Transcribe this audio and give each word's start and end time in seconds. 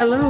Hello, 0.00 0.29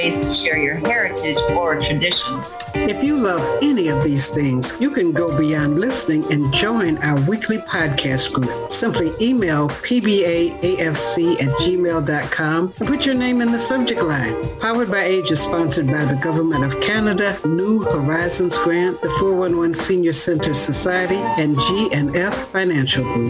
to 0.01 0.33
share 0.33 0.57
your 0.57 0.75
heritage 0.75 1.37
or 1.51 1.79
traditions. 1.79 2.57
If 2.73 3.03
you 3.03 3.17
love 3.17 3.59
any 3.61 3.89
of 3.89 4.03
these 4.03 4.31
things, 4.31 4.73
you 4.79 4.89
can 4.89 5.11
go 5.11 5.37
beyond 5.37 5.79
listening 5.79 6.23
and 6.31 6.51
join 6.51 6.97
our 6.99 7.21
weekly 7.29 7.59
podcast 7.59 8.33
group. 8.33 8.71
Simply 8.71 9.11
email 9.21 9.69
pbaafc 9.69 11.41
at 11.41 11.49
gmail.com 11.59 12.73
and 12.79 12.87
put 12.87 13.05
your 13.05 13.13
name 13.13 13.41
in 13.41 13.51
the 13.51 13.59
subject 13.59 14.01
line. 14.01 14.35
Powered 14.59 14.89
by 14.89 15.03
Age 15.03 15.29
is 15.29 15.39
sponsored 15.39 15.85
by 15.85 16.03
the 16.05 16.15
Government 16.15 16.63
of 16.63 16.81
Canada, 16.81 17.37
New 17.45 17.83
Horizons 17.83 18.57
Grant, 18.57 18.99
the 19.03 19.09
411 19.11 19.75
Senior 19.75 20.13
Center 20.13 20.55
Society, 20.55 21.17
and 21.17 21.59
G&F 21.59 22.47
Financial 22.47 23.03
Group. 23.03 23.29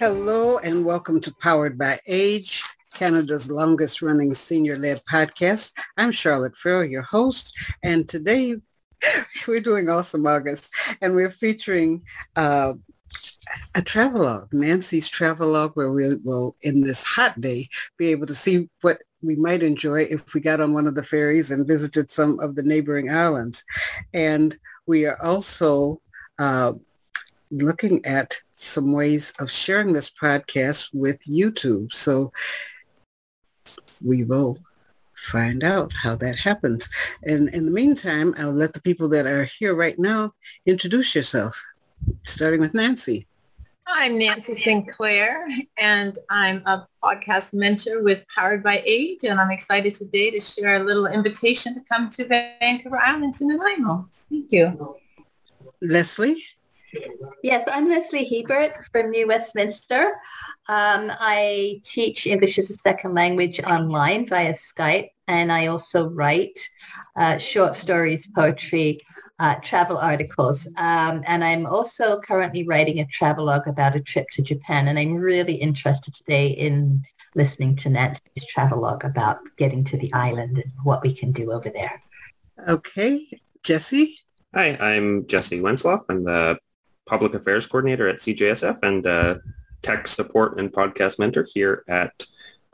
Hello 0.00 0.58
and 0.58 0.84
welcome 0.84 1.20
to 1.20 1.32
Powered 1.36 1.78
by 1.78 2.00
Age. 2.08 2.64
Canada's 2.96 3.50
longest 3.50 4.00
running 4.00 4.32
senior-led 4.32 5.02
podcast. 5.04 5.74
I'm 5.98 6.10
Charlotte 6.10 6.56
Farrell, 6.56 6.86
your 6.86 7.02
host, 7.02 7.54
and 7.82 8.08
today 8.08 8.56
we're 9.46 9.60
doing 9.60 9.90
Awesome 9.90 10.26
August, 10.26 10.74
and 11.02 11.14
we're 11.14 11.28
featuring 11.28 12.02
uh, 12.36 12.72
a 13.74 13.82
travelogue, 13.82 14.48
Nancy's 14.50 15.08
travelogue, 15.08 15.72
where 15.74 15.92
we 15.92 16.14
will, 16.24 16.56
in 16.62 16.80
this 16.80 17.04
hot 17.04 17.38
day, 17.38 17.68
be 17.98 18.06
able 18.06 18.24
to 18.28 18.34
see 18.34 18.70
what 18.80 19.02
we 19.20 19.36
might 19.36 19.62
enjoy 19.62 20.04
if 20.04 20.32
we 20.32 20.40
got 20.40 20.62
on 20.62 20.72
one 20.72 20.86
of 20.86 20.94
the 20.94 21.02
ferries 21.02 21.50
and 21.50 21.68
visited 21.68 22.08
some 22.08 22.40
of 22.40 22.54
the 22.54 22.62
neighboring 22.62 23.10
islands. 23.10 23.62
And 24.14 24.56
we 24.86 25.04
are 25.04 25.22
also 25.22 26.00
uh, 26.38 26.72
looking 27.50 28.02
at 28.06 28.38
some 28.54 28.92
ways 28.92 29.34
of 29.38 29.50
sharing 29.50 29.92
this 29.92 30.08
podcast 30.08 30.88
with 30.94 31.20
YouTube. 31.24 31.92
So 31.92 32.32
we 34.04 34.24
will 34.24 34.58
find 35.14 35.64
out 35.64 35.92
how 35.92 36.14
that 36.16 36.38
happens. 36.38 36.88
And 37.24 37.48
in 37.50 37.64
the 37.66 37.70
meantime, 37.70 38.34
I'll 38.38 38.52
let 38.52 38.72
the 38.72 38.80
people 38.80 39.08
that 39.10 39.26
are 39.26 39.44
here 39.44 39.74
right 39.74 39.98
now 39.98 40.34
introduce 40.66 41.14
yourself, 41.14 41.60
starting 42.22 42.60
with 42.60 42.74
Nancy. 42.74 43.26
I'm 43.88 44.18
Nancy 44.18 44.54
Sinclair, 44.54 45.46
and 45.78 46.18
I'm 46.28 46.60
a 46.66 46.86
podcast 47.02 47.54
mentor 47.54 48.02
with 48.02 48.24
Powered 48.34 48.62
by 48.62 48.82
Age, 48.84 49.20
and 49.22 49.40
I'm 49.40 49.52
excited 49.52 49.94
today 49.94 50.30
to 50.32 50.40
share 50.40 50.82
a 50.82 50.84
little 50.84 51.06
invitation 51.06 51.72
to 51.74 51.80
come 51.90 52.08
to 52.10 52.26
Vancouver 52.26 52.98
Island 52.98 53.34
in 53.40 53.48
Nanaimo. 53.48 54.08
Thank 54.28 54.50
you. 54.50 54.96
Leslie? 55.80 56.42
Yes, 57.42 57.64
I'm 57.68 57.88
Leslie 57.88 58.24
Hebert 58.24 58.86
from 58.92 59.10
New 59.10 59.28
Westminster. 59.28 60.12
Um, 60.68 61.12
I 61.20 61.80
teach 61.84 62.26
English 62.26 62.58
as 62.58 62.70
a 62.70 62.74
second 62.74 63.14
language 63.14 63.60
online 63.60 64.26
via 64.26 64.52
Skype, 64.52 65.10
and 65.28 65.52
I 65.52 65.66
also 65.66 66.08
write 66.08 66.58
uh, 67.16 67.38
short 67.38 67.76
stories, 67.76 68.26
poetry, 68.26 69.00
uh, 69.38 69.56
travel 69.56 69.98
articles. 69.98 70.66
Um, 70.76 71.22
and 71.26 71.44
I'm 71.44 71.66
also 71.66 72.20
currently 72.20 72.66
writing 72.66 73.00
a 73.00 73.06
travelogue 73.06 73.68
about 73.68 73.96
a 73.96 74.00
trip 74.00 74.26
to 74.32 74.42
Japan, 74.42 74.88
and 74.88 74.98
I'm 74.98 75.14
really 75.14 75.54
interested 75.54 76.14
today 76.14 76.48
in 76.48 77.02
listening 77.34 77.76
to 77.76 77.90
Nancy's 77.90 78.44
travelogue 78.48 79.04
about 79.04 79.38
getting 79.58 79.84
to 79.84 79.96
the 79.98 80.12
island 80.14 80.58
and 80.58 80.72
what 80.84 81.02
we 81.02 81.14
can 81.14 81.32
do 81.32 81.52
over 81.52 81.68
there. 81.68 81.98
Okay. 82.66 83.28
Jesse? 83.62 84.18
Hi, 84.54 84.76
I'm 84.80 85.26
Jesse 85.26 85.60
Wensloff. 85.60 86.04
I'm 86.08 86.24
the 86.24 86.58
Public 87.06 87.34
Affairs 87.34 87.66
Coordinator 87.66 88.08
at 88.08 88.16
CJSF 88.16 88.78
and 88.82 89.06
uh, 89.06 89.36
Tech 89.82 90.08
Support 90.08 90.58
and 90.58 90.72
Podcast 90.72 91.18
Mentor 91.18 91.46
here 91.54 91.84
at 91.88 92.26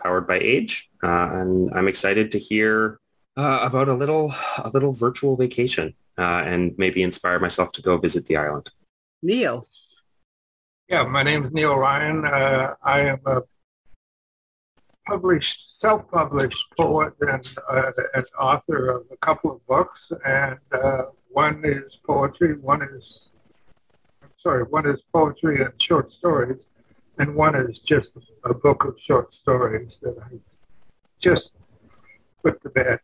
Powered 0.03 0.27
by 0.27 0.39
Age. 0.39 0.91
Uh, 1.03 1.29
and 1.33 1.71
I'm 1.75 1.87
excited 1.87 2.33
to 2.33 2.39
hear 2.39 2.99
uh, 3.37 3.61
about 3.63 3.89
a 3.89 3.95
little 3.95 4.35
a 4.59 4.71
little 4.71 4.93
virtual 4.93 5.37
vacation 5.37 5.95
uh, 6.19 6.43
and 6.45 6.75
maybe 6.79 7.03
inspire 7.03 7.39
myself 7.39 7.73
to 7.73 7.83
go 7.83 7.99
visit 7.99 8.27
the 8.27 8.37
island. 8.37 8.71
Neil. 9.23 9.67
Yeah, 10.89 11.05
my 11.05 11.23
name 11.23 11.45
is 11.45 11.53
Neil 11.53 11.77
Ryan. 11.77 12.25
Uh, 12.25 12.75
I 12.83 13.01
am 13.01 13.21
a 13.27 13.43
published, 15.07 15.79
self-published 15.81 16.65
poet 16.79 17.13
and 17.21 17.55
uh, 17.69 17.93
an 18.15 18.25
author 18.39 18.89
of 18.89 19.07
a 19.11 19.17
couple 19.19 19.53
of 19.53 19.67
books, 19.67 20.11
and 20.25 20.59
one 21.29 21.63
is 21.65 21.99
poetry, 22.07 22.59
one 22.59 22.83
is 22.83 23.32
sorry, 24.43 24.65
one 24.65 24.87
is 24.87 25.01
poetry 25.13 25.63
and 25.63 25.73
short 25.81 26.13
stories, 26.13 26.67
and 27.19 27.35
one 27.35 27.55
is 27.55 27.79
just 27.79 28.17
a 28.45 28.55
book 28.55 28.85
of 28.85 28.99
short 28.99 29.33
stories 29.33 29.99
that 30.03 30.17
I 30.19 30.37
just 31.21 31.53
put 32.43 32.61
to 32.63 32.71
bed. 32.71 32.99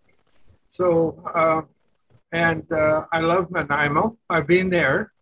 So, 0.67 1.23
uh, 1.35 1.63
and 2.33 2.71
uh, 2.73 3.07
I 3.13 3.21
love 3.21 3.51
Nanaimo. 3.51 4.19
I've 4.29 4.47
been 4.47 4.69
there 4.69 5.13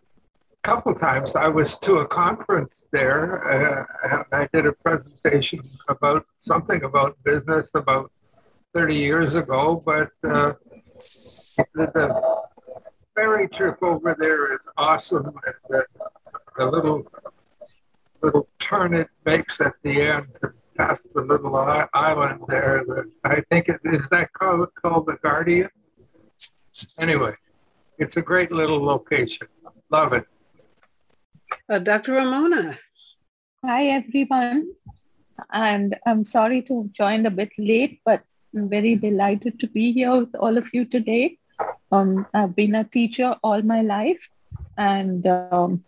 a 0.65 0.69
couple 0.69 0.95
times. 0.95 1.37
I 1.37 1.49
was 1.49 1.77
to 1.79 1.99
a 1.99 2.07
conference 2.09 2.85
there, 2.91 3.47
uh, 3.47 3.85
and 4.11 4.25
I 4.33 4.49
did 4.53 4.67
a 4.67 4.73
presentation 4.73 5.61
about 5.89 6.25
something 6.39 6.83
about 6.85 7.17
business 7.25 7.71
about 7.75 8.11
30 8.75 8.95
years 8.95 9.35
ago, 9.35 9.83
but 9.85 10.11
uh, 10.25 10.55
the, 11.75 11.87
the 11.95 12.46
ferry 13.17 13.49
trip 13.49 13.83
over 13.83 14.15
there 14.19 14.55
is 14.55 14.61
awesome. 14.77 15.27
And 15.27 15.55
the, 15.69 15.87
the 16.57 16.67
little 16.67 17.07
little 18.23 18.49
turn 18.59 18.95
it 18.95 19.09
makes 19.25 19.61
at 19.61 19.75
the 19.83 20.01
end 20.01 20.27
past 20.77 21.13
the 21.15 21.23
little 21.23 21.57
island 21.95 22.43
there. 22.49 22.85
That 22.87 23.07
I 23.25 23.41
think 23.51 23.69
it 23.69 23.81
is 23.85 24.09
that 24.09 24.33
called, 24.33 24.69
called 24.75 25.07
the 25.07 25.17
Guardian. 25.23 25.71
Anyway, 26.99 27.35
it's 27.99 28.17
a 28.17 28.23
great 28.23 28.53
little 28.53 28.83
location. 28.83 29.47
Love 29.91 30.13
it. 30.13 30.27
Uh, 31.71 31.79
Dr. 31.79 32.13
Ramona. 32.13 32.77
Hi, 33.65 33.87
everyone. 33.87 34.73
And 35.53 35.97
I'm 36.07 36.25
sorry 36.25 36.63
to 36.63 36.83
have 36.83 36.93
joined 36.93 37.27
a 37.27 37.31
bit 37.31 37.53
late, 37.59 38.01
but 38.05 38.23
I'm 38.55 38.69
very 38.69 38.97
delighted 38.97 39.61
to 39.61 39.67
be 39.69 39.93
here 39.93 40.17
with 40.17 40.35
all 40.37 40.57
of 40.57 40.69
you 40.73 40.85
today. 40.85 41.39
Um, 41.93 42.27
I've 42.35 42.57
been 42.57 42.75
a 42.75 42.85
teacher 42.85 43.37
all 43.43 43.63
my 43.63 43.83
life, 43.83 44.29
and 44.77 45.27
um, 45.27 45.85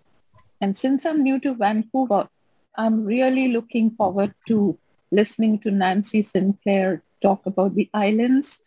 and 0.60 0.76
since 0.76 1.04
I'm 1.04 1.22
new 1.22 1.41
to 1.41 1.54
Vancouver, 1.54 2.28
I'm 2.76 3.04
really 3.04 3.48
looking 3.48 3.91
forward 3.91 4.34
to 4.47 4.78
listening 5.10 5.59
to 5.60 5.70
Nancy 5.70 6.22
Sinclair 6.22 7.03
talk 7.22 7.47
about 7.47 7.75
the 7.75 7.91
islands. 7.94 8.62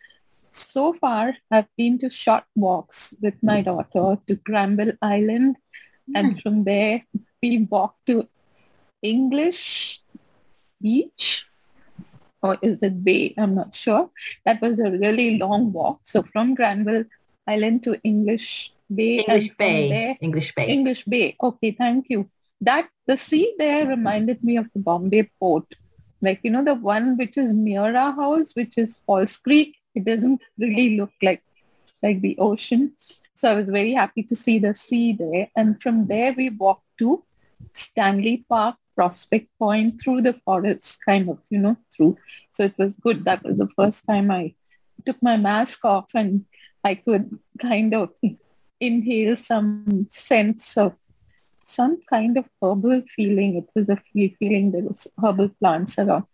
So 0.50 0.92
far, 0.92 1.34
I've 1.50 1.68
been 1.78 1.98
to 1.98 2.10
short 2.10 2.44
walks 2.54 3.14
with 3.22 3.34
my 3.42 3.62
daughter 3.62 4.18
to 4.26 4.34
Granville 4.36 4.92
Island, 5.00 5.56
and 6.14 6.40
from 6.42 6.64
there 6.64 7.02
we 7.42 7.66
walked 7.70 8.06
to 8.06 8.28
English 9.02 10.02
Beach 10.80 11.46
or 12.42 12.58
is 12.60 12.82
it 12.82 13.04
Bay? 13.04 13.34
I'm 13.38 13.54
not 13.54 13.74
sure. 13.74 14.10
That 14.44 14.60
was 14.60 14.80
a 14.80 14.90
really 14.90 15.38
long 15.38 15.72
walk. 15.72 16.00
So 16.02 16.22
from 16.22 16.54
Granville 16.54 17.04
Island 17.46 17.84
to 17.84 18.00
English 18.02 18.72
Bay. 18.94 19.18
English 19.18 19.50
Bay. 19.58 19.88
There, 19.88 20.16
English 20.20 20.54
Bay. 20.54 20.66
English 20.66 21.04
Bay. 21.04 21.36
Okay, 21.42 21.70
thank 21.72 22.06
you. 22.08 22.28
That 22.60 22.88
the 23.06 23.16
sea 23.16 23.54
there 23.58 23.86
reminded 23.86 24.42
me 24.44 24.56
of 24.56 24.66
the 24.72 24.80
Bombay 24.80 25.30
port. 25.40 25.64
Like, 26.20 26.40
you 26.44 26.50
know, 26.50 26.64
the 26.64 26.74
one 26.74 27.16
which 27.16 27.36
is 27.36 27.54
near 27.54 27.96
our 27.96 28.12
house, 28.12 28.54
which 28.54 28.78
is 28.78 29.00
Falls 29.06 29.36
Creek. 29.36 29.76
It 29.94 30.04
doesn't 30.04 30.40
really 30.58 30.96
look 30.96 31.12
like 31.22 31.42
like 32.02 32.20
the 32.20 32.36
ocean. 32.38 32.92
So 33.34 33.50
I 33.50 33.54
was 33.54 33.70
very 33.70 33.92
happy 33.92 34.22
to 34.24 34.36
see 34.36 34.58
the 34.58 34.74
sea 34.74 35.12
there. 35.12 35.48
And 35.56 35.80
from 35.82 36.06
there 36.06 36.32
we 36.36 36.50
walked 36.50 36.86
to 36.98 37.24
Stanley 37.72 38.44
Park 38.48 38.76
Prospect 38.94 39.48
Point 39.58 40.00
through 40.00 40.22
the 40.22 40.34
forest, 40.44 40.98
kind 41.04 41.28
of, 41.28 41.38
you 41.50 41.58
know, 41.58 41.76
through. 41.94 42.18
So 42.52 42.64
it 42.64 42.74
was 42.78 42.96
good. 42.96 43.24
That 43.24 43.42
was 43.42 43.58
the 43.58 43.68
first 43.68 44.04
time 44.04 44.30
I 44.30 44.54
took 45.04 45.20
my 45.22 45.36
mask 45.36 45.84
off 45.84 46.10
and 46.14 46.44
I 46.84 46.94
could 46.96 47.38
kind 47.60 47.94
of 47.94 48.10
inhale 48.80 49.36
some 49.36 50.06
sense 50.08 50.76
of 50.76 50.98
some 51.64 52.00
kind 52.10 52.36
of 52.36 52.48
herbal 52.60 53.02
feeling. 53.08 53.56
It 53.56 53.68
was 53.74 53.88
a 53.88 53.96
feeling 54.12 54.72
there 54.72 54.82
was 54.82 55.06
herbal 55.22 55.50
plants 55.60 55.98
around. 55.98 56.24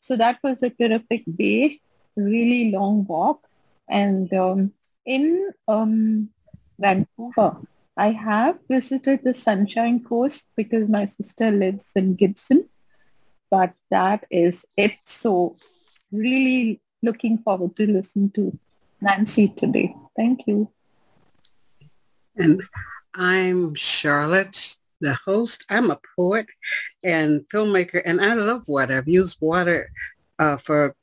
So 0.00 0.16
that 0.16 0.38
was 0.42 0.62
a 0.62 0.70
terrific 0.70 1.24
day. 1.36 1.80
really 2.16 2.70
long 2.72 3.06
walk. 3.06 3.46
And 3.88 4.32
um, 4.34 4.72
in 5.06 5.50
um, 5.68 6.30
Vancouver, 6.78 7.56
I 7.96 8.08
have 8.12 8.58
visited 8.68 9.20
the 9.24 9.34
Sunshine 9.34 10.02
Coast 10.04 10.48
because 10.56 10.88
my 10.88 11.04
sister 11.04 11.50
lives 11.50 11.92
in 11.94 12.14
Gibson, 12.14 12.68
but 13.50 13.74
that 13.90 14.26
is 14.30 14.64
it. 14.76 14.96
So 15.04 15.56
really 16.12 16.80
looking 17.02 17.38
forward 17.38 17.76
to 17.76 17.86
listen 17.86 18.30
to 18.32 18.58
Nancy 19.00 19.48
today. 19.48 19.94
Thank 20.16 20.46
you. 20.46 20.70
And 22.36 22.62
I'm 23.14 23.74
Charlotte, 23.74 24.76
the 25.00 25.14
host. 25.24 25.64
I'm 25.70 25.90
a 25.90 25.98
poet 26.16 26.46
and 27.02 27.42
filmmaker, 27.48 28.02
and 28.04 28.20
I 28.20 28.34
love 28.34 28.68
water. 28.68 28.96
I've 28.96 29.08
used 29.08 29.38
water 29.40 29.90
uh, 30.38 30.56
for 30.56 30.94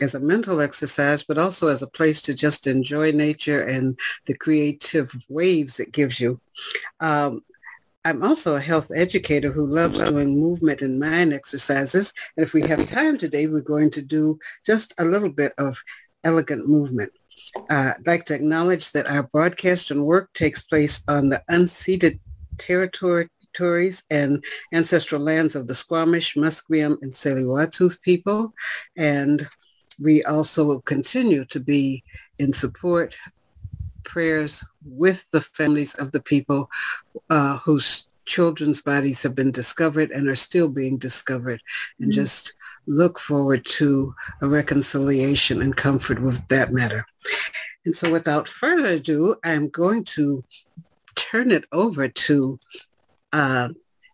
as 0.00 0.14
a 0.14 0.20
mental 0.20 0.60
exercise, 0.60 1.22
but 1.22 1.38
also 1.38 1.68
as 1.68 1.82
a 1.82 1.86
place 1.86 2.22
to 2.22 2.34
just 2.34 2.66
enjoy 2.66 3.12
nature 3.12 3.62
and 3.62 3.98
the 4.26 4.34
creative 4.34 5.14
waves 5.28 5.78
it 5.78 5.92
gives 5.92 6.18
you. 6.18 6.40
Um, 7.00 7.42
I'm 8.04 8.22
also 8.22 8.56
a 8.56 8.60
health 8.60 8.90
educator 8.94 9.52
who 9.52 9.66
loves 9.66 10.00
doing 10.00 10.38
movement 10.38 10.80
and 10.80 10.98
mind 10.98 11.34
exercises. 11.34 12.14
And 12.36 12.46
if 12.46 12.54
we 12.54 12.62
have 12.62 12.86
time 12.86 13.18
today, 13.18 13.46
we're 13.46 13.60
going 13.60 13.90
to 13.90 14.00
do 14.00 14.38
just 14.64 14.94
a 14.96 15.04
little 15.04 15.28
bit 15.28 15.52
of 15.58 15.78
elegant 16.24 16.66
movement. 16.66 17.12
Uh, 17.68 17.92
I'd 17.98 18.06
like 18.06 18.24
to 18.26 18.34
acknowledge 18.34 18.92
that 18.92 19.06
our 19.06 19.24
broadcast 19.24 19.90
and 19.90 20.04
work 20.04 20.32
takes 20.34 20.62
place 20.62 21.02
on 21.08 21.28
the 21.28 21.42
unceded 21.50 22.18
territories 22.58 24.02
and 24.10 24.44
ancestral 24.72 25.22
lands 25.22 25.56
of 25.56 25.66
the 25.66 25.74
Squamish, 25.74 26.36
Musqueam, 26.36 26.96
and 27.02 27.12
Tsleil-Waututh 27.12 28.00
people. 28.02 28.54
And 28.96 29.48
we 29.98 30.22
also 30.24 30.80
continue 30.80 31.44
to 31.46 31.60
be 31.60 32.02
in 32.38 32.52
support 32.52 33.16
prayers 34.04 34.64
with 34.84 35.30
the 35.30 35.40
families 35.40 35.94
of 35.96 36.12
the 36.12 36.20
people 36.20 36.70
uh, 37.28 37.58
whose 37.58 38.06
children's 38.26 38.80
bodies 38.80 39.22
have 39.22 39.34
been 39.34 39.50
discovered 39.50 40.10
and 40.10 40.28
are 40.28 40.36
still 40.36 40.68
being 40.68 40.96
discovered 40.96 41.60
and 41.98 42.10
mm-hmm. 42.10 42.20
just 42.20 42.54
look 42.90 43.20
forward 43.20 43.64
to 43.64 44.12
a 44.42 44.48
reconciliation 44.48 45.62
and 45.62 45.76
comfort 45.76 46.20
with 46.20 46.46
that 46.48 46.72
matter. 46.72 47.06
And 47.84 47.94
so 47.94 48.10
without 48.10 48.48
further 48.48 48.88
ado, 48.88 49.36
I'm 49.44 49.68
going 49.68 50.04
to 50.16 50.44
turn 51.14 51.52
it 51.52 51.64
over 51.72 52.08
to 52.08 52.58
uh, 53.32 53.68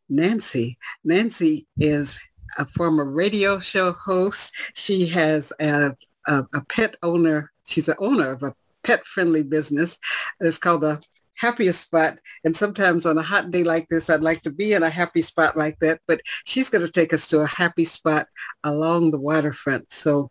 Nancy. 0.09 0.77
Nancy 1.05 1.67
is 1.79 2.21
a 2.59 2.67
former 2.67 3.05
radio 3.05 3.59
show 3.59 3.93
host. 3.93 4.55
She 4.75 5.07
has 5.07 5.53
a, 5.59 5.97
a, 6.27 6.45
a 6.55 6.61
pet 6.69 6.97
owner. 7.03 7.51
She's 7.65 7.87
the 7.87 7.99
owner 7.99 8.31
of 8.31 8.43
a 8.43 8.55
pet-friendly 8.85 9.45
business. 9.45 9.99
It's 10.41 10.59
called 10.59 10.83
the 10.83 11.03
happiest 11.37 11.83
spot. 11.83 12.19
And 12.45 12.55
sometimes 12.55 13.07
on 13.07 13.19
a 13.19 13.23
hot 13.23 13.51
day 13.51 13.63
like 13.63 13.89
this, 13.89 14.11
I'd 14.11 14.23
like 14.23 14.43
to 14.43 14.51
be 14.51 14.73
in 14.73 14.83
a 14.83 14.91
happy 14.91 15.23
spot 15.23 15.57
like 15.57 15.79
that. 15.81 16.01
But 16.07 16.21
she's 16.45 16.69
going 16.69 16.85
to 16.85 16.91
take 16.91 17.13
us 17.13 17.27
to 17.29 17.41
a 17.41 17.47
happy 17.47 17.85
spot 17.85 18.27
along 18.65 19.11
the 19.11 19.21
waterfront. 19.21 19.93
So 19.93 20.31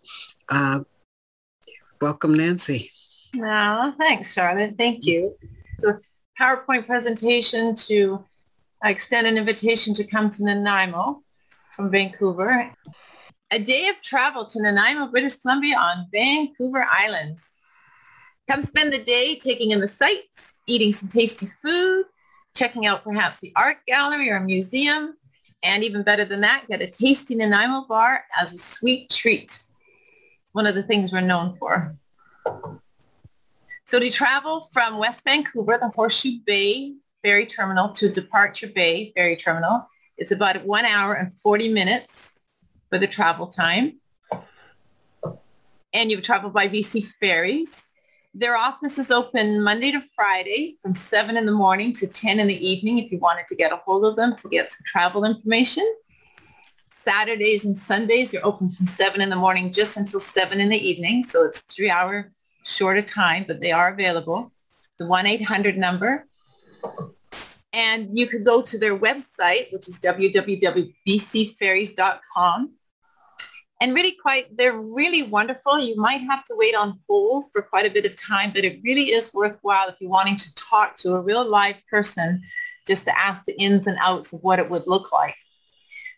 uh, 0.50 0.82
welcome, 2.02 2.34
Nancy. 2.34 2.92
Oh, 3.38 3.94
thanks, 3.98 4.34
Charlotte. 4.34 4.76
Thank 4.78 5.06
you. 5.06 5.36
So 5.80 5.98
PowerPoint 6.40 6.86
presentation 6.86 7.76
to 7.76 8.24
extend 8.84 9.28
an 9.28 9.38
invitation 9.38 9.94
to 9.96 10.04
come 10.04 10.30
to 10.30 10.44
Nanaimo 10.44 11.22
from 11.76 11.92
Vancouver. 11.92 12.72
A 13.52 13.60
day 13.60 13.90
of 13.90 14.02
travel 14.02 14.46
to 14.46 14.62
Nanaimo, 14.62 15.08
British 15.08 15.38
Columbia 15.38 15.78
on 15.78 16.08
Vancouver 16.12 16.86
Island. 16.90 17.38
Come 18.48 18.62
spend 18.62 18.94
the 18.94 19.00
day 19.00 19.36
taking 19.36 19.72
in 19.72 19.80
the 19.80 19.88
sights, 19.88 20.62
eating 20.68 20.92
some 20.92 21.10
tasty 21.10 21.48
food, 21.62 22.06
checking 22.56 22.86
out 22.86 23.04
perhaps 23.04 23.40
the 23.40 23.52
art 23.56 23.78
gallery 23.88 24.30
or 24.30 24.40
museum, 24.40 25.16
and 25.64 25.84
even 25.84 26.04
better 26.04 26.26
than 26.26 26.42
that, 26.42 26.66
get 26.70 26.82
a 26.82 26.88
tasty 26.88 27.34
Nanaimo 27.34 27.86
bar 27.88 28.24
as 28.40 28.54
a 28.54 28.58
sweet 28.58 29.10
treat. 29.10 29.64
One 30.52 30.68
of 30.68 30.76
the 30.76 30.84
things 30.84 31.12
we're 31.12 31.22
known 31.22 31.58
for. 31.58 31.96
So 33.84 34.00
to 34.00 34.10
travel 34.12 34.62
from 34.72 35.00
West 35.00 35.24
Vancouver, 35.24 35.78
the 35.80 35.90
Horseshoe 35.90 36.40
Bay 36.46 36.94
Ferry 37.24 37.48
Terminal 37.48 37.90
to 37.90 38.10
Departure 38.10 38.68
Bay 38.68 39.12
Ferry 39.16 39.36
Terminal, 39.36 39.88
it's 40.18 40.32
about 40.32 40.64
one 40.64 40.86
hour 40.86 41.16
and 41.16 41.34
40 41.34 41.74
minutes 41.74 42.40
for 42.90 43.00
the 43.00 43.08
travel 43.08 43.48
time. 43.48 44.00
And 45.94 46.12
you 46.12 46.22
travel 46.22 46.52
by 46.52 46.68
BC 46.68 47.06
ferries. 47.20 47.95
Their 48.38 48.58
office 48.58 49.00
is 49.00 49.12
open 49.12 49.64
Monday 49.64 49.94
to 49.94 50.02
Friday 50.14 50.76
from 50.82 50.94
7 50.94 51.38
in 51.38 51.46
the 51.46 51.54
morning 51.54 51.94
to 51.94 52.06
10 52.06 52.42
in 52.42 52.48
the 52.48 52.68
evening 52.68 52.98
if 52.98 53.10
you 53.10 53.18
wanted 53.18 53.48
to 53.48 53.56
get 53.56 53.72
a 53.72 53.78
hold 53.78 54.04
of 54.04 54.18
them 54.18 54.36
to 54.36 54.50
get 54.50 54.74
some 54.74 54.84
travel 54.86 55.24
information. 55.24 55.90
Saturdays 56.90 57.64
and 57.64 57.78
Sundays, 57.78 58.32
they're 58.32 58.46
open 58.46 58.72
from 58.72 58.86
7 58.86 59.22
in 59.22 59.30
the 59.30 59.38
morning 59.38 59.72
just 59.72 59.96
until 59.96 60.20
7 60.20 60.60
in 60.60 60.68
the 60.68 60.78
evening. 60.78 61.24
So 61.24 61.46
it's 61.46 61.62
three 61.62 61.90
hour 61.90 62.34
shorter 62.66 63.02
time, 63.02 63.46
but 63.48 63.62
they 63.62 63.72
are 63.72 63.94
available. 63.94 64.52
The 65.00 65.06
1-800 65.06 65.78
number 65.78 66.28
and 67.72 68.10
you 68.18 68.28
could 68.28 68.44
go 68.44 68.62
to 68.62 68.78
their 68.78 69.00
website, 69.00 69.72
which 69.72 69.88
is 69.88 69.98
www.bcferries.com. 70.02 72.74
And 73.82 73.94
really 73.94 74.16
quite, 74.22 74.56
they're 74.58 74.78
really 74.78 75.24
wonderful. 75.24 75.80
You 75.80 75.98
might 75.98 76.22
have 76.22 76.44
to 76.46 76.56
wait 76.58 76.76
on 76.76 76.98
hold 77.08 77.52
for 77.52 77.62
quite 77.62 77.86
a 77.86 77.90
bit 77.90 78.06
of 78.06 78.16
time, 78.16 78.52
but 78.54 78.64
it 78.64 78.80
really 78.84 79.12
is 79.12 79.34
worthwhile 79.34 79.90
if 79.90 79.96
you're 80.00 80.10
wanting 80.10 80.38
to 80.38 80.56
talk 80.56 80.96
to 80.98 81.16
a 81.16 81.22
real 81.22 81.48
live 81.48 81.76
person 81.90 82.42
just 82.88 83.06
to 83.06 83.18
ask 83.18 83.46
the 83.46 83.60
ins 83.60 83.88
and 83.88 83.98
outs 84.00 84.32
of 84.32 84.40
what 84.42 84.60
it 84.60 84.70
would 84.70 84.84
look 84.88 85.12
like. 85.12 85.36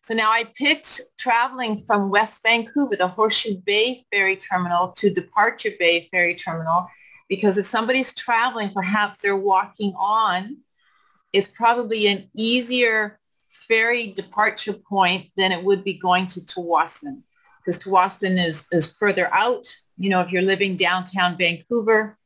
So 0.04 0.14
now 0.14 0.32
I 0.32 0.44
picked 0.56 1.02
traveling 1.18 1.80
from 1.80 2.10
West 2.10 2.44
Vancouver, 2.44 2.96
the 2.96 3.08
Horseshoe 3.08 3.58
Bay 3.66 4.06
Ferry 4.12 4.36
Terminal 4.36 4.90
to 4.98 5.14
Departure 5.14 5.72
Bay 5.80 6.08
Ferry 6.12 6.36
Terminal, 6.36 6.88
because 7.28 7.58
if 7.58 7.66
somebody's 7.66 8.14
traveling, 8.14 8.70
perhaps 8.70 9.22
they're 9.22 9.36
walking 9.36 9.94
on 10.00 10.58
it's 11.34 11.50
probably 11.50 12.08
an 12.08 12.30
easier 12.36 13.20
ferry 13.48 14.12
departure 14.14 14.74
point 14.74 15.30
than 15.36 15.52
it 15.52 15.64
would 15.64 15.84
be 15.84 15.94
going 15.94 16.28
to 16.28 16.40
Tsawwassen 16.40 17.22
because 17.68 17.84
Tsawwassen 17.84 18.42
is, 18.44 18.66
is 18.72 18.94
further 18.94 19.32
out. 19.34 19.68
You 19.98 20.10
know, 20.10 20.22
if 20.22 20.32
you're 20.32 20.42
living 20.42 20.78
downtown 20.78 21.38
Vancouver, 21.38 22.18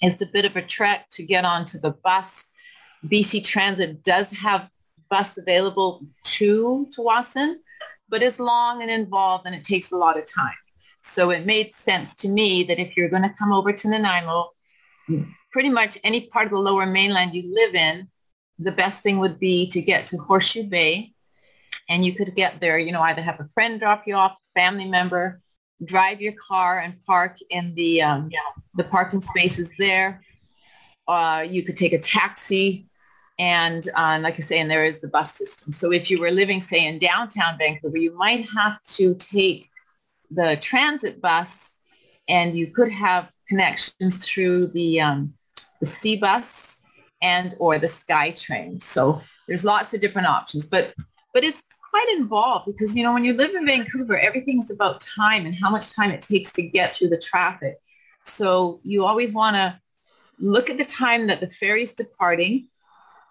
it's 0.00 0.22
a 0.22 0.26
bit 0.26 0.46
of 0.46 0.56
a 0.56 0.62
trek 0.62 1.06
to 1.10 1.22
get 1.22 1.44
onto 1.44 1.78
the 1.78 1.90
bus. 2.02 2.50
BC 3.06 3.44
Transit 3.44 4.02
does 4.04 4.30
have 4.30 4.70
bus 5.10 5.36
available 5.36 6.02
to 6.24 6.88
Tsawwassen, 6.90 7.56
but 8.08 8.22
it's 8.22 8.40
long 8.40 8.80
and 8.80 8.90
involved 8.90 9.46
and 9.46 9.54
it 9.54 9.64
takes 9.64 9.92
a 9.92 9.96
lot 9.96 10.18
of 10.18 10.24
time. 10.24 10.54
So 11.02 11.30
it 11.30 11.44
made 11.44 11.74
sense 11.74 12.14
to 12.16 12.28
me 12.28 12.64
that 12.64 12.80
if 12.80 12.96
you're 12.96 13.10
going 13.10 13.22
to 13.22 13.34
come 13.38 13.52
over 13.52 13.72
to 13.74 13.88
Nanaimo, 13.90 14.48
pretty 15.52 15.68
much 15.68 15.98
any 16.04 16.26
part 16.28 16.46
of 16.46 16.52
the 16.52 16.58
lower 16.58 16.86
mainland 16.86 17.34
you 17.34 17.54
live 17.54 17.74
in, 17.74 18.08
the 18.58 18.72
best 18.72 19.02
thing 19.02 19.18
would 19.18 19.38
be 19.38 19.68
to 19.68 19.82
get 19.82 20.06
to 20.06 20.16
Horseshoe 20.16 20.64
Bay 20.64 21.12
and 21.90 22.02
you 22.02 22.14
could 22.14 22.34
get 22.34 22.60
there, 22.62 22.78
you 22.78 22.92
know, 22.92 23.02
either 23.02 23.20
have 23.20 23.38
a 23.40 23.48
friend 23.48 23.78
drop 23.78 24.04
you 24.06 24.14
off, 24.14 24.36
family 24.56 24.86
member, 24.86 25.40
drive 25.84 26.20
your 26.20 26.32
car 26.32 26.80
and 26.80 26.94
park 27.06 27.36
in 27.50 27.74
the, 27.74 28.02
um, 28.02 28.30
the 28.74 28.84
parking 28.84 29.20
spaces 29.20 29.72
there. 29.78 30.22
Uh, 31.06 31.44
you 31.48 31.62
could 31.62 31.76
take 31.76 31.92
a 31.92 31.98
taxi 31.98 32.86
and 33.38 33.88
uh, 33.94 34.18
like 34.22 34.34
I 34.34 34.40
say, 34.40 34.60
and 34.60 34.70
there 34.70 34.86
is 34.86 35.00
the 35.00 35.08
bus 35.08 35.34
system. 35.34 35.70
So 35.72 35.92
if 35.92 36.10
you 36.10 36.18
were 36.18 36.30
living, 36.30 36.60
say, 36.60 36.86
in 36.86 36.98
downtown 36.98 37.58
Vancouver, 37.58 37.98
you 37.98 38.16
might 38.16 38.48
have 38.56 38.82
to 38.96 39.14
take 39.16 39.68
the 40.30 40.56
transit 40.62 41.20
bus 41.20 41.78
and 42.28 42.56
you 42.56 42.68
could 42.68 42.90
have 42.90 43.30
connections 43.46 44.26
through 44.26 44.68
the, 44.68 45.00
um, 45.00 45.34
the 45.80 45.86
SeaBus 45.86 46.80
and 47.20 47.54
or 47.58 47.78
the 47.78 47.86
SkyTrain. 47.86 48.82
So 48.82 49.20
there's 49.46 49.64
lots 49.64 49.94
of 49.94 50.00
different 50.00 50.28
options, 50.28 50.66
but 50.66 50.94
but 51.32 51.44
it's 51.44 51.62
quite 51.96 52.18
involved 52.18 52.66
because 52.66 52.94
you 52.94 53.02
know 53.02 53.14
when 53.14 53.24
you 53.24 53.32
live 53.32 53.54
in 53.54 53.64
Vancouver, 53.66 54.18
everything's 54.18 54.70
about 54.70 55.00
time 55.00 55.46
and 55.46 55.54
how 55.54 55.70
much 55.70 55.94
time 55.94 56.10
it 56.10 56.20
takes 56.20 56.52
to 56.52 56.68
get 56.68 56.94
through 56.94 57.08
the 57.08 57.16
traffic. 57.16 57.76
So 58.24 58.80
you 58.82 59.06
always 59.06 59.32
want 59.32 59.56
to 59.56 59.80
look 60.38 60.68
at 60.68 60.76
the 60.76 60.84
time 60.84 61.26
that 61.28 61.40
the 61.40 61.46
ferry's 61.46 61.94
departing. 61.94 62.68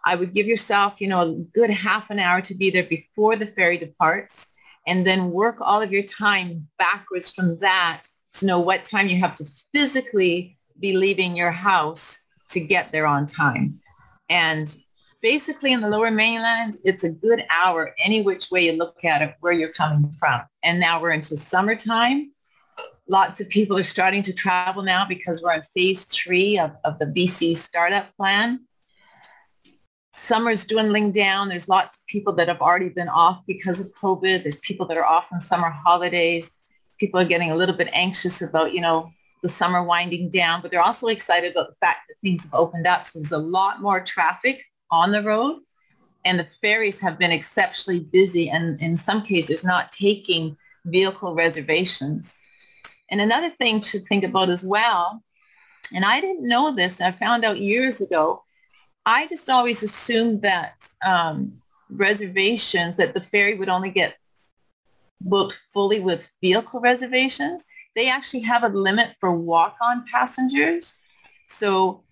I 0.03 0.15
would 0.15 0.33
give 0.33 0.47
yourself, 0.47 0.99
you 0.99 1.07
know, 1.07 1.21
a 1.21 1.35
good 1.53 1.69
half 1.69 2.09
an 2.09 2.17
hour 2.17 2.41
to 2.41 2.55
be 2.55 2.71
there 2.71 2.85
before 2.85 3.35
the 3.35 3.45
ferry 3.45 3.77
departs 3.77 4.55
and 4.87 5.05
then 5.05 5.29
work 5.29 5.57
all 5.61 5.83
of 5.83 5.91
your 5.91 6.03
time 6.03 6.67
backwards 6.79 7.29
from 7.31 7.59
that 7.59 8.03
to 8.33 8.47
know 8.47 8.59
what 8.59 8.83
time 8.83 9.07
you 9.07 9.19
have 9.19 9.35
to 9.35 9.45
physically 9.75 10.57
be 10.79 10.97
leaving 10.97 11.35
your 11.35 11.51
house 11.51 12.25
to 12.49 12.59
get 12.59 12.91
there 12.91 13.05
on 13.05 13.27
time. 13.27 13.79
And 14.27 14.75
basically 15.25 15.73
in 15.73 15.81
the 15.81 15.89
lower 15.89 16.11
mainland, 16.11 16.75
it's 16.83 17.03
a 17.03 17.09
good 17.09 17.43
hour 17.49 17.95
any 18.05 18.21
which 18.21 18.51
way 18.51 18.67
you 18.67 18.73
look 18.73 19.03
at 19.03 19.23
it 19.23 19.33
where 19.39 19.53
you're 19.53 19.73
coming 19.73 20.11
from. 20.19 20.39
And 20.61 20.79
now 20.79 21.01
we're 21.01 21.13
into 21.13 21.35
summertime. 21.35 22.31
lots 23.09 23.41
of 23.41 23.49
people 23.49 23.75
are 23.75 23.83
starting 23.83 24.21
to 24.21 24.31
travel 24.31 24.83
now 24.83 25.03
because 25.03 25.41
we're 25.41 25.55
in 25.55 25.63
phase 25.63 26.05
three 26.05 26.59
of, 26.59 26.73
of 26.83 26.99
the 26.99 27.07
BC 27.07 27.55
startup 27.55 28.15
plan. 28.15 28.67
Summer's 30.13 30.63
dwindling 30.63 31.11
down. 31.11 31.49
There's 31.49 31.67
lots 31.67 31.97
of 31.97 32.05
people 32.05 32.33
that 32.33 32.47
have 32.47 32.61
already 32.61 32.89
been 32.89 33.09
off 33.09 33.41
because 33.47 33.79
of 33.79 33.87
COVID. 33.99 34.43
There's 34.43 34.59
people 34.59 34.85
that 34.85 34.97
are 34.97 35.05
off 35.05 35.29
on 35.33 35.41
summer 35.41 35.71
holidays. 35.71 36.55
People 36.99 37.19
are 37.19 37.25
getting 37.25 37.49
a 37.49 37.55
little 37.55 37.75
bit 37.75 37.89
anxious 37.93 38.43
about, 38.43 38.73
you 38.73 38.81
know, 38.81 39.09
the 39.41 39.49
summer 39.49 39.83
winding 39.83 40.29
down, 40.29 40.61
but 40.61 40.69
they're 40.69 40.81
also 40.81 41.07
excited 41.07 41.53
about 41.53 41.69
the 41.69 41.75
fact 41.81 42.01
that 42.09 42.15
things 42.21 42.43
have 42.43 42.53
opened 42.53 42.85
up. 42.85 43.07
So 43.07 43.17
there's 43.17 43.31
a 43.31 43.39
lot 43.39 43.81
more 43.81 43.99
traffic 43.99 44.63
on 44.95 45.11
the 45.11 45.21
road 45.21 45.59
and 46.23 46.39
the 46.39 46.45
ferries 46.45 47.01
have 47.01 47.19
been 47.19 47.31
exceptionally 47.31 47.99
busy 47.99 48.49
and 48.49 48.81
in 48.81 48.95
some 48.95 49.21
cases 49.21 49.65
not 49.65 49.91
taking 49.91 50.55
vehicle 50.85 51.35
reservations. 51.35 52.41
And 53.11 53.19
another 53.19 53.49
thing 53.49 53.79
to 53.81 53.99
think 53.99 54.23
about 54.23 54.49
as 54.49 54.63
well, 54.65 55.21
and 55.93 56.05
I 56.05 56.21
didn't 56.21 56.47
know 56.47 56.73
this, 56.73 57.01
I 57.01 57.11
found 57.11 57.43
out 57.45 57.59
years 57.59 58.01
ago, 58.01 58.41
I 59.05 59.27
just 59.27 59.49
always 59.49 59.83
assumed 59.83 60.41
that 60.41 60.89
um, 61.05 61.53
reservations, 61.89 62.97
that 62.97 63.13
the 63.13 63.21
ferry 63.21 63.55
would 63.55 63.69
only 63.69 63.91
get 63.91 64.17
booked 65.21 65.59
fully 65.73 65.99
with 65.99 66.31
vehicle 66.41 66.79
reservations. 66.79 67.65
They 67.95 68.09
actually 68.09 68.41
have 68.41 68.63
a 68.63 68.69
limit 68.69 69.15
for 69.19 69.35
walk-on 69.35 70.05
passengers. 70.11 71.01
So 71.47 72.03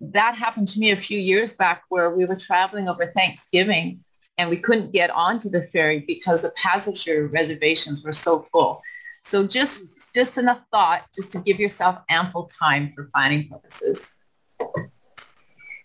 that 0.00 0.34
happened 0.36 0.68
to 0.68 0.78
me 0.78 0.90
a 0.90 0.96
few 0.96 1.18
years 1.18 1.52
back 1.52 1.82
where 1.88 2.10
we 2.10 2.24
were 2.24 2.36
traveling 2.36 2.88
over 2.88 3.06
Thanksgiving 3.06 4.04
and 4.36 4.48
we 4.48 4.58
couldn't 4.58 4.92
get 4.92 5.10
onto 5.10 5.48
the 5.48 5.62
ferry 5.62 6.04
because 6.06 6.42
the 6.42 6.52
passenger 6.62 7.26
reservations 7.28 8.04
were 8.04 8.12
so 8.12 8.42
full. 8.52 8.80
So 9.24 9.46
just, 9.46 10.14
just 10.14 10.38
enough 10.38 10.60
thought 10.70 11.04
just 11.14 11.32
to 11.32 11.40
give 11.40 11.58
yourself 11.58 11.98
ample 12.08 12.48
time 12.58 12.92
for 12.94 13.08
planning 13.12 13.48
purposes. 13.48 14.20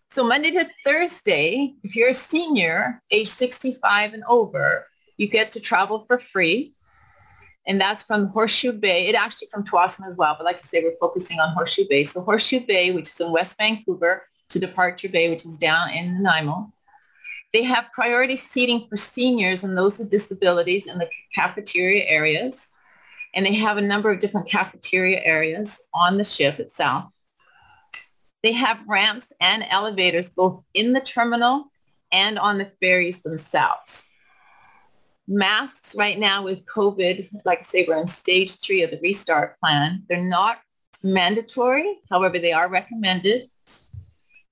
So 0.09 0.23
Monday 0.23 0.51
to 0.51 0.69
Thursday, 0.85 1.73
if 1.83 1.95
you're 1.95 2.09
a 2.09 2.13
senior, 2.13 3.01
age 3.09 3.29
65 3.29 4.13
and 4.13 4.23
over, 4.29 4.85
you 5.17 5.27
get 5.27 5.49
to 5.51 5.59
travel 5.59 6.05
for 6.05 6.19
free. 6.19 6.72
And 7.65 7.79
that's 7.79 8.03
from 8.03 8.27
Horseshoe 8.27 8.73
Bay. 8.73 9.07
It 9.07 9.15
actually 9.15 9.47
from 9.51 9.63
Tsawwassen 9.63 10.07
as 10.07 10.17
well, 10.17 10.35
but 10.37 10.45
like 10.45 10.57
I 10.57 10.61
say, 10.61 10.83
we're 10.83 10.97
focusing 10.99 11.39
on 11.39 11.53
Horseshoe 11.53 11.85
Bay. 11.89 12.03
So 12.03 12.21
Horseshoe 12.21 12.59
Bay, 12.65 12.91
which 12.91 13.07
is 13.07 13.19
in 13.21 13.31
West 13.31 13.57
Vancouver, 13.57 14.27
to 14.49 14.59
Departure 14.59 15.09
Bay, 15.09 15.29
which 15.29 15.45
is 15.45 15.57
down 15.57 15.89
in 15.91 16.21
Nanaimo. 16.21 16.71
They 17.53 17.63
have 17.63 17.91
priority 17.93 18.35
seating 18.35 18.87
for 18.89 18.97
seniors 18.97 19.63
and 19.63 19.77
those 19.77 19.99
with 19.99 20.09
disabilities 20.09 20.87
in 20.87 20.97
the 20.97 21.09
cafeteria 21.33 22.03
areas. 22.07 22.69
And 23.35 23.45
they 23.45 23.53
have 23.53 23.77
a 23.77 23.81
number 23.81 24.11
of 24.11 24.19
different 24.19 24.49
cafeteria 24.49 25.21
areas 25.23 25.87
on 25.93 26.17
the 26.17 26.23
ship 26.23 26.59
itself. 26.59 27.13
They 28.43 28.51
have 28.51 28.83
ramps 28.87 29.31
and 29.39 29.65
elevators 29.69 30.29
both 30.29 30.63
in 30.73 30.93
the 30.93 31.01
terminal 31.01 31.71
and 32.11 32.37
on 32.37 32.57
the 32.57 32.65
ferries 32.81 33.21
themselves. 33.21 34.09
Masks 35.27 35.95
right 35.97 36.19
now 36.19 36.43
with 36.43 36.65
COVID, 36.65 37.29
like 37.45 37.59
I 37.59 37.63
say, 37.63 37.85
we're 37.87 37.97
in 37.97 38.07
stage 38.07 38.59
three 38.59 38.83
of 38.83 38.91
the 38.91 38.99
restart 39.01 39.59
plan. 39.59 40.03
They're 40.09 40.23
not 40.23 40.59
mandatory. 41.03 41.99
However, 42.09 42.39
they 42.39 42.51
are 42.51 42.69
recommended. 42.69 43.43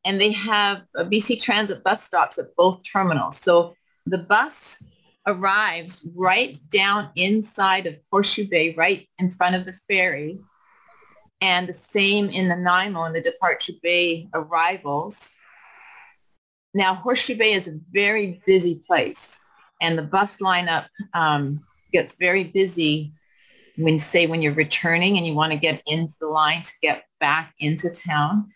And 0.05 0.19
they 0.19 0.31
have 0.31 0.83
BC 0.95 1.41
Transit 1.41 1.83
bus 1.83 2.03
stops 2.03 2.37
at 2.39 2.55
both 2.55 2.81
terminals. 2.83 3.37
So 3.37 3.75
the 4.05 4.17
bus 4.17 4.83
arrives 5.27 6.09
right 6.15 6.57
down 6.71 7.09
inside 7.15 7.85
of 7.85 7.97
Horseshoe 8.09 8.47
Bay, 8.47 8.73
right 8.75 9.07
in 9.19 9.29
front 9.29 9.55
of 9.55 9.65
the 9.65 9.73
ferry 9.73 10.39
and 11.41 11.67
the 11.67 11.73
same 11.73 12.29
in 12.29 12.47
the 12.47 12.55
Nanaimo 12.55 13.03
and 13.03 13.15
the 13.15 13.21
Departure 13.21 13.73
Bay 13.81 14.29
arrivals. 14.33 15.35
Now, 16.73 16.93
Horseshoe 16.93 17.35
Bay 17.35 17.53
is 17.53 17.67
a 17.67 17.79
very 17.91 18.41
busy 18.45 18.81
place, 18.87 19.45
and 19.81 19.97
the 19.97 20.03
bus 20.03 20.37
lineup 20.39 20.85
um, 21.13 21.61
gets 21.91 22.15
very 22.15 22.45
busy 22.45 23.11
when, 23.77 23.99
say, 23.99 24.27
when 24.27 24.41
you're 24.41 24.53
returning 24.53 25.17
and 25.17 25.25
you 25.25 25.33
want 25.33 25.51
to 25.51 25.57
get 25.57 25.81
into 25.85 26.13
the 26.19 26.27
line 26.27 26.61
to 26.61 26.73
get 26.81 27.05
back 27.19 27.53
into 27.59 27.89
town. 27.89 28.49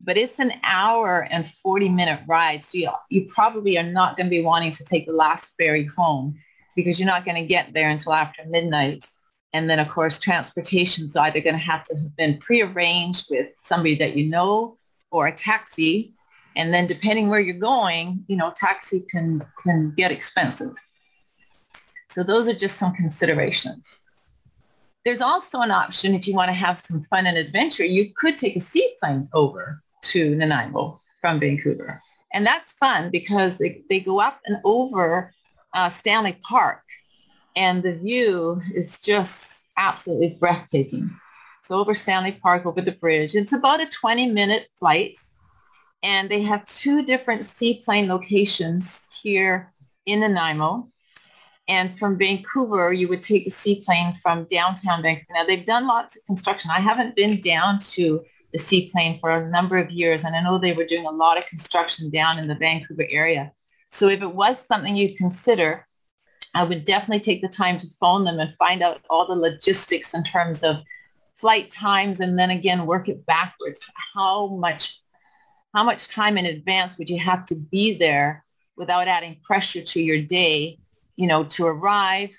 But 0.00 0.16
it's 0.16 0.38
an 0.38 0.52
hour 0.64 1.28
and 1.30 1.46
40 1.46 1.90
minute 1.90 2.20
ride, 2.26 2.64
so 2.64 2.78
you, 2.78 2.90
you 3.10 3.28
probably 3.32 3.78
are 3.78 3.84
not 3.84 4.16
going 4.16 4.26
to 4.26 4.30
be 4.30 4.42
wanting 4.42 4.72
to 4.72 4.84
take 4.84 5.06
the 5.06 5.12
last 5.12 5.54
ferry 5.58 5.88
home 5.96 6.36
because 6.74 6.98
you're 6.98 7.06
not 7.06 7.24
going 7.24 7.36
to 7.36 7.46
get 7.46 7.74
there 7.74 7.90
until 7.90 8.14
after 8.14 8.42
midnight. 8.46 9.06
And 9.52 9.68
then, 9.68 9.78
of 9.78 9.88
course, 9.88 10.18
transportation 10.18 11.04
is 11.06 11.16
either 11.16 11.40
going 11.40 11.56
to 11.56 11.60
have 11.60 11.82
to 11.84 11.96
have 11.96 12.16
been 12.16 12.38
prearranged 12.38 13.26
with 13.30 13.48
somebody 13.56 13.96
that 13.96 14.16
you 14.16 14.30
know 14.30 14.78
or 15.10 15.26
a 15.26 15.32
taxi. 15.32 16.14
And 16.56 16.74
then 16.74 16.86
depending 16.86 17.28
where 17.28 17.40
you're 17.40 17.54
going, 17.54 18.24
you 18.28 18.36
know, 18.36 18.52
taxi 18.56 19.06
can, 19.10 19.42
can 19.62 19.92
get 19.96 20.10
expensive. 20.10 20.72
So 22.08 22.22
those 22.22 22.48
are 22.48 22.54
just 22.54 22.76
some 22.76 22.92
considerations. 22.94 24.02
There's 25.04 25.22
also 25.22 25.60
an 25.60 25.70
option 25.70 26.14
if 26.14 26.26
you 26.26 26.34
want 26.34 26.48
to 26.48 26.54
have 26.54 26.78
some 26.78 27.02
fun 27.04 27.26
and 27.26 27.38
adventure, 27.38 27.84
you 27.84 28.12
could 28.16 28.36
take 28.36 28.56
a 28.56 28.60
seaplane 28.60 29.28
over 29.32 29.80
to 30.02 30.34
Nanaimo 30.34 31.00
from 31.20 31.40
Vancouver. 31.40 32.00
And 32.32 32.46
that's 32.46 32.72
fun 32.74 33.10
because 33.10 33.58
they, 33.58 33.82
they 33.88 34.00
go 34.00 34.20
up 34.20 34.40
and 34.46 34.58
over 34.64 35.32
uh, 35.74 35.88
Stanley 35.88 36.38
Park 36.42 36.82
and 37.56 37.82
the 37.82 37.96
view 37.96 38.60
is 38.74 38.98
just 38.98 39.66
absolutely 39.76 40.36
breathtaking. 40.40 41.10
So 41.62 41.78
over 41.78 41.94
Stanley 41.94 42.32
Park, 42.32 42.66
over 42.66 42.80
the 42.80 42.92
bridge, 42.92 43.34
it's 43.34 43.52
about 43.52 43.80
a 43.80 43.86
20 43.86 44.30
minute 44.30 44.68
flight. 44.78 45.18
And 46.02 46.30
they 46.30 46.42
have 46.42 46.64
two 46.64 47.04
different 47.04 47.44
seaplane 47.44 48.08
locations 48.08 49.08
here 49.22 49.72
in 50.06 50.20
Nanaimo. 50.20 50.88
And 51.68 51.96
from 51.96 52.18
Vancouver, 52.18 52.92
you 52.92 53.06
would 53.08 53.22
take 53.22 53.46
a 53.46 53.50
seaplane 53.50 54.14
from 54.14 54.44
downtown 54.50 55.02
Vancouver. 55.02 55.32
Now, 55.34 55.44
they've 55.44 55.64
done 55.64 55.86
lots 55.86 56.16
of 56.16 56.24
construction. 56.24 56.70
I 56.72 56.80
haven't 56.80 57.14
been 57.16 57.40
down 57.40 57.78
to 57.90 58.24
the 58.52 58.58
seaplane 58.58 59.20
for 59.20 59.30
a 59.30 59.48
number 59.48 59.76
of 59.76 59.90
years, 59.90 60.24
and 60.24 60.34
I 60.34 60.42
know 60.42 60.58
they 60.58 60.72
were 60.72 60.84
doing 60.84 61.06
a 61.06 61.10
lot 61.10 61.38
of 61.38 61.46
construction 61.46 62.10
down 62.10 62.38
in 62.38 62.48
the 62.48 62.56
Vancouver 62.56 63.06
area. 63.08 63.52
So 63.90 64.08
if 64.08 64.22
it 64.22 64.34
was 64.34 64.64
something 64.64 64.96
you'd 64.96 65.16
consider, 65.16 65.86
I 66.54 66.64
would 66.64 66.84
definitely 66.84 67.20
take 67.20 67.42
the 67.42 67.48
time 67.48 67.76
to 67.78 67.86
phone 68.00 68.24
them 68.24 68.40
and 68.40 68.54
find 68.58 68.82
out 68.82 69.00
all 69.08 69.26
the 69.26 69.36
logistics 69.36 70.14
in 70.14 70.24
terms 70.24 70.64
of 70.64 70.82
flight 71.36 71.70
times 71.70 72.20
and 72.20 72.38
then 72.38 72.50
again 72.50 72.86
work 72.86 73.08
it 73.08 73.24
backwards. 73.26 73.80
How 74.14 74.48
much 74.48 75.00
how 75.74 75.84
much 75.84 76.08
time 76.08 76.36
in 76.36 76.46
advance 76.46 76.98
would 76.98 77.10
you 77.10 77.18
have 77.18 77.44
to 77.46 77.54
be 77.70 77.96
there 77.96 78.44
without 78.76 79.08
adding 79.08 79.36
pressure 79.42 79.82
to 79.82 80.02
your 80.02 80.20
day, 80.20 80.78
you 81.16 81.26
know, 81.26 81.44
to 81.44 81.66
arrive, 81.66 82.30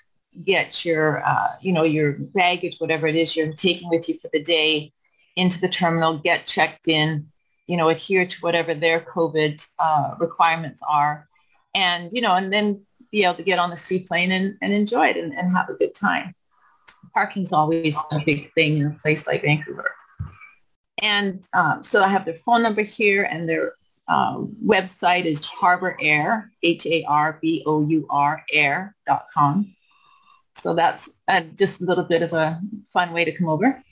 get 0.44 0.84
your, 0.84 1.24
uh, 1.24 1.48
you 1.60 1.72
know, 1.72 1.84
your 1.84 2.12
baggage, 2.18 2.78
whatever 2.78 3.06
it 3.06 3.14
is 3.14 3.36
you're 3.36 3.52
taking 3.52 3.88
with 3.88 4.08
you 4.08 4.18
for 4.20 4.28
the 4.32 4.42
day 4.42 4.92
into 5.36 5.60
the 5.60 5.68
terminal, 5.68 6.18
get 6.18 6.46
checked 6.46 6.88
in, 6.88 7.26
you 7.66 7.76
know, 7.76 7.88
adhere 7.88 8.26
to 8.26 8.38
whatever 8.40 8.74
their 8.74 9.00
COVID 9.00 9.66
uh, 9.78 10.14
requirements 10.18 10.82
are. 10.88 11.28
And, 11.74 12.12
you 12.12 12.20
know, 12.20 12.34
and 12.36 12.52
then 12.52 12.84
be 13.10 13.24
able 13.24 13.34
to 13.34 13.42
get 13.42 13.58
on 13.58 13.70
the 13.70 13.76
seaplane 13.76 14.32
and, 14.32 14.56
and 14.60 14.72
enjoy 14.72 15.06
it 15.06 15.16
and, 15.16 15.32
and 15.34 15.50
have 15.52 15.68
a 15.68 15.74
good 15.74 15.94
time. 15.94 16.34
Parking's 17.14 17.52
always 17.52 17.96
a 18.10 18.20
big 18.24 18.52
thing 18.54 18.78
in 18.78 18.86
a 18.86 18.96
place 19.02 19.26
like 19.26 19.42
Vancouver. 19.42 19.94
And 21.02 21.46
um, 21.52 21.82
so 21.82 22.02
I 22.02 22.08
have 22.08 22.24
their 22.24 22.34
phone 22.34 22.62
number 22.62 22.82
here 22.82 23.24
and 23.24 23.48
their 23.48 23.74
um, 24.08 24.56
website 24.64 25.24
is 25.24 25.44
Harbour 25.44 25.96
Air, 26.00 26.50
H-A-R-B-O-U-R 26.62 28.44
air.com. 28.52 29.74
So 30.54 30.74
that's 30.74 31.20
uh, 31.28 31.40
just 31.56 31.82
a 31.82 31.84
little 31.84 32.04
bit 32.04 32.22
of 32.22 32.32
a 32.32 32.60
fun 32.92 33.12
way 33.12 33.24
to 33.24 33.32
come 33.32 33.48
over. 33.48 33.82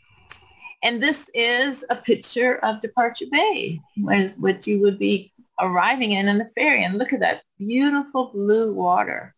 And 0.83 1.03
this 1.03 1.31
is 1.35 1.85
a 1.91 1.97
picture 1.97 2.57
of 2.65 2.81
Departure 2.81 3.27
Bay, 3.31 3.81
which 3.97 4.67
you 4.67 4.81
would 4.81 4.99
be 4.99 5.31
arriving 5.59 6.13
in 6.13 6.29
in 6.29 6.39
the 6.39 6.49
ferry. 6.49 6.85
And 6.85 6.97
look 6.97 7.13
at 7.13 7.21
that 7.21 7.43
beautiful 7.59 8.31
blue 8.33 8.75
water. 8.75 9.35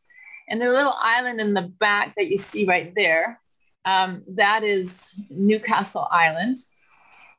And 0.49 0.61
the 0.61 0.69
little 0.69 0.95
island 0.99 1.41
in 1.41 1.55
the 1.55 1.73
back 1.81 2.15
that 2.17 2.31
you 2.31 2.39
see 2.39 2.67
right 2.67 2.93
there, 2.95 3.41
um, 3.85 4.23
that 4.29 4.63
is 4.63 5.15
Newcastle 5.31 6.07
Island. 6.11 6.59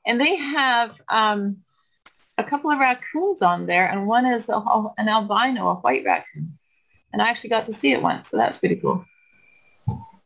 And 0.06 0.20
they 0.20 0.36
have 0.36 1.02
um, 1.10 1.58
a 2.38 2.44
couple 2.44 2.72
of 2.72 2.80
raccoons 2.80 3.42
on 3.42 3.66
there, 3.66 3.90
and 3.90 4.08
one 4.08 4.26
is 4.26 4.50
a, 4.50 4.62
an 4.98 5.08
albino, 5.08 5.70
a 5.70 5.76
white 5.76 6.04
raccoon. 6.06 6.50
And 7.12 7.22
I 7.22 7.30
actually 7.30 7.52
got 7.52 7.66
to 7.68 7.74
see 7.74 7.92
it 7.92 8.02
once, 8.02 8.30
so 8.30 8.38
that's 8.38 8.58
pretty 8.58 8.76
cool. 8.76 9.06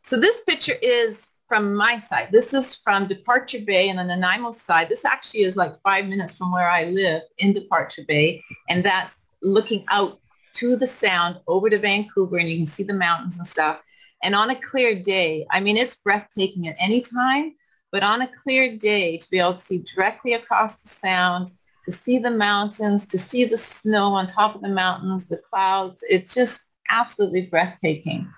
So 0.02 0.18
this 0.18 0.42
picture 0.44 0.76
is 0.80 1.38
from 1.48 1.74
my 1.74 1.96
side. 1.96 2.28
This 2.30 2.52
is 2.52 2.76
from 2.76 3.06
Departure 3.06 3.60
Bay 3.60 3.88
and 3.88 3.98
the 3.98 4.04
Nanaimo 4.04 4.52
side. 4.52 4.88
This 4.88 5.04
actually 5.04 5.40
is 5.40 5.56
like 5.56 5.76
five 5.80 6.06
minutes 6.06 6.36
from 6.36 6.52
where 6.52 6.68
I 6.68 6.84
live 6.84 7.22
in 7.38 7.52
Departure 7.52 8.04
Bay. 8.06 8.42
And 8.68 8.84
that's 8.84 9.30
looking 9.42 9.84
out 9.90 10.20
to 10.54 10.76
the 10.76 10.86
sound 10.86 11.38
over 11.46 11.70
to 11.70 11.78
Vancouver 11.78 12.36
and 12.36 12.48
you 12.50 12.56
can 12.58 12.66
see 12.66 12.82
the 12.82 12.94
mountains 12.94 13.38
and 13.38 13.46
stuff. 13.46 13.80
And 14.22 14.34
on 14.34 14.50
a 14.50 14.54
clear 14.56 15.00
day, 15.00 15.46
I 15.50 15.60
mean, 15.60 15.76
it's 15.76 15.94
breathtaking 15.94 16.68
at 16.68 16.76
any 16.78 17.00
time, 17.00 17.54
but 17.90 18.02
on 18.02 18.22
a 18.22 18.30
clear 18.42 18.76
day 18.76 19.16
to 19.16 19.30
be 19.30 19.38
able 19.38 19.54
to 19.54 19.58
see 19.58 19.84
directly 19.94 20.34
across 20.34 20.82
the 20.82 20.88
sound, 20.88 21.50
to 21.84 21.92
see 21.92 22.18
the 22.18 22.30
mountains, 22.30 23.06
to 23.06 23.18
see 23.18 23.44
the 23.44 23.56
snow 23.56 24.12
on 24.12 24.26
top 24.26 24.54
of 24.54 24.60
the 24.60 24.68
mountains, 24.68 25.28
the 25.28 25.38
clouds, 25.38 26.04
it's 26.08 26.34
just 26.34 26.70
absolutely 26.90 27.46
breathtaking. 27.46 28.30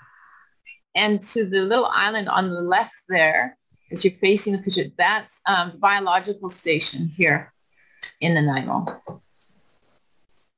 And 0.94 1.20
to 1.22 1.44
the 1.44 1.62
little 1.62 1.88
island 1.90 2.28
on 2.28 2.50
the 2.50 2.60
left 2.60 3.02
there, 3.08 3.56
as 3.92 4.04
you're 4.04 4.14
facing 4.14 4.52
the 4.52 4.60
picture, 4.60 4.84
that's 4.96 5.40
um, 5.48 5.78
biological 5.78 6.48
station 6.48 7.08
here 7.08 7.50
in 8.20 8.34
Nanaimo. 8.34 8.86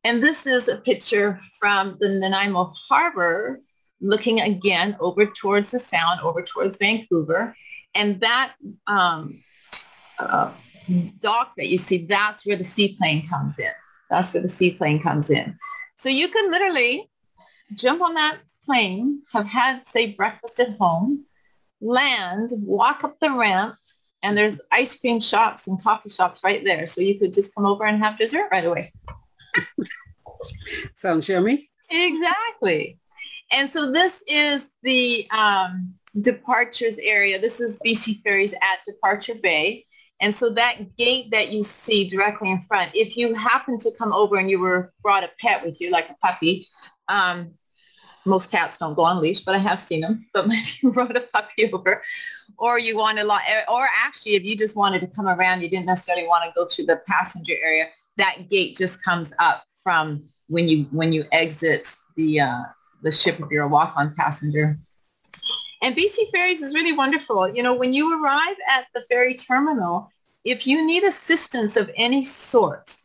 And 0.05 0.23
this 0.23 0.47
is 0.47 0.69
a 0.69 0.77
picture 0.77 1.39
from 1.59 1.97
the 2.01 2.09
Nanaimo 2.09 2.73
Harbor 2.89 3.61
looking 4.01 4.41
again 4.41 4.97
over 5.01 5.27
towards 5.27 5.71
the 5.71 5.79
sound, 5.79 6.21
over 6.21 6.43
towards 6.43 6.77
Vancouver. 6.77 7.55
And 7.95 8.21
that 8.21 8.55
um, 8.87 9.43
uh, 10.19 10.53
dock 11.21 11.55
that 11.57 11.69
you 11.69 11.79
see, 11.79 12.07
that's 12.07 12.47
where 12.47 12.57
the 12.57 12.65
seaplane 12.65 13.27
comes 13.27 13.59
in. 13.59 13.71
That's 14.11 14.33
where 14.35 14.43
the 14.43 14.49
seaplane 14.49 15.01
comes 15.01 15.31
in. 15.31 15.57
So 15.97 16.09
you 16.09 16.29
can 16.29 16.51
literally 16.51 17.11
jump 17.75 18.03
on 18.03 18.15
that 18.15 18.39
plane, 18.65 19.23
have 19.33 19.47
had, 19.47 19.87
say, 19.87 20.13
breakfast 20.13 20.61
at 20.61 20.77
home, 20.77 21.25
land, 21.81 22.51
walk 22.63 23.05
up 23.05 23.19
the 23.21 23.31
ramp, 23.31 23.77
and 24.23 24.37
there's 24.37 24.61
ice 24.71 24.99
cream 24.99 25.21
shops 25.21 25.67
and 25.67 25.83
coffee 25.83 26.11
shops 26.11 26.41
right 26.45 26.65
there. 26.65 26.87
So 26.87 27.01
you 27.01 27.19
could 27.19 27.33
just 27.33 27.55
come 27.55 27.67
over 27.67 27.85
and 27.85 27.99
have 27.99 28.19
dessert 28.19 28.49
right 28.53 28.65
away. 28.65 28.93
Sounds 30.95 31.29
yummy. 31.29 31.69
Exactly. 31.91 32.99
And 33.51 33.69
so 33.69 33.91
this 33.91 34.23
is 34.29 34.73
the 34.83 35.29
um, 35.31 35.95
departures 36.21 36.99
area. 36.99 37.39
This 37.41 37.61
is 37.61 37.81
BC 37.85 38.23
Ferries 38.23 38.53
at 38.55 38.85
Departure 38.87 39.35
Bay. 39.43 39.87
And 40.21 40.35
so 40.35 40.51
that 40.51 40.97
gate 40.97 41.31
that 41.33 41.51
you 41.51 41.63
see 41.63 42.09
directly 42.09 42.51
in 42.51 42.63
front, 42.63 42.93
if 42.95 43.17
you 43.17 43.35
happen 43.35 43.79
to 43.79 43.91
come 43.99 44.13
over 44.13 44.37
and 44.37 44.49
you 44.49 44.61
were 44.61 44.93
brought 45.03 45.25
a 45.25 45.31
pet 45.41 45.65
with 45.65 45.81
you, 45.81 45.91
like 45.91 46.11
a 46.11 46.15
puppy, 46.25 46.69
um, 47.09 47.55
most 48.25 48.53
cats 48.53 48.79
don't 48.79 48.95
go 48.95 49.03
on 49.03 49.21
leash, 49.21 49.41
but 49.41 49.55
I 49.55 49.59
have 49.59 49.81
seen 49.81 50.01
them. 50.01 50.27
But 50.33 50.47
if 50.49 50.83
you 50.83 50.93
brought 50.93 51.17
a 51.17 51.23
puppy 51.33 51.73
over, 51.73 52.03
or 52.59 52.79
you 52.79 52.97
want 52.97 53.19
to, 53.19 53.27
or 53.69 53.89
actually, 54.05 54.35
if 54.35 54.45
you 54.45 54.57
just 54.57 54.77
wanted 54.77 55.01
to 55.01 55.09
come 55.09 55.27
around, 55.27 55.61
you 55.61 55.69
didn't 55.69 55.87
necessarily 55.87 56.27
want 56.27 56.45
to 56.45 56.53
go 56.55 56.67
through 56.67 56.87
the 56.87 57.01
passenger 57.09 57.55
area. 57.63 57.87
That 58.17 58.49
gate 58.49 58.77
just 58.77 59.05
comes 59.05 59.33
up 59.39 59.65
from 59.83 60.23
when 60.49 60.69
you 60.69 60.85
when 60.91 61.13
you 61.13 61.25
exit 61.33 61.97
the 62.17 62.41
uh, 62.41 62.63
the 63.03 63.11
ship 63.11 63.41
if 63.41 63.51
you're 63.51 63.65
a 63.65 63.69
walk-on 63.69 64.15
passenger. 64.15 64.77
And 65.83 65.97
BC 65.97 66.31
Ferries 66.31 66.63
is 66.63 66.75
really 66.75 66.93
wonderful. 66.93 67.53
You 67.55 67.63
know, 67.63 67.75
when 67.75 67.93
you 67.93 68.23
arrive 68.23 68.57
at 68.71 68.87
the 68.95 69.03
ferry 69.03 69.35
terminal, 69.35 70.11
if 70.45 70.67
you 70.67 70.87
need 70.87 71.05
assistance 71.05 71.77
of 71.77 71.91
any 71.97 72.25
sort, 72.25 72.97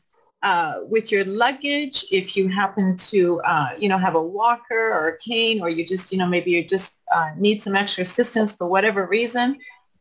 uh, 0.43 0.81
with 0.83 1.11
your 1.11 1.25
luggage, 1.25 2.05
if 2.11 2.37
you 2.37 2.47
happen 2.47 2.95
to, 2.95 3.41
uh, 3.41 3.69
you 3.77 3.89
know, 3.89 3.97
have 3.97 4.15
a 4.15 4.21
walker 4.21 4.93
or 4.93 5.09
a 5.09 5.17
cane, 5.17 5.61
or 5.61 5.69
you 5.69 5.85
just, 5.85 6.11
you 6.11 6.17
know, 6.17 6.27
maybe 6.27 6.51
you 6.51 6.63
just 6.63 7.03
uh, 7.13 7.31
need 7.37 7.61
some 7.61 7.75
extra 7.75 8.03
assistance 8.03 8.55
for 8.55 8.67
whatever 8.67 9.07
reason, 9.07 9.57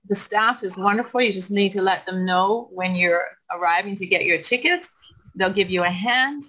the 0.08 0.14
staff 0.14 0.62
is 0.62 0.76
wonderful. 0.76 1.20
You 1.20 1.32
just 1.32 1.50
need 1.50 1.72
to 1.72 1.82
let 1.82 2.06
them 2.06 2.24
know 2.24 2.68
when 2.70 2.94
you're 2.94 3.26
arriving 3.50 3.94
to 3.96 4.06
get 4.06 4.24
your 4.24 4.38
ticket. 4.38 4.86
They'll 5.34 5.52
give 5.52 5.70
you 5.70 5.82
a 5.82 5.90
hand. 5.90 6.42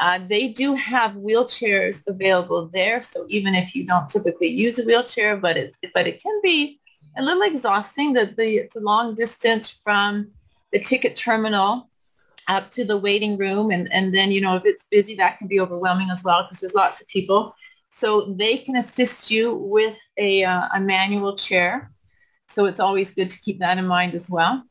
Uh, 0.00 0.20
they 0.28 0.48
do 0.48 0.74
have 0.74 1.12
wheelchairs 1.12 2.06
available 2.06 2.70
there, 2.72 3.02
so 3.02 3.26
even 3.28 3.54
if 3.54 3.74
you 3.74 3.84
don't 3.84 4.08
typically 4.08 4.46
use 4.46 4.78
a 4.78 4.84
wheelchair, 4.84 5.36
but 5.36 5.56
it's 5.56 5.78
but 5.92 6.06
it 6.06 6.22
can 6.22 6.40
be 6.42 6.78
a 7.16 7.22
little 7.22 7.42
exhausting. 7.42 8.12
That 8.12 8.36
the 8.36 8.58
it's 8.58 8.76
a 8.76 8.80
long 8.80 9.14
distance 9.14 9.68
from 9.68 10.30
the 10.72 10.78
ticket 10.78 11.16
terminal 11.16 11.88
up 12.48 12.70
to 12.70 12.84
the 12.84 12.96
waiting 12.96 13.36
room. 13.36 13.70
And, 13.70 13.92
and 13.92 14.14
then, 14.14 14.32
you 14.32 14.40
know, 14.40 14.56
if 14.56 14.64
it's 14.64 14.84
busy, 14.84 15.14
that 15.16 15.38
can 15.38 15.46
be 15.46 15.60
overwhelming 15.60 16.10
as 16.10 16.24
well 16.24 16.42
because 16.42 16.60
there's 16.60 16.74
lots 16.74 17.00
of 17.00 17.08
people. 17.08 17.54
So 17.90 18.34
they 18.38 18.56
can 18.56 18.76
assist 18.76 19.30
you 19.30 19.54
with 19.54 19.96
a, 20.16 20.44
uh, 20.44 20.68
a 20.74 20.80
manual 20.80 21.36
chair. 21.36 21.90
So 22.48 22.64
it's 22.64 22.80
always 22.80 23.12
good 23.12 23.30
to 23.30 23.40
keep 23.40 23.58
that 23.60 23.78
in 23.78 23.86
mind 23.86 24.14
as 24.14 24.28
well. 24.30 24.64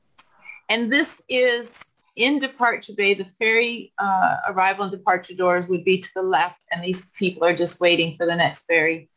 And 0.70 0.92
this 0.92 1.24
is 1.30 1.86
in 2.18 2.40
Departure 2.40 2.94
Bay, 2.98 3.14
the 3.14 3.28
ferry 3.40 3.94
uh, 4.00 4.38
arrival 4.50 4.84
and 4.84 4.92
departure 4.92 5.36
doors 5.36 5.70
would 5.70 5.86
be 5.86 6.00
to 6.00 6.10
the 6.16 6.24
left, 6.24 6.66
and 6.72 6.84
these 6.84 7.12
people 7.12 7.46
are 7.46 7.56
just 7.56 7.80
waiting 7.80 8.18
for 8.18 8.26
the 8.26 8.36
next 8.36 8.66
ferry 8.66 9.08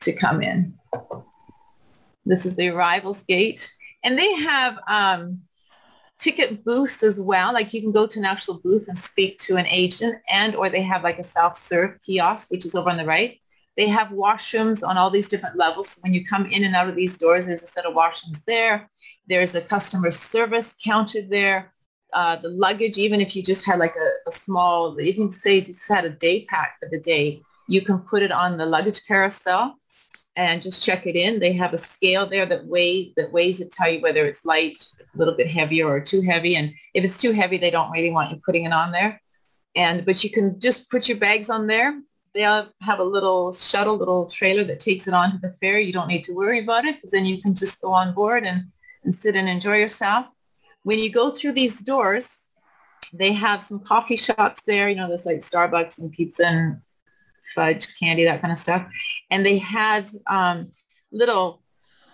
to 0.00 0.16
come 0.16 0.42
in. 0.42 0.72
This 2.24 2.44
is 2.46 2.56
the 2.56 2.68
arrivals 2.68 3.22
gate. 3.22 3.70
And 4.02 4.18
they 4.18 4.34
have 4.34 4.78
um, 4.88 5.40
ticket 6.18 6.64
booths 6.64 7.02
as 7.02 7.20
well. 7.20 7.52
Like 7.52 7.72
you 7.74 7.82
can 7.82 7.92
go 7.92 8.06
to 8.06 8.18
an 8.18 8.24
actual 8.24 8.60
booth 8.64 8.88
and 8.88 8.98
speak 8.98 9.38
to 9.40 9.56
an 9.56 9.66
agent 9.66 10.16
and 10.30 10.56
or 10.56 10.68
they 10.68 10.82
have 10.82 11.04
like 11.04 11.18
a 11.18 11.24
self-serve 11.24 11.98
kiosk, 12.04 12.50
which 12.50 12.64
is 12.64 12.74
over 12.74 12.90
on 12.90 12.96
the 12.96 13.04
right. 13.04 13.38
They 13.76 13.88
have 13.88 14.08
washrooms 14.08 14.86
on 14.86 14.96
all 14.96 15.10
these 15.10 15.28
different 15.28 15.56
levels. 15.56 15.90
So 15.90 16.00
when 16.02 16.14
you 16.14 16.24
come 16.24 16.46
in 16.46 16.64
and 16.64 16.74
out 16.74 16.88
of 16.88 16.96
these 16.96 17.18
doors, 17.18 17.46
there's 17.46 17.62
a 17.62 17.66
set 17.66 17.84
of 17.84 17.94
washrooms 17.94 18.44
there. 18.44 18.88
There's 19.28 19.54
a 19.54 19.60
customer 19.60 20.10
service 20.10 20.74
counter 20.82 21.20
there. 21.20 21.74
Uh, 22.16 22.34
the 22.36 22.48
luggage, 22.48 22.96
even 22.96 23.20
if 23.20 23.36
you 23.36 23.42
just 23.42 23.66
had 23.66 23.78
like 23.78 23.94
a, 23.94 24.08
a 24.30 24.32
small, 24.32 24.98
even 24.98 25.30
say 25.30 25.56
you 25.56 25.60
just 25.60 25.86
had 25.86 26.06
a 26.06 26.14
day 26.26 26.46
pack 26.46 26.70
for 26.80 26.88
the 26.88 26.98
day, 26.98 27.42
you 27.68 27.82
can 27.82 27.98
put 27.98 28.22
it 28.22 28.32
on 28.32 28.56
the 28.56 28.64
luggage 28.64 29.00
carousel 29.06 29.76
and 30.34 30.62
just 30.62 30.82
check 30.82 31.06
it 31.06 31.14
in. 31.14 31.40
They 31.40 31.52
have 31.52 31.74
a 31.74 31.78
scale 31.78 32.24
there 32.26 32.46
that 32.46 32.66
weighs 32.66 33.12
that 33.16 33.32
weighs 33.32 33.60
it, 33.60 33.70
tell 33.70 33.90
you 33.90 34.00
whether 34.00 34.24
it's 34.24 34.46
light, 34.46 34.78
a 35.00 35.18
little 35.18 35.34
bit 35.34 35.50
heavier 35.50 35.86
or 35.88 36.00
too 36.00 36.22
heavy. 36.22 36.56
And 36.56 36.72
if 36.94 37.04
it's 37.04 37.20
too 37.20 37.32
heavy, 37.32 37.58
they 37.58 37.70
don't 37.70 37.90
really 37.90 38.12
want 38.12 38.30
you 38.30 38.40
putting 38.46 38.64
it 38.64 38.72
on 38.72 38.92
there. 38.92 39.20
And 39.74 40.04
but 40.06 40.24
you 40.24 40.30
can 40.30 40.58
just 40.58 40.90
put 40.90 41.08
your 41.08 41.18
bags 41.18 41.50
on 41.50 41.66
there. 41.66 42.00
They'll 42.34 42.68
have 42.82 42.98
a 42.98 43.04
little 43.16 43.52
shuttle, 43.52 43.96
little 43.96 44.26
trailer 44.26 44.64
that 44.64 44.80
takes 44.80 45.06
it 45.06 45.14
onto 45.14 45.38
the 45.38 45.54
ferry. 45.60 45.84
You 45.84 45.92
don't 45.92 46.08
need 46.08 46.24
to 46.24 46.34
worry 46.34 46.60
about 46.60 46.86
it 46.86 46.96
because 46.96 47.10
then 47.10 47.26
you 47.26 47.42
can 47.42 47.54
just 47.54 47.80
go 47.80 47.92
on 47.92 48.14
board 48.14 48.44
and, 48.44 48.64
and 49.04 49.14
sit 49.14 49.36
and 49.36 49.48
enjoy 49.48 49.76
yourself. 49.76 50.35
When 50.86 51.00
you 51.00 51.10
go 51.10 51.30
through 51.30 51.50
these 51.50 51.80
doors, 51.80 52.46
they 53.12 53.32
have 53.32 53.60
some 53.60 53.80
coffee 53.80 54.16
shops 54.16 54.62
there. 54.62 54.88
You 54.88 54.94
know, 54.94 55.08
there's 55.08 55.26
like 55.26 55.38
Starbucks 55.38 55.98
and 55.98 56.12
pizza 56.12 56.46
and 56.46 56.80
fudge, 57.56 57.98
candy, 57.98 58.22
that 58.22 58.40
kind 58.40 58.52
of 58.52 58.58
stuff. 58.58 58.86
And 59.32 59.44
they 59.44 59.58
had 59.58 60.08
um, 60.28 60.70
little 61.10 61.60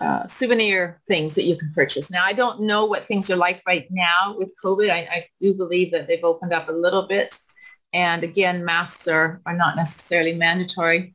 uh, 0.01 0.27
souvenir 0.27 1.03
things 1.07 1.35
that 1.35 1.43
you 1.43 1.59
can 1.59 1.71
purchase. 1.75 2.11
Now, 2.11 2.25
I 2.25 2.33
don't 2.33 2.63
know 2.63 2.87
what 2.87 3.05
things 3.05 3.31
are 3.31 3.37
like 3.37 3.61
right 3.67 3.87
now 3.91 4.37
with 4.39 4.55
COVID. 4.65 4.89
I, 4.89 5.01
I 5.01 5.27
do 5.39 5.53
believe 5.53 5.93
that 5.93 6.09
they've 6.09 6.25
opened 6.25 6.55
up 6.55 6.71
a 6.71 6.73
little 6.73 7.03
bit. 7.03 7.39
And 7.93 8.25
again, 8.25 8.65
masks 8.65 9.07
are, 9.07 9.43
are 9.45 9.55
not 9.55 9.77
necessarily 9.77 10.33
mandatory. 10.33 11.15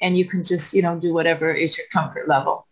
And 0.00 0.16
you 0.16 0.24
can 0.24 0.44
just, 0.44 0.72
you 0.72 0.82
know, 0.82 1.00
do 1.00 1.12
whatever 1.12 1.50
is 1.50 1.76
your 1.76 1.88
comfort 1.92 2.28
level. 2.28 2.64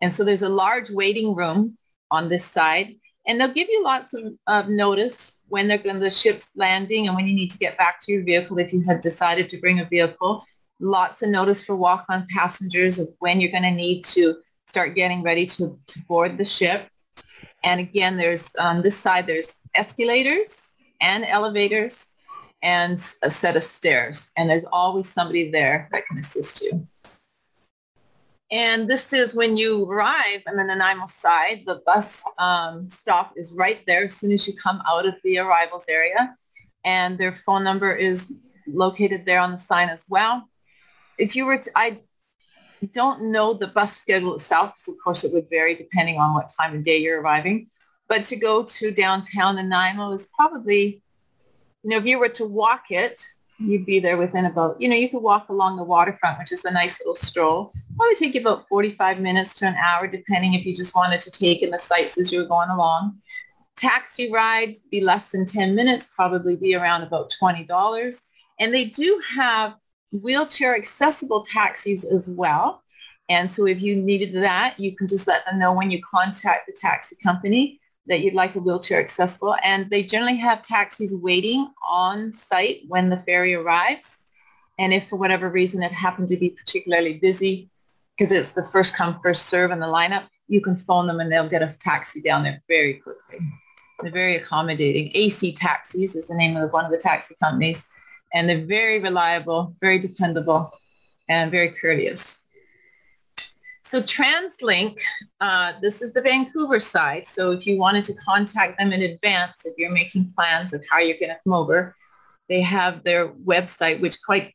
And 0.00 0.10
so 0.10 0.24
there's 0.24 0.40
a 0.40 0.48
large 0.48 0.88
waiting 0.88 1.34
room 1.34 1.76
on 2.10 2.30
this 2.30 2.46
side. 2.46 2.94
And 3.26 3.40
they'll 3.40 3.52
give 3.52 3.68
you 3.70 3.82
lots 3.82 4.12
of, 4.14 4.34
of 4.46 4.68
notice 4.68 5.42
when 5.48 5.66
they're 5.66 5.78
going 5.78 5.98
the 5.98 6.10
ship's 6.10 6.52
landing 6.56 7.06
and 7.06 7.16
when 7.16 7.26
you 7.26 7.34
need 7.34 7.50
to 7.50 7.58
get 7.58 7.78
back 7.78 8.00
to 8.02 8.12
your 8.12 8.22
vehicle 8.22 8.58
if 8.58 8.72
you 8.72 8.82
had 8.86 9.00
decided 9.00 9.48
to 9.48 9.60
bring 9.60 9.80
a 9.80 9.84
vehicle. 9.84 10.44
Lots 10.80 11.22
of 11.22 11.30
notice 11.30 11.64
for 11.64 11.76
walk-on 11.76 12.26
passengers 12.30 12.98
of 12.98 13.08
when 13.20 13.40
you're 13.40 13.50
going 13.50 13.62
to 13.62 13.70
need 13.70 14.04
to 14.04 14.36
start 14.66 14.94
getting 14.94 15.22
ready 15.22 15.46
to, 15.46 15.78
to 15.86 16.00
board 16.06 16.36
the 16.36 16.44
ship. 16.44 16.88
And 17.62 17.80
again, 17.80 18.16
there's 18.16 18.54
on 18.56 18.82
this 18.82 18.96
side, 18.96 19.26
there's 19.26 19.62
escalators 19.74 20.76
and 21.00 21.24
elevators 21.24 22.16
and 22.62 22.98
a 23.22 23.30
set 23.30 23.56
of 23.56 23.62
stairs. 23.62 24.32
And 24.36 24.50
there's 24.50 24.64
always 24.72 25.08
somebody 25.08 25.50
there 25.50 25.88
that 25.92 26.06
can 26.06 26.18
assist 26.18 26.62
you. 26.62 26.86
And 28.54 28.88
this 28.88 29.12
is 29.12 29.34
when 29.34 29.56
you 29.56 29.84
arrive 29.90 30.44
on 30.46 30.54
the 30.54 30.62
Nanaimo 30.62 31.06
side, 31.06 31.64
the 31.66 31.82
bus 31.84 32.22
um, 32.38 32.88
stop 32.88 33.32
is 33.36 33.52
right 33.52 33.80
there 33.84 34.04
as 34.04 34.14
soon 34.14 34.30
as 34.30 34.46
you 34.46 34.54
come 34.54 34.80
out 34.88 35.06
of 35.06 35.14
the 35.24 35.38
arrivals 35.38 35.86
area. 35.88 36.36
And 36.84 37.18
their 37.18 37.32
phone 37.32 37.64
number 37.64 37.92
is 37.92 38.38
located 38.68 39.26
there 39.26 39.40
on 39.40 39.50
the 39.50 39.58
sign 39.58 39.88
as 39.88 40.06
well. 40.08 40.48
If 41.18 41.34
you 41.34 41.46
were 41.46 41.58
to, 41.58 41.70
I 41.74 41.98
don't 42.92 43.32
know 43.32 43.54
the 43.54 43.66
bus 43.66 43.96
schedule 43.96 44.34
itself, 44.34 44.74
because 44.74 44.86
of 44.86 44.94
course 45.02 45.24
it 45.24 45.32
would 45.34 45.50
vary 45.50 45.74
depending 45.74 46.18
on 46.18 46.32
what 46.32 46.52
time 46.56 46.76
of 46.76 46.84
day 46.84 46.98
you're 46.98 47.20
arriving. 47.20 47.66
But 48.08 48.24
to 48.26 48.36
go 48.36 48.62
to 48.62 48.92
downtown 48.92 49.56
Nanaimo 49.56 50.12
is 50.12 50.28
probably, 50.36 51.02
you 51.82 51.90
know, 51.90 51.96
if 51.96 52.06
you 52.06 52.20
were 52.20 52.28
to 52.28 52.44
walk 52.44 52.84
it, 52.90 53.20
you'd 53.58 53.86
be 53.86 54.00
there 54.00 54.16
within 54.16 54.46
about, 54.46 54.80
you 54.80 54.88
know, 54.88 54.96
you 54.96 55.08
could 55.08 55.22
walk 55.22 55.48
along 55.48 55.76
the 55.76 55.84
waterfront, 55.84 56.38
which 56.38 56.52
is 56.52 56.64
a 56.64 56.70
nice 56.70 57.00
little 57.00 57.14
stroll. 57.14 57.72
Probably 57.96 58.16
take 58.16 58.34
you 58.34 58.40
about 58.40 58.66
45 58.68 59.20
minutes 59.20 59.54
to 59.54 59.66
an 59.66 59.74
hour, 59.76 60.06
depending 60.06 60.54
if 60.54 60.64
you 60.64 60.74
just 60.74 60.96
wanted 60.96 61.20
to 61.20 61.30
take 61.30 61.62
in 61.62 61.70
the 61.70 61.78
sights 61.78 62.18
as 62.18 62.32
you 62.32 62.40
were 62.40 62.48
going 62.48 62.70
along. 62.70 63.18
Taxi 63.76 64.30
ride 64.30 64.76
be 64.90 65.00
less 65.00 65.32
than 65.32 65.46
10 65.46 65.74
minutes, 65.74 66.12
probably 66.14 66.56
be 66.56 66.74
around 66.74 67.02
about 67.02 67.32
$20. 67.40 68.30
And 68.60 68.72
they 68.72 68.86
do 68.86 69.20
have 69.36 69.76
wheelchair 70.12 70.76
accessible 70.76 71.44
taxis 71.44 72.04
as 72.04 72.28
well. 72.28 72.82
And 73.28 73.50
so 73.50 73.66
if 73.66 73.80
you 73.80 73.96
needed 73.96 74.34
that, 74.42 74.78
you 74.78 74.94
can 74.94 75.08
just 75.08 75.26
let 75.26 75.44
them 75.46 75.58
know 75.58 75.72
when 75.72 75.90
you 75.90 76.00
contact 76.02 76.66
the 76.66 76.76
taxi 76.78 77.16
company 77.22 77.80
that 78.06 78.20
you'd 78.20 78.34
like 78.34 78.54
a 78.54 78.60
wheelchair 78.60 79.00
accessible. 79.00 79.56
And 79.62 79.88
they 79.90 80.02
generally 80.02 80.36
have 80.36 80.62
taxis 80.62 81.14
waiting 81.14 81.72
on 81.88 82.32
site 82.32 82.82
when 82.88 83.08
the 83.08 83.18
ferry 83.18 83.54
arrives. 83.54 84.26
And 84.78 84.92
if 84.92 85.08
for 85.08 85.16
whatever 85.16 85.48
reason 85.50 85.82
it 85.82 85.92
happened 85.92 86.28
to 86.28 86.36
be 86.36 86.50
particularly 86.50 87.18
busy, 87.18 87.70
because 88.16 88.32
it's 88.32 88.52
the 88.52 88.64
first 88.64 88.96
come, 88.96 89.18
first 89.22 89.46
serve 89.46 89.70
in 89.70 89.80
the 89.80 89.86
lineup, 89.86 90.24
you 90.48 90.60
can 90.60 90.76
phone 90.76 91.06
them 91.06 91.20
and 91.20 91.32
they'll 91.32 91.48
get 91.48 91.62
a 91.62 91.76
taxi 91.78 92.20
down 92.20 92.42
there 92.42 92.62
very 92.68 92.94
quickly. 92.94 93.38
They're 94.02 94.12
very 94.12 94.36
accommodating. 94.36 95.10
AC 95.14 95.52
Taxis 95.52 96.14
is 96.14 96.28
the 96.28 96.34
name 96.34 96.56
of 96.56 96.72
one 96.72 96.84
of 96.84 96.90
the 96.90 96.98
taxi 96.98 97.34
companies. 97.42 97.90
And 98.34 98.48
they're 98.48 98.66
very 98.66 98.98
reliable, 98.98 99.74
very 99.80 99.98
dependable, 99.98 100.72
and 101.28 101.50
very 101.50 101.68
courteous. 101.68 102.43
So 103.94 104.02
TransLink, 104.02 104.98
uh, 105.40 105.74
this 105.80 106.02
is 106.02 106.12
the 106.12 106.20
Vancouver 106.20 106.80
side. 106.80 107.28
So 107.28 107.52
if 107.52 107.64
you 107.64 107.78
wanted 107.78 108.02
to 108.06 108.14
contact 108.14 108.76
them 108.76 108.90
in 108.90 109.02
advance, 109.02 109.64
if 109.66 109.74
you're 109.78 109.92
making 109.92 110.32
plans 110.36 110.72
of 110.72 110.84
how 110.90 110.98
you're 110.98 111.16
going 111.16 111.28
to 111.28 111.38
come 111.44 111.52
over, 111.52 111.94
they 112.48 112.60
have 112.60 113.04
their 113.04 113.28
website, 113.28 114.00
which 114.00 114.16
quite 114.26 114.52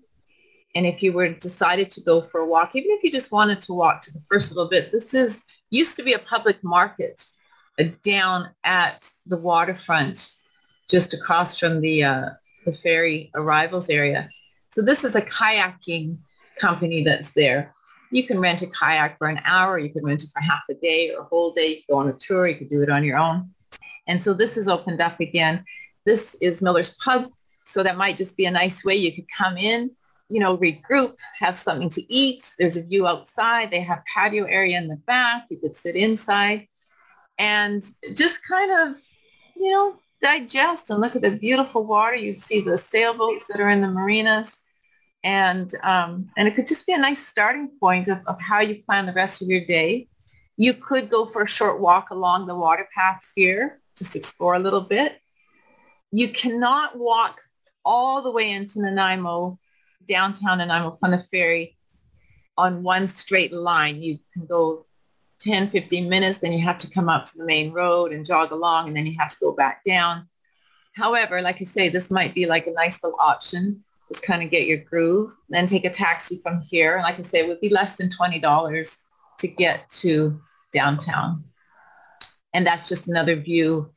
and 0.75 0.85
if 0.85 1.01
you 1.01 1.11
were 1.11 1.29
decided 1.29 1.89
to 1.91 2.01
go 2.01 2.21
for 2.21 2.41
a 2.41 2.45
walk, 2.45 2.75
even 2.75 2.91
if 2.91 3.03
you 3.03 3.11
just 3.11 3.31
wanted 3.31 3.59
to 3.61 3.73
walk 3.73 4.01
to 4.03 4.13
the 4.13 4.21
first 4.29 4.51
little 4.51 4.69
bit, 4.69 4.91
this 4.91 5.13
is 5.13 5.45
used 5.71 5.95
to 5.97 6.03
be 6.03 6.13
a 6.13 6.19
public 6.19 6.63
market 6.63 7.25
uh, 7.79 7.85
down 8.03 8.49
at 8.63 9.09
the 9.25 9.37
waterfront, 9.37 10.35
just 10.87 11.13
across 11.13 11.57
from 11.57 11.81
the 11.81 12.03
uh, 12.03 12.29
the 12.65 12.73
ferry 12.73 13.31
arrivals 13.33 13.89
area. 13.89 14.29
So 14.69 14.81
this 14.81 15.03
is 15.03 15.15
a 15.15 15.21
kayaking 15.21 16.17
company 16.59 17.03
that's 17.03 17.33
there 17.33 17.73
you 18.11 18.25
can 18.25 18.39
rent 18.39 18.61
a 18.61 18.67
kayak 18.67 19.17
for 19.17 19.27
an 19.27 19.39
hour. 19.45 19.77
You 19.77 19.89
can 19.89 20.03
rent 20.03 20.23
it 20.23 20.29
for 20.33 20.41
half 20.41 20.63
a 20.69 20.73
day 20.73 21.11
or 21.13 21.21
a 21.21 21.25
whole 21.25 21.53
day. 21.53 21.67
You 21.67 21.81
go 21.89 21.97
on 21.97 22.09
a 22.09 22.13
tour. 22.13 22.47
You 22.47 22.55
could 22.55 22.69
do 22.69 22.81
it 22.81 22.89
on 22.89 23.03
your 23.03 23.17
own. 23.17 23.49
And 24.07 24.21
so 24.21 24.33
this 24.33 24.57
is 24.57 24.67
opened 24.67 25.01
up 25.01 25.19
again. 25.19 25.63
This 26.05 26.35
is 26.41 26.61
Miller's 26.61 26.95
Pub. 27.03 27.31
So 27.65 27.83
that 27.83 27.97
might 27.97 28.17
just 28.17 28.35
be 28.35 28.45
a 28.45 28.51
nice 28.51 28.83
way 28.83 28.95
you 28.95 29.13
could 29.13 29.27
come 29.37 29.55
in, 29.55 29.91
you 30.29 30.39
know, 30.39 30.57
regroup, 30.57 31.15
have 31.39 31.55
something 31.55 31.89
to 31.89 32.13
eat. 32.13 32.55
There's 32.57 32.77
a 32.77 32.83
view 32.83 33.05
outside. 33.05 33.69
They 33.69 33.81
have 33.81 34.01
patio 34.11 34.45
area 34.45 34.79
in 34.79 34.87
the 34.87 34.95
back. 34.95 35.45
You 35.51 35.57
could 35.57 35.75
sit 35.75 35.95
inside 35.95 36.67
and 37.37 37.83
just 38.15 38.43
kind 38.47 38.71
of, 38.71 38.97
you 39.55 39.71
know, 39.71 39.97
digest 40.19 40.89
and 40.89 40.99
look 40.99 41.15
at 41.15 41.21
the 41.21 41.31
beautiful 41.31 41.85
water. 41.85 42.15
You 42.15 42.33
see 42.33 42.61
the 42.61 42.77
sailboats 42.77 43.47
that 43.47 43.61
are 43.61 43.69
in 43.69 43.81
the 43.81 43.87
marinas 43.87 44.68
and 45.23 45.73
um, 45.83 46.29
and 46.37 46.47
it 46.47 46.55
could 46.55 46.67
just 46.67 46.85
be 46.87 46.93
a 46.93 46.97
nice 46.97 47.25
starting 47.25 47.69
point 47.79 48.07
of, 48.07 48.19
of 48.27 48.39
how 48.41 48.59
you 48.61 48.81
plan 48.83 49.05
the 49.05 49.13
rest 49.13 49.41
of 49.41 49.49
your 49.49 49.65
day. 49.65 50.07
You 50.57 50.73
could 50.73 51.09
go 51.09 51.25
for 51.25 51.43
a 51.43 51.47
short 51.47 51.79
walk 51.79 52.09
along 52.09 52.47
the 52.47 52.55
water 52.55 52.87
path 52.95 53.21
here, 53.35 53.79
just 53.97 54.15
explore 54.15 54.55
a 54.55 54.59
little 54.59 54.81
bit. 54.81 55.19
You 56.11 56.29
cannot 56.29 56.97
walk 56.97 57.39
all 57.85 58.21
the 58.21 58.31
way 58.31 58.51
into 58.51 58.81
Nanaimo, 58.81 59.57
downtown 60.07 60.57
Nanaimo 60.57 60.91
from 60.91 61.11
the 61.11 61.19
ferry 61.19 61.77
on 62.57 62.83
one 62.83 63.07
straight 63.07 63.53
line. 63.53 64.01
You 64.01 64.19
can 64.33 64.45
go 64.45 64.85
10, 65.39 65.69
15 65.69 66.09
minutes, 66.09 66.39
then 66.39 66.51
you 66.51 66.59
have 66.59 66.77
to 66.79 66.89
come 66.91 67.07
up 67.07 67.25
to 67.25 67.37
the 67.37 67.45
main 67.45 67.71
road 67.71 68.11
and 68.11 68.25
jog 68.25 68.51
along, 68.51 68.87
and 68.87 68.97
then 68.97 69.05
you 69.05 69.15
have 69.17 69.29
to 69.29 69.37
go 69.39 69.53
back 69.53 69.83
down. 69.85 70.27
However, 70.95 71.41
like 71.41 71.61
I 71.61 71.63
say, 71.63 71.87
this 71.87 72.11
might 72.11 72.35
be 72.35 72.45
like 72.45 72.67
a 72.67 72.71
nice 72.71 73.01
little 73.03 73.19
option 73.21 73.83
just 74.11 74.25
kind 74.25 74.43
of 74.43 74.49
get 74.49 74.67
your 74.67 74.79
groove, 74.79 75.31
then 75.49 75.67
take 75.67 75.85
a 75.85 75.89
taxi 75.89 76.39
from 76.41 76.61
here. 76.61 76.95
And 76.95 77.03
like 77.03 77.19
I 77.19 77.21
say, 77.21 77.39
it 77.39 77.47
would 77.47 77.61
be 77.61 77.69
less 77.69 77.97
than 77.97 78.09
$20 78.09 79.05
to 79.39 79.47
get 79.47 79.87
to 79.89 80.39
downtown. 80.73 81.43
And 82.53 82.65
that's 82.65 82.89
just 82.89 83.07
another 83.07 83.35
view 83.35 83.89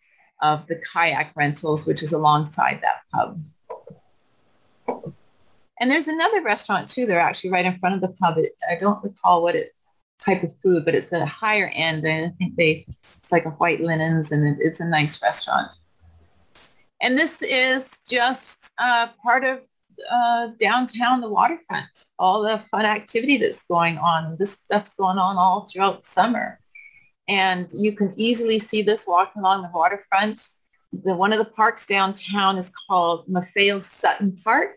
of 0.42 0.66
the 0.66 0.76
kayak 0.92 1.32
rentals, 1.34 1.86
which 1.86 2.02
is 2.02 2.12
alongside 2.12 2.80
that 2.82 3.00
pub. 3.12 3.42
And 5.80 5.90
there's 5.90 6.08
another 6.08 6.42
restaurant 6.42 6.86
too. 6.86 7.06
They're 7.06 7.18
actually 7.18 7.50
right 7.50 7.64
in 7.64 7.78
front 7.78 7.94
of 7.94 8.00
the 8.00 8.14
pub. 8.20 8.38
It, 8.38 8.52
I 8.70 8.76
don't 8.76 9.02
recall 9.02 9.42
what 9.42 9.54
it 9.54 9.70
type 10.18 10.42
of 10.42 10.54
food, 10.62 10.84
but 10.84 10.94
it's 10.94 11.12
a 11.12 11.26
higher 11.26 11.70
end. 11.74 12.04
And 12.04 12.26
I 12.26 12.34
think 12.36 12.56
they, 12.56 12.86
it's 13.18 13.32
like 13.32 13.46
a 13.46 13.50
white 13.50 13.80
linens 13.80 14.30
and 14.30 14.46
it, 14.46 14.64
it's 14.64 14.80
a 14.80 14.88
nice 14.88 15.20
restaurant. 15.22 15.72
And 17.00 17.18
this 17.18 17.42
is 17.42 18.00
just 18.08 18.72
uh, 18.78 19.08
part 19.22 19.44
of 19.44 19.60
uh, 20.10 20.48
downtown, 20.58 21.20
the 21.20 21.28
waterfront, 21.28 22.06
all 22.18 22.42
the 22.42 22.62
fun 22.70 22.84
activity 22.84 23.36
that's 23.36 23.66
going 23.66 23.98
on. 23.98 24.36
This 24.38 24.52
stuff's 24.52 24.94
going 24.94 25.18
on 25.18 25.36
all 25.36 25.66
throughout 25.66 26.04
summer. 26.04 26.58
And 27.28 27.68
you 27.72 27.94
can 27.94 28.12
easily 28.16 28.58
see 28.58 28.82
this 28.82 29.06
walking 29.06 29.40
along 29.40 29.62
the 29.62 29.70
waterfront. 29.72 30.46
The, 31.04 31.14
one 31.14 31.32
of 31.32 31.38
the 31.38 31.44
parks 31.44 31.86
downtown 31.86 32.58
is 32.58 32.70
called 32.70 33.26
Maffeo 33.28 33.82
Sutton 33.82 34.36
Park. 34.44 34.76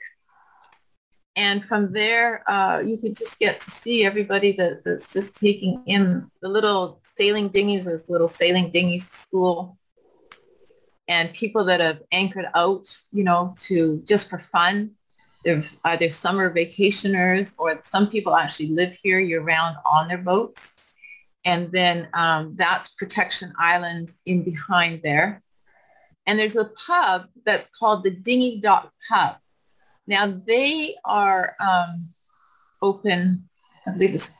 And 1.36 1.64
from 1.64 1.92
there, 1.92 2.50
uh, 2.50 2.82
you 2.86 2.98
can 2.98 3.14
just 3.14 3.40
get 3.40 3.60
to 3.60 3.70
see 3.70 4.06
everybody 4.06 4.54
that, 4.54 4.86
that's 4.86 5.12
just 5.12 5.38
taking 5.38 5.84
in 5.86 6.30
the 6.42 6.48
little 6.48 7.00
sailing 7.04 7.50
dinghies, 7.50 7.86
those 7.86 8.10
little 8.10 8.28
sailing 8.28 8.72
dinghies 8.72 9.10
school. 9.10 9.78
And 11.08 11.34
people 11.34 11.66
that 11.66 11.82
have 11.82 12.02
anchored 12.12 12.48
out, 12.56 12.88
you 13.12 13.24
know, 13.24 13.54
to 13.64 14.02
just 14.08 14.30
for 14.30 14.40
fun 14.40 14.92
there's 15.46 15.78
either 15.86 16.10
summer 16.10 16.54
vacationers 16.54 17.54
or 17.60 17.80
some 17.84 18.10
people 18.10 18.36
actually 18.36 18.70
live 18.70 18.94
here 18.94 19.20
year 19.20 19.42
round 19.42 19.78
on 19.86 20.08
their 20.08 20.18
boats. 20.18 20.98
And 21.46 21.72
then 21.72 22.10
um, 22.14 22.56
that's 22.56 22.90
Protection 22.90 23.54
Island 23.60 24.12
in 24.26 24.44
behind 24.44 25.02
there. 25.04 25.44
And 26.26 26.40
there's 26.40 26.56
a 26.56 26.72
pub 26.88 27.28
that's 27.46 27.70
called 27.70 28.04
the 28.04 28.10
Dinghy 28.10 28.60
Dock 28.60 28.92
Pub. 29.08 29.36
Now 30.08 30.42
they 30.48 30.96
are 31.06 31.56
um, 31.60 32.10
open, 32.82 33.48
I 33.86 33.92
believe 33.92 34.16
it's 34.16 34.36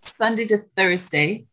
Sunday 0.00 0.46
to 0.46 0.64
Thursday. 0.74 1.44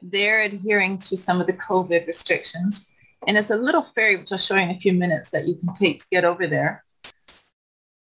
They're 0.00 0.42
adhering 0.42 0.98
to 0.98 1.16
some 1.16 1.40
of 1.40 1.48
the 1.48 1.54
COVID 1.54 2.06
restrictions. 2.06 2.88
And 3.26 3.36
it's 3.36 3.50
a 3.50 3.56
little 3.56 3.82
ferry, 3.82 4.14
which 4.14 4.30
I'll 4.30 4.38
show 4.38 4.54
you 4.54 4.62
in 4.62 4.70
a 4.70 4.76
few 4.76 4.92
minutes, 4.92 5.30
that 5.30 5.48
you 5.48 5.56
can 5.56 5.74
take 5.74 5.98
to 5.98 6.06
get 6.08 6.24
over 6.24 6.46
there 6.46 6.84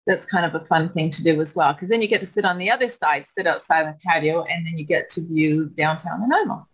that's 0.07 0.27
kind 0.27 0.45
of 0.45 0.55
a 0.61 0.65
fun 0.67 0.89
thing 0.91 1.11
to 1.11 1.23
do 1.25 1.41
as 1.41 1.55
well 1.57 1.73
because 1.73 1.89
then 1.89 2.03
you 2.03 2.09
get 2.09 2.21
to 2.21 2.27
sit 2.27 2.45
on 2.45 2.59
the 2.59 2.71
other 2.71 2.89
side, 2.89 3.27
sit 3.27 3.47
outside 3.47 3.87
the 3.87 3.99
patio, 4.05 4.45
and 4.45 4.67
then 4.67 4.77
you 4.77 4.85
get 4.85 5.09
to 5.11 5.27
view 5.27 5.71
downtown 5.77 6.21
Nanaimo. 6.21 6.67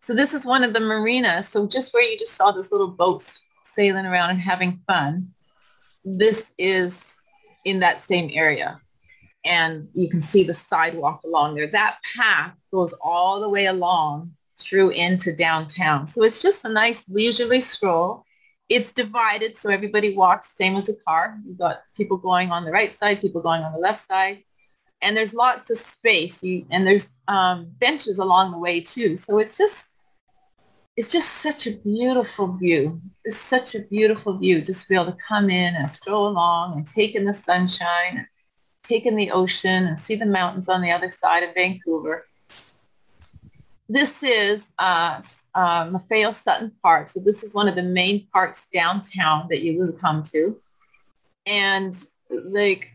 So 0.00 0.12
this 0.12 0.34
is 0.34 0.44
one 0.44 0.62
of 0.62 0.74
the 0.74 0.80
marinas. 0.80 1.48
So 1.48 1.66
just 1.66 1.94
where 1.94 2.02
you 2.02 2.18
just 2.18 2.34
saw 2.34 2.52
this 2.52 2.70
little 2.70 2.88
boats 2.88 3.42
sailing 3.62 4.04
around 4.04 4.30
and 4.30 4.40
having 4.40 4.78
fun, 4.86 5.32
this 6.04 6.52
is 6.58 7.22
in 7.64 7.80
that 7.80 8.02
same 8.02 8.30
area. 8.34 8.78
And 9.46 9.88
you 9.94 10.10
can 10.10 10.20
see 10.20 10.44
the 10.44 10.52
sidewalk 10.52 11.22
along 11.24 11.54
there. 11.54 11.66
That 11.66 11.98
path 12.16 12.52
goes 12.70 12.94
all 13.00 13.40
the 13.40 13.48
way 13.48 13.66
along 13.66 14.32
through 14.58 14.90
into 14.90 15.34
downtown. 15.34 16.06
So 16.06 16.22
it's 16.22 16.42
just 16.42 16.64
a 16.66 16.68
nice 16.68 17.08
leisurely 17.08 17.62
stroll 17.62 18.23
it's 18.68 18.92
divided 18.92 19.56
so 19.56 19.70
everybody 19.70 20.16
walks 20.16 20.56
same 20.56 20.76
as 20.76 20.88
a 20.88 20.96
car. 21.06 21.38
You've 21.46 21.58
got 21.58 21.82
people 21.96 22.16
going 22.16 22.50
on 22.50 22.64
the 22.64 22.70
right 22.70 22.94
side, 22.94 23.20
people 23.20 23.42
going 23.42 23.62
on 23.62 23.72
the 23.72 23.78
left 23.78 24.00
side. 24.00 24.42
And 25.02 25.16
there's 25.16 25.34
lots 25.34 25.70
of 25.70 25.76
space. 25.76 26.42
You, 26.42 26.64
and 26.70 26.86
there's 26.86 27.16
um, 27.28 27.70
benches 27.78 28.18
along 28.18 28.52
the 28.52 28.58
way 28.58 28.80
too. 28.80 29.16
So 29.16 29.38
it's 29.38 29.58
just 29.58 29.94
it's 30.96 31.10
just 31.10 31.42
such 31.42 31.66
a 31.66 31.76
beautiful 31.78 32.56
view. 32.56 33.00
It's 33.24 33.36
such 33.36 33.74
a 33.74 33.82
beautiful 33.90 34.38
view 34.38 34.60
just 34.60 34.82
to 34.82 34.88
be 34.88 34.94
able 34.94 35.06
to 35.06 35.18
come 35.26 35.50
in 35.50 35.74
and 35.74 35.90
stroll 35.90 36.28
along 36.28 36.76
and 36.76 36.86
take 36.86 37.16
in 37.16 37.24
the 37.24 37.34
sunshine, 37.34 38.26
take 38.84 39.04
in 39.04 39.16
the 39.16 39.32
ocean 39.32 39.86
and 39.86 39.98
see 39.98 40.14
the 40.14 40.24
mountains 40.24 40.68
on 40.68 40.80
the 40.80 40.92
other 40.92 41.10
side 41.10 41.42
of 41.42 41.54
Vancouver. 41.54 42.26
This 43.88 44.22
is 44.22 44.72
uh, 44.78 45.20
uh, 45.54 45.98
Sutton 46.32 46.72
Park. 46.82 47.08
So 47.08 47.20
this 47.20 47.42
is 47.42 47.54
one 47.54 47.68
of 47.68 47.74
the 47.74 47.82
main 47.82 48.26
parks 48.32 48.66
downtown 48.72 49.46
that 49.50 49.62
you 49.62 49.78
would 49.78 49.98
come 49.98 50.22
to. 50.32 50.58
And 51.46 51.94
like 52.30 52.90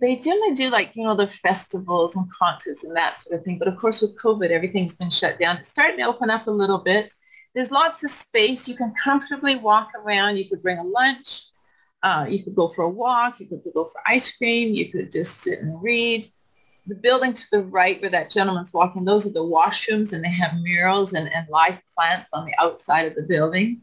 they 0.00 0.16
generally 0.16 0.54
do 0.54 0.70
like, 0.70 0.96
you 0.96 1.04
know, 1.04 1.14
the 1.14 1.26
festivals 1.26 2.16
and 2.16 2.30
concerts 2.30 2.84
and 2.84 2.96
that 2.96 3.20
sort 3.20 3.38
of 3.38 3.44
thing. 3.44 3.58
But 3.58 3.68
of 3.68 3.76
course 3.76 4.00
with 4.00 4.18
COVID, 4.18 4.50
everything's 4.50 4.94
been 4.94 5.10
shut 5.10 5.38
down. 5.38 5.58
It's 5.58 5.68
starting 5.68 5.98
to 5.98 6.04
open 6.04 6.30
up 6.30 6.46
a 6.46 6.50
little 6.50 6.78
bit. 6.78 7.12
There's 7.54 7.70
lots 7.70 8.02
of 8.02 8.10
space. 8.10 8.66
You 8.66 8.76
can 8.76 8.92
comfortably 8.94 9.56
walk 9.56 9.90
around. 9.94 10.36
You 10.36 10.48
could 10.48 10.62
bring 10.62 10.78
a 10.78 10.84
lunch. 10.84 11.44
Uh, 12.02 12.26
you 12.28 12.42
could 12.42 12.54
go 12.54 12.68
for 12.68 12.84
a 12.84 12.88
walk. 12.88 13.40
You 13.40 13.46
could 13.46 13.62
go 13.72 13.84
for 13.84 14.00
ice 14.06 14.36
cream. 14.36 14.74
You 14.74 14.90
could 14.90 15.12
just 15.12 15.42
sit 15.42 15.60
and 15.60 15.80
read. 15.82 16.26
The 16.86 16.94
building 16.94 17.32
to 17.32 17.46
the 17.50 17.62
right 17.62 18.00
where 18.00 18.10
that 18.10 18.30
gentleman's 18.30 18.72
walking, 18.72 19.04
those 19.04 19.26
are 19.26 19.32
the 19.32 19.40
washrooms 19.40 20.12
and 20.12 20.22
they 20.22 20.30
have 20.30 20.60
murals 20.60 21.14
and, 21.14 21.32
and 21.32 21.46
live 21.48 21.78
plants 21.94 22.30
on 22.32 22.44
the 22.44 22.54
outside 22.60 23.06
of 23.06 23.14
the 23.14 23.22
building. 23.22 23.80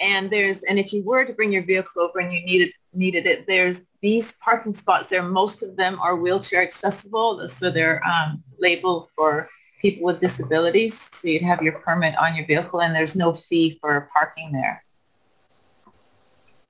And 0.00 0.30
there's, 0.30 0.62
and 0.64 0.78
if 0.78 0.92
you 0.92 1.02
were 1.04 1.24
to 1.24 1.32
bring 1.32 1.52
your 1.52 1.64
vehicle 1.64 2.02
over 2.02 2.20
and 2.20 2.32
you 2.32 2.44
needed 2.44 2.72
needed 2.94 3.26
it, 3.26 3.46
there's 3.46 3.86
these 4.02 4.34
parking 4.34 4.74
spots 4.74 5.08
there. 5.08 5.22
Most 5.22 5.62
of 5.62 5.76
them 5.76 5.98
are 6.00 6.16
wheelchair 6.16 6.60
accessible, 6.62 7.48
so 7.48 7.70
they're 7.70 8.06
um, 8.06 8.42
labeled 8.58 9.08
for 9.10 9.48
people 9.80 10.04
with 10.04 10.20
disabilities. 10.20 10.98
So 10.98 11.28
you'd 11.28 11.42
have 11.42 11.62
your 11.62 11.78
permit 11.80 12.16
on 12.18 12.36
your 12.36 12.46
vehicle 12.46 12.80
and 12.80 12.94
there's 12.94 13.16
no 13.16 13.32
fee 13.32 13.78
for 13.80 14.08
parking 14.14 14.52
there. 14.52 14.84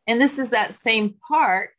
And 0.06 0.20
this 0.20 0.38
is 0.38 0.50
that 0.50 0.74
same 0.74 1.14
park, 1.28 1.74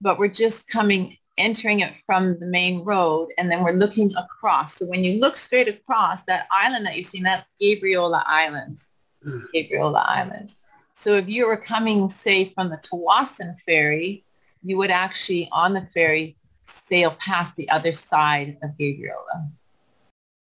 but 0.00 0.18
we're 0.18 0.28
just 0.28 0.68
coming, 0.68 1.16
entering 1.38 1.80
it 1.80 1.94
from 2.06 2.38
the 2.38 2.46
main 2.46 2.84
road 2.84 3.28
and 3.38 3.50
then 3.50 3.62
we're 3.62 3.72
looking 3.72 4.10
across. 4.16 4.74
So 4.74 4.86
when 4.86 5.04
you 5.04 5.20
look 5.20 5.36
straight 5.36 5.68
across, 5.68 6.24
that 6.24 6.46
island 6.50 6.86
that 6.86 6.96
you've 6.96 7.06
seen, 7.06 7.22
that's 7.22 7.54
Gabriola 7.60 8.22
Island. 8.26 8.82
Mm. 9.24 9.44
Gabriola 9.54 10.04
Island. 10.06 10.54
So 10.92 11.14
if 11.14 11.28
you 11.28 11.46
were 11.46 11.56
coming, 11.56 12.08
say, 12.10 12.52
from 12.54 12.68
the 12.68 12.76
Tsawwassen 12.76 13.58
ferry, 13.60 14.24
you 14.62 14.76
would 14.76 14.90
actually, 14.90 15.48
on 15.52 15.72
the 15.72 15.82
ferry, 15.94 16.36
sail 16.66 17.16
past 17.18 17.56
the 17.56 17.68
other 17.70 17.92
side 17.92 18.58
of 18.62 18.70
Gabriola. 18.78 19.50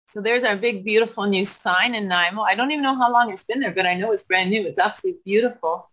So 0.06 0.22
there's 0.22 0.44
our 0.44 0.56
big, 0.56 0.84
beautiful 0.84 1.26
new 1.26 1.44
sign 1.44 1.94
in 1.94 2.08
Nanaimo. 2.08 2.42
I 2.42 2.54
don't 2.54 2.70
even 2.70 2.82
know 2.82 2.96
how 2.96 3.12
long 3.12 3.30
it's 3.30 3.44
been 3.44 3.60
there, 3.60 3.74
but 3.74 3.84
I 3.84 3.94
know 3.94 4.12
it's 4.12 4.22
brand 4.22 4.50
new. 4.50 4.66
It's 4.66 4.78
absolutely 4.78 5.20
beautiful. 5.24 5.90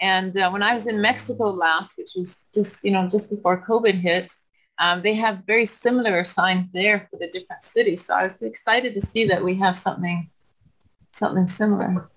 And 0.00 0.36
uh, 0.36 0.50
when 0.50 0.62
I 0.62 0.74
was 0.74 0.86
in 0.86 1.00
Mexico 1.00 1.44
last, 1.44 1.98
which 1.98 2.10
was 2.16 2.48
just, 2.54 2.84
you 2.84 2.92
know, 2.92 3.08
just 3.08 3.30
before 3.30 3.64
COVID 3.66 3.94
hit, 3.94 4.32
um, 4.78 5.02
they 5.02 5.14
have 5.14 5.42
very 5.46 5.66
similar 5.66 6.22
signs 6.22 6.70
there 6.70 7.08
for 7.10 7.18
the 7.18 7.28
different 7.28 7.64
cities. 7.64 8.06
So 8.06 8.14
I 8.14 8.24
was 8.24 8.40
excited 8.42 8.94
to 8.94 9.00
see 9.00 9.26
that 9.26 9.42
we 9.42 9.56
have 9.56 9.76
something, 9.76 10.28
something 11.12 11.48
similar. 11.48 12.08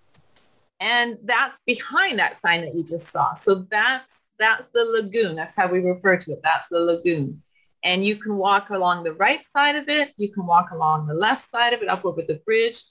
And 0.80 1.18
that's 1.24 1.62
behind 1.66 2.20
that 2.20 2.36
sign 2.36 2.62
that 2.62 2.76
you 2.76 2.84
just 2.84 3.08
saw. 3.08 3.34
So 3.34 3.66
that's, 3.72 4.32
that's 4.38 4.68
the 4.68 4.86
lagoon. 4.86 5.36
That's 5.36 5.56
how 5.56 5.68
we 5.68 5.80
refer 5.80 6.18
to 6.18 6.32
it. 6.34 6.42
That's 6.44 6.70
the 6.70 6.80
lagoon 6.80 7.42
and 7.84 8.06
you 8.06 8.16
can 8.16 8.38
walk 8.38 8.70
along 8.70 9.04
the 9.04 9.14
right 9.14 9.44
side 9.44 9.76
of 9.76 9.90
it. 9.90 10.14
You 10.18 10.32
can 10.32 10.46
walk 10.46 10.72
along 10.72 11.08
the 11.08 11.14
left 11.14 11.42
side 11.42 11.74
of 11.74 11.82
it 11.82 11.90
up 11.90 12.06
over 12.06 12.22
the 12.22 12.36
bridge. 12.46 12.82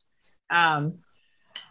Um, 0.50 0.98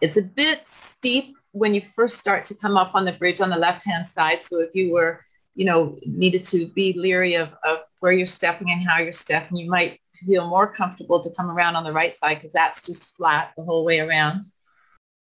it's 0.02 0.18
a 0.18 0.22
bit 0.22 0.68
steep 0.68 1.36
when 1.52 1.74
you 1.74 1.82
first 1.96 2.18
start 2.18 2.44
to 2.46 2.56
come 2.56 2.78
up 2.78 2.96
on 2.96 3.06
the 3.06 3.14
bridge 3.14 3.42
on 3.42 3.50
the 3.50 3.58
left-hand 3.58 4.06
side. 4.06 4.44
So 4.44 4.60
if 4.60 4.76
you 4.76 4.92
were, 4.92 5.26
you 5.56 5.66
know, 5.66 5.98
needed 6.06 6.46
to 6.46 6.68
be 6.68 6.94
leery 6.94 7.36
of, 7.36 7.50
of 7.64 7.80
where 8.00 8.12
you're 8.12 8.28
stepping 8.28 8.72
and 8.72 8.82
how 8.82 9.00
you're 9.00 9.12
stepping, 9.12 9.58
you 9.58 9.70
might 9.70 10.00
feel 10.26 10.48
more 10.48 10.72
comfortable 10.72 11.22
to 11.22 11.30
come 11.36 11.50
around 11.50 11.76
on 11.76 11.84
the 11.84 11.94
right 11.94 12.16
side 12.16 12.36
because 12.36 12.54
that's 12.54 12.86
just 12.86 13.16
flat 13.16 13.52
the 13.58 13.64
whole 13.64 13.84
way 13.84 14.00
around. 14.00 14.44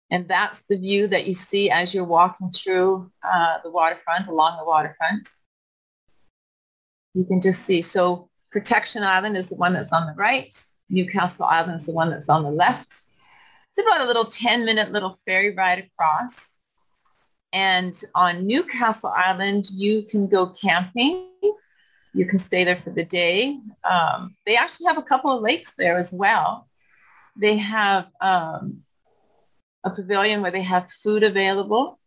And 0.10 0.28
that's 0.28 0.64
the 0.64 0.78
view 0.78 1.08
that 1.08 1.28
you 1.28 1.34
see 1.34 1.70
as 1.70 1.94
you're 1.94 2.04
walking 2.04 2.52
through 2.52 3.12
uh, 3.24 3.58
the 3.64 3.72
waterfront, 3.72 4.28
along 4.28 4.58
the 4.58 4.66
waterfront 4.66 5.28
you 7.18 7.26
can 7.26 7.42
just 7.42 7.66
see. 7.66 7.82
So 7.82 8.30
Protection 8.52 9.02
Island 9.02 9.36
is 9.36 9.50
the 9.50 9.56
one 9.56 9.74
that's 9.74 9.92
on 9.92 10.06
the 10.06 10.14
right. 10.14 10.56
Newcastle 10.90 11.46
Island 11.46 11.80
is 11.80 11.88
the 11.88 11.94
one 11.94 12.12
that's 12.12 12.30
on 12.30 12.44
the 12.44 12.52
left. 12.52 13.07
It's 13.78 13.88
about 13.88 14.02
a 14.02 14.08
little 14.08 14.26
10 14.26 14.66
minute 14.66 14.92
little 14.92 15.12
ferry 15.24 15.54
ride 15.54 15.78
across. 15.78 16.60
And 17.54 17.94
on 18.16 18.48
Newcastle 18.48 19.14
Island, 19.16 19.70
you 19.72 20.02
can 20.02 20.26
go 20.26 20.48
camping. 20.48 21.30
You 22.16 22.26
can 22.26 22.40
stay 22.40 22.64
there 22.64 22.76
for 22.76 22.90
the 22.90 23.06
day. 23.06 23.60
Um, 23.84 24.36
they 24.48 24.58
actually 24.58 24.88
have 24.88 24.98
a 24.98 25.04
couple 25.04 25.32
of 25.32 25.44
lakes 25.44 25.76
there 25.76 25.96
as 25.96 26.12
well. 26.12 26.68
They 27.36 27.58
have 27.58 28.08
um, 28.20 28.82
a 29.84 29.92
pavilion 29.92 30.42
where 30.42 30.50
they 30.50 30.64
have 30.64 30.90
food 30.90 31.22
available 31.22 32.00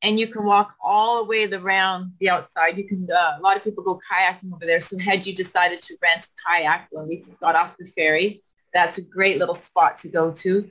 and 0.00 0.18
you 0.18 0.26
can 0.28 0.44
walk 0.44 0.74
all 0.80 1.18
the 1.18 1.28
way 1.28 1.44
around 1.52 2.12
the 2.18 2.30
outside. 2.30 2.78
You 2.78 2.84
can, 2.84 3.06
uh, 3.14 3.36
a 3.38 3.42
lot 3.42 3.58
of 3.58 3.64
people 3.64 3.84
go 3.84 4.00
kayaking 4.10 4.54
over 4.54 4.64
there. 4.64 4.80
So 4.80 4.98
had 4.98 5.26
you 5.26 5.34
decided 5.34 5.82
to 5.82 5.96
rent 6.02 6.28
a 6.28 6.48
kayak 6.48 6.86
when 6.92 7.08
we 7.08 7.22
got 7.40 7.56
off 7.56 7.76
the 7.78 7.86
ferry, 7.90 8.42
that's 8.72 8.96
a 8.96 9.02
great 9.02 9.38
little 9.38 9.54
spot 9.54 9.98
to 9.98 10.08
go 10.08 10.30
to. 10.32 10.70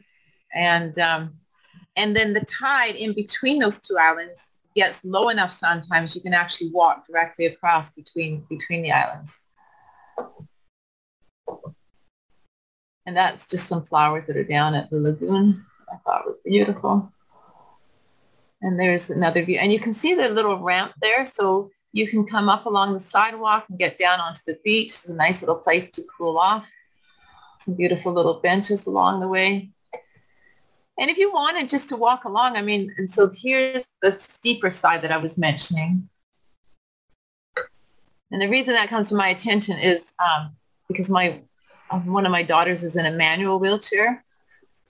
And, 0.54 0.98
um, 1.00 1.34
and 1.96 2.16
then 2.16 2.34
the 2.34 2.46
tide 2.46 2.96
in 2.96 3.14
between 3.14 3.60
those 3.60 3.80
two 3.80 3.98
islands 4.00 4.58
gets 4.76 5.04
low 5.04 5.30
enough 5.30 5.52
sometimes 5.52 6.16
you 6.16 6.22
can 6.22 6.34
actually 6.34 6.70
walk 6.72 7.08
directly 7.08 7.48
across 7.48 7.96
between, 7.96 8.46
between 8.50 8.84
the 8.84 8.92
islands. 8.92 9.48
And 13.08 13.16
that's 13.16 13.48
just 13.48 13.68
some 13.68 13.84
flowers 13.84 14.26
that 14.28 14.38
are 14.38 14.44
down 14.44 14.76
at 14.76 14.90
the 14.90 15.00
lagoon. 15.00 15.66
I 15.92 15.96
thought 16.06 16.26
were 16.26 16.38
beautiful. 16.46 17.12
And 18.62 18.80
there's 18.80 19.10
another 19.10 19.44
view. 19.44 19.58
And 19.60 19.72
you 19.72 19.80
can 19.80 19.94
see 19.94 20.14
the 20.14 20.30
little 20.30 20.60
ramp 20.60 20.92
there. 21.02 21.26
So 21.26 21.72
you 21.94 22.08
can 22.08 22.26
come 22.26 22.50
up 22.50 22.66
along 22.66 22.94
the 22.94 23.00
sidewalk 23.00 23.66
and 23.70 23.80
get 23.80 23.98
down 23.98 24.20
onto 24.20 24.42
the 24.46 24.60
beach. 24.64 24.90
It's 24.90 25.10
a 25.10 25.16
nice 25.16 25.42
little 25.42 25.56
place 25.56 25.90
to 25.92 26.02
cool 26.18 26.38
off. 26.38 26.66
Some 27.60 27.76
beautiful 27.76 28.14
little 28.14 28.42
benches 28.42 28.86
along 28.86 29.22
the 29.22 29.28
way. 29.28 29.70
And 31.00 31.12
if 31.12 31.18
you 31.18 31.32
wanted 31.32 31.70
just 31.70 31.90
to 31.90 31.96
walk 31.96 32.26
along, 32.26 32.58
I 32.58 32.62
mean, 32.62 32.94
and 32.98 33.10
so 33.10 33.30
here's 33.30 33.88
the 34.02 34.18
steeper 34.18 34.72
side 34.72 35.02
that 35.04 35.12
I 35.12 35.18
was 35.18 35.38
mentioning. 35.38 36.10
And 38.32 38.42
the 38.42 38.50
reason 38.50 38.74
that 38.74 38.90
comes 38.90 39.10
to 39.10 39.16
my 39.16 39.30
attention 39.30 39.78
is 39.78 40.14
um, 40.20 40.56
because 40.88 41.10
my 41.10 41.42
one 42.06 42.26
of 42.26 42.32
my 42.32 42.44
daughters 42.44 42.84
is 42.84 42.98
in 42.98 43.06
a 43.06 43.12
manual 43.12 43.60
wheelchair. 43.60 44.24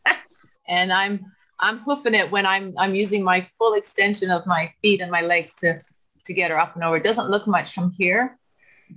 and 0.68 0.92
I'm 0.92 1.20
I'm 1.60 1.78
hoofing 1.78 2.16
it 2.16 2.32
when 2.32 2.46
I'm 2.46 2.74
I'm 2.78 2.96
using 2.96 3.24
my 3.24 3.42
full 3.42 3.74
extension 3.74 4.32
of 4.32 4.46
my 4.48 4.72
feet 4.82 5.02
and 5.02 5.12
my 5.12 5.22
legs 5.22 5.54
to 5.56 5.82
to 6.26 6.34
get 6.34 6.52
her 6.52 6.60
up 6.60 6.76
and 6.76 6.84
over. 6.84 6.98
It 6.98 7.04
doesn't 7.04 7.30
look 7.30 7.48
much 7.48 7.74
from 7.74 7.92
here, 7.92 8.38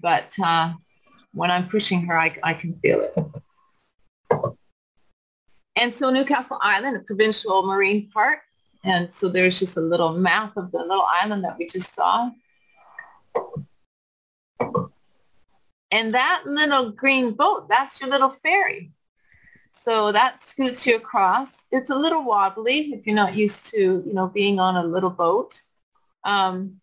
but 0.01 0.35
uh, 0.43 0.73
when 1.33 1.51
I'm 1.51 1.69
pushing 1.69 2.07
her, 2.07 2.19
I, 2.19 2.37
I 2.43 2.55
can 2.55 2.75
feel 2.75 3.01
it. 3.01 3.15
And 5.81 5.91
so 5.91 6.11
Newcastle 6.11 6.59
Island, 6.61 6.97
a 6.99 7.01
provincial 7.01 7.67
marine 7.67 8.11
park. 8.13 8.41
And 8.85 9.13
so 9.13 9.29
there's 9.29 9.59
just 9.59 9.79
a 9.79 9.81
little 9.81 10.13
map 10.13 10.57
of 10.59 10.71
the 10.73 10.79
little 10.79 11.07
island 11.09 11.43
that 11.45 11.57
we 11.59 11.67
just 11.67 11.95
saw. 11.95 12.31
And 15.91 16.11
that 16.11 16.43
little 16.45 16.91
green 16.91 17.33
boat, 17.33 17.69
that's 17.69 18.01
your 18.01 18.11
little 18.11 18.29
ferry. 18.29 18.93
So 19.71 20.13
that 20.13 20.41
scoots 20.41 20.87
you 20.87 20.97
across. 20.97 21.67
It's 21.73 21.91
a 21.91 21.97
little 21.97 22.25
wobbly 22.25 22.93
if 22.93 23.07
you're 23.07 23.17
not 23.17 23.35
used 23.35 23.71
to, 23.71 24.03
you 24.05 24.13
know, 24.13 24.29
being 24.29 24.61
on 24.61 24.77
a 24.77 24.85
little 24.85 25.11
boat. 25.11 25.59
Um, 26.25 26.79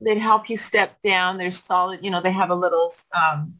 they'd 0.00 0.18
help 0.18 0.48
you 0.48 0.56
step 0.56 1.00
down. 1.02 1.36
There's 1.36 1.58
solid, 1.58 2.04
you 2.04 2.10
know, 2.10 2.20
they 2.20 2.30
have 2.30 2.50
a 2.50 2.54
little 2.54 2.92
um, 3.16 3.54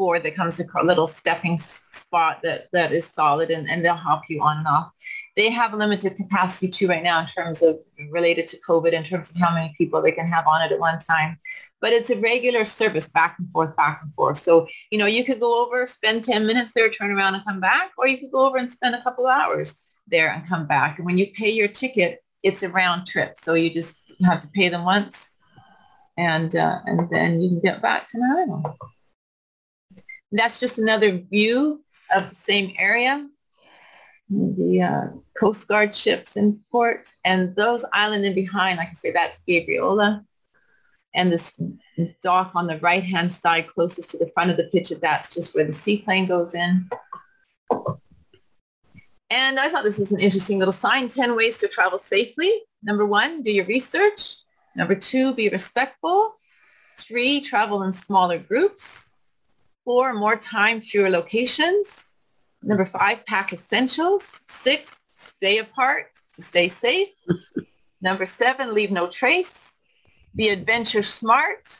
board 0.00 0.22
that 0.22 0.34
comes 0.34 0.60
a 0.60 0.84
little 0.84 1.06
stepping 1.06 1.56
spot 1.58 2.40
that, 2.42 2.60
that 2.72 2.90
is 2.98 3.06
solid 3.06 3.50
and, 3.50 3.68
and 3.70 3.84
they'll 3.84 4.06
help 4.10 4.22
you 4.30 4.40
on 4.42 4.58
and 4.58 4.66
off 4.66 4.90
they 5.36 5.48
have 5.48 5.72
limited 5.72 6.16
capacity 6.16 6.68
too 6.68 6.88
right 6.88 7.02
now 7.02 7.20
in 7.20 7.26
terms 7.26 7.62
of 7.62 7.78
related 8.10 8.46
to 8.48 8.58
COVID 8.68 8.92
in 8.92 9.04
terms 9.04 9.30
of 9.30 9.40
how 9.40 9.54
many 9.54 9.72
people 9.78 10.02
they 10.02 10.12
can 10.12 10.26
have 10.26 10.46
on 10.46 10.60
it 10.62 10.72
at 10.72 10.78
one 10.78 10.98
time. 10.98 11.38
But 11.80 11.92
it's 11.92 12.10
a 12.10 12.20
regular 12.20 12.64
service 12.64 13.08
back 13.08 13.36
and 13.38 13.50
forth, 13.50 13.74
back 13.76 14.00
and 14.02 14.12
forth. 14.12 14.36
So, 14.36 14.66
you 14.90 14.98
know, 14.98 15.06
you 15.06 15.24
could 15.24 15.40
go 15.40 15.64
over, 15.64 15.86
spend 15.86 16.24
10 16.24 16.46
minutes 16.46 16.74
there, 16.74 16.90
turn 16.90 17.10
around 17.10 17.36
and 17.36 17.44
come 17.44 17.60
back, 17.60 17.92
or 17.96 18.06
you 18.06 18.18
could 18.18 18.32
go 18.32 18.46
over 18.46 18.58
and 18.58 18.70
spend 18.70 18.94
a 18.94 19.02
couple 19.02 19.26
of 19.26 19.32
hours 19.32 19.86
there 20.08 20.30
and 20.30 20.46
come 20.46 20.66
back. 20.66 20.98
And 20.98 21.06
when 21.06 21.16
you 21.16 21.28
pay 21.32 21.50
your 21.50 21.68
ticket, 21.68 22.22
it's 22.42 22.62
a 22.62 22.68
round 22.68 23.06
trip. 23.06 23.38
So 23.38 23.54
you 23.54 23.70
just 23.70 24.12
have 24.24 24.40
to 24.40 24.48
pay 24.48 24.68
them 24.68 24.84
once 24.84 25.38
and, 26.18 26.54
uh, 26.54 26.80
and 26.84 27.08
then 27.08 27.40
you 27.40 27.48
can 27.48 27.60
get 27.60 27.80
back 27.80 28.08
to 28.08 28.18
Nanaimo. 28.18 28.76
That's 30.32 30.60
just 30.60 30.78
another 30.78 31.18
view 31.18 31.82
of 32.14 32.28
the 32.28 32.34
same 32.34 32.74
area 32.78 33.28
the 34.30 34.82
uh, 34.82 35.06
Coast 35.38 35.68
Guard 35.68 35.94
ships 35.94 36.36
in 36.36 36.60
port. 36.70 37.12
And 37.24 37.54
those 37.56 37.84
island 37.92 38.24
in 38.24 38.34
behind, 38.34 38.80
I 38.80 38.90
say, 38.92 39.12
that's 39.12 39.42
Gabriola. 39.48 40.24
And 41.14 41.32
this 41.32 41.60
dock 42.22 42.52
on 42.54 42.68
the 42.68 42.78
right-hand 42.78 43.32
side 43.32 43.66
closest 43.66 44.10
to 44.10 44.18
the 44.18 44.30
front 44.32 44.50
of 44.50 44.56
the 44.56 44.64
picture, 44.64 44.94
that's 44.94 45.34
just 45.34 45.54
where 45.54 45.64
the 45.64 45.72
seaplane 45.72 46.26
goes 46.26 46.54
in. 46.54 46.88
And 49.32 49.58
I 49.58 49.68
thought 49.68 49.84
this 49.84 49.98
was 49.98 50.12
an 50.12 50.20
interesting 50.20 50.58
little 50.58 50.72
sign, 50.72 51.08
10 51.08 51.34
ways 51.36 51.58
to 51.58 51.68
travel 51.68 51.98
safely. 51.98 52.52
Number 52.82 53.06
one, 53.06 53.42
do 53.42 53.52
your 53.52 53.64
research. 53.66 54.36
Number 54.76 54.94
two, 54.94 55.34
be 55.34 55.48
respectful. 55.48 56.34
Three, 56.96 57.40
travel 57.40 57.82
in 57.82 57.92
smaller 57.92 58.38
groups. 58.38 59.09
Four, 59.90 60.14
more 60.14 60.36
time, 60.36 60.80
fewer 60.80 61.10
locations. 61.10 62.16
Number 62.62 62.84
five, 62.84 63.26
pack 63.26 63.52
essentials. 63.52 64.42
Six, 64.46 65.08
stay 65.10 65.58
apart 65.58 66.12
to 66.32 66.42
stay 66.44 66.68
safe. 66.68 67.08
Number 68.00 68.24
seven, 68.24 68.72
leave 68.72 68.92
no 68.92 69.08
trace. 69.08 69.80
Be 70.36 70.50
adventure 70.50 71.02
smart. 71.02 71.76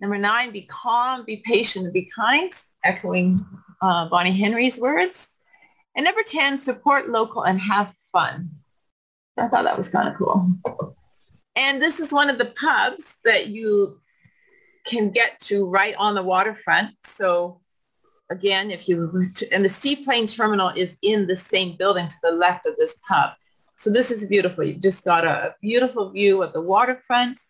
Number 0.00 0.16
nine, 0.16 0.50
be 0.50 0.62
calm, 0.62 1.26
be 1.26 1.42
patient, 1.44 1.84
and 1.84 1.92
be 1.92 2.08
kind, 2.16 2.50
echoing 2.84 3.44
uh, 3.82 4.08
Bonnie 4.08 4.32
Henry's 4.32 4.80
words. 4.80 5.40
And 5.96 6.06
number 6.06 6.22
10, 6.24 6.56
support 6.56 7.10
local 7.10 7.42
and 7.42 7.60
have 7.60 7.94
fun. 8.10 8.48
I 9.36 9.46
thought 9.48 9.64
that 9.64 9.76
was 9.76 9.90
kind 9.90 10.08
of 10.08 10.14
cool. 10.14 10.96
And 11.54 11.82
this 11.82 12.00
is 12.00 12.14
one 12.14 12.30
of 12.30 12.38
the 12.38 12.54
pubs 12.58 13.18
that 13.26 13.48
you 13.48 14.00
can 14.86 15.10
get 15.10 15.38
to 15.40 15.66
right 15.66 15.94
on 15.98 16.14
the 16.14 16.22
waterfront. 16.22 16.90
So 17.02 17.60
again, 18.30 18.70
if 18.70 18.88
you, 18.88 19.30
and 19.52 19.64
the 19.64 19.68
seaplane 19.68 20.26
terminal 20.26 20.68
is 20.70 20.98
in 21.02 21.26
the 21.26 21.36
same 21.36 21.76
building 21.76 22.08
to 22.08 22.16
the 22.22 22.32
left 22.32 22.66
of 22.66 22.76
this 22.76 23.00
pub. 23.08 23.32
So 23.76 23.90
this 23.90 24.10
is 24.10 24.26
beautiful. 24.26 24.64
You've 24.64 24.82
just 24.82 25.04
got 25.04 25.24
a 25.24 25.54
beautiful 25.60 26.10
view 26.10 26.42
of 26.42 26.52
the 26.52 26.60
waterfront, 26.60 27.40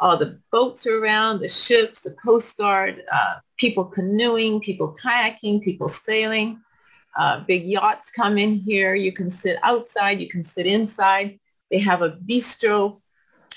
all 0.00 0.16
the 0.16 0.40
boats 0.50 0.86
are 0.86 0.98
around, 0.98 1.40
the 1.40 1.48
ships, 1.48 2.00
the 2.00 2.12
Coast 2.12 2.56
Guard, 2.56 3.02
uh, 3.12 3.34
people 3.58 3.84
canoeing, 3.84 4.60
people 4.60 4.96
kayaking, 5.02 5.62
people 5.62 5.88
sailing. 5.88 6.58
Uh, 7.18 7.40
big 7.46 7.64
yachts 7.64 8.10
come 8.10 8.38
in 8.38 8.52
here. 8.54 8.94
You 8.94 9.12
can 9.12 9.30
sit 9.30 9.58
outside. 9.62 10.18
You 10.18 10.28
can 10.28 10.42
sit 10.42 10.66
inside. 10.66 11.38
They 11.70 11.78
have 11.78 12.00
a 12.00 12.12
bistro 12.12 13.00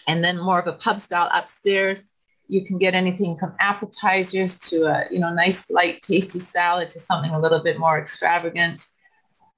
and 0.08 0.22
then 0.22 0.38
more 0.38 0.60
of 0.60 0.67
a 0.67 0.74
pub 0.74 1.00
style 1.00 1.30
upstairs. 1.34 2.12
You 2.48 2.66
can 2.66 2.78
get 2.78 2.94
anything 2.94 3.38
from 3.38 3.54
appetizers 3.60 4.60
to 4.70 4.86
a 4.86 5.06
you 5.12 5.20
know 5.20 5.34
nice 5.34 5.70
light 5.72 6.02
tasty 6.02 6.40
salad 6.40 6.90
to 6.92 7.00
something 7.00 7.32
a 7.32 7.40
little 7.40 7.64
bit 7.64 7.80
more 7.80 8.00
extravagant. 8.00 8.86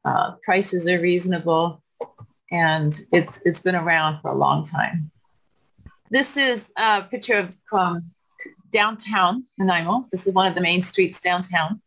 Uh, 0.03 0.33
prices 0.43 0.87
are 0.87 1.01
reasonable, 1.01 1.81
and 2.51 3.01
it's 3.11 3.45
it's 3.45 3.59
been 3.59 3.75
around 3.75 4.21
for 4.21 4.31
a 4.31 4.35
long 4.35 4.63
time. 4.63 5.09
This 6.11 6.37
is 6.37 6.71
a 6.77 7.01
picture 7.01 7.39
of 7.39 7.55
um, 7.71 8.11
downtown 8.71 9.45
Nanaimo. 9.57 10.07
This 10.11 10.27
is 10.27 10.33
one 10.33 10.47
of 10.47 10.55
the 10.55 10.61
main 10.61 10.81
streets 10.81 11.19
downtown 11.19 11.81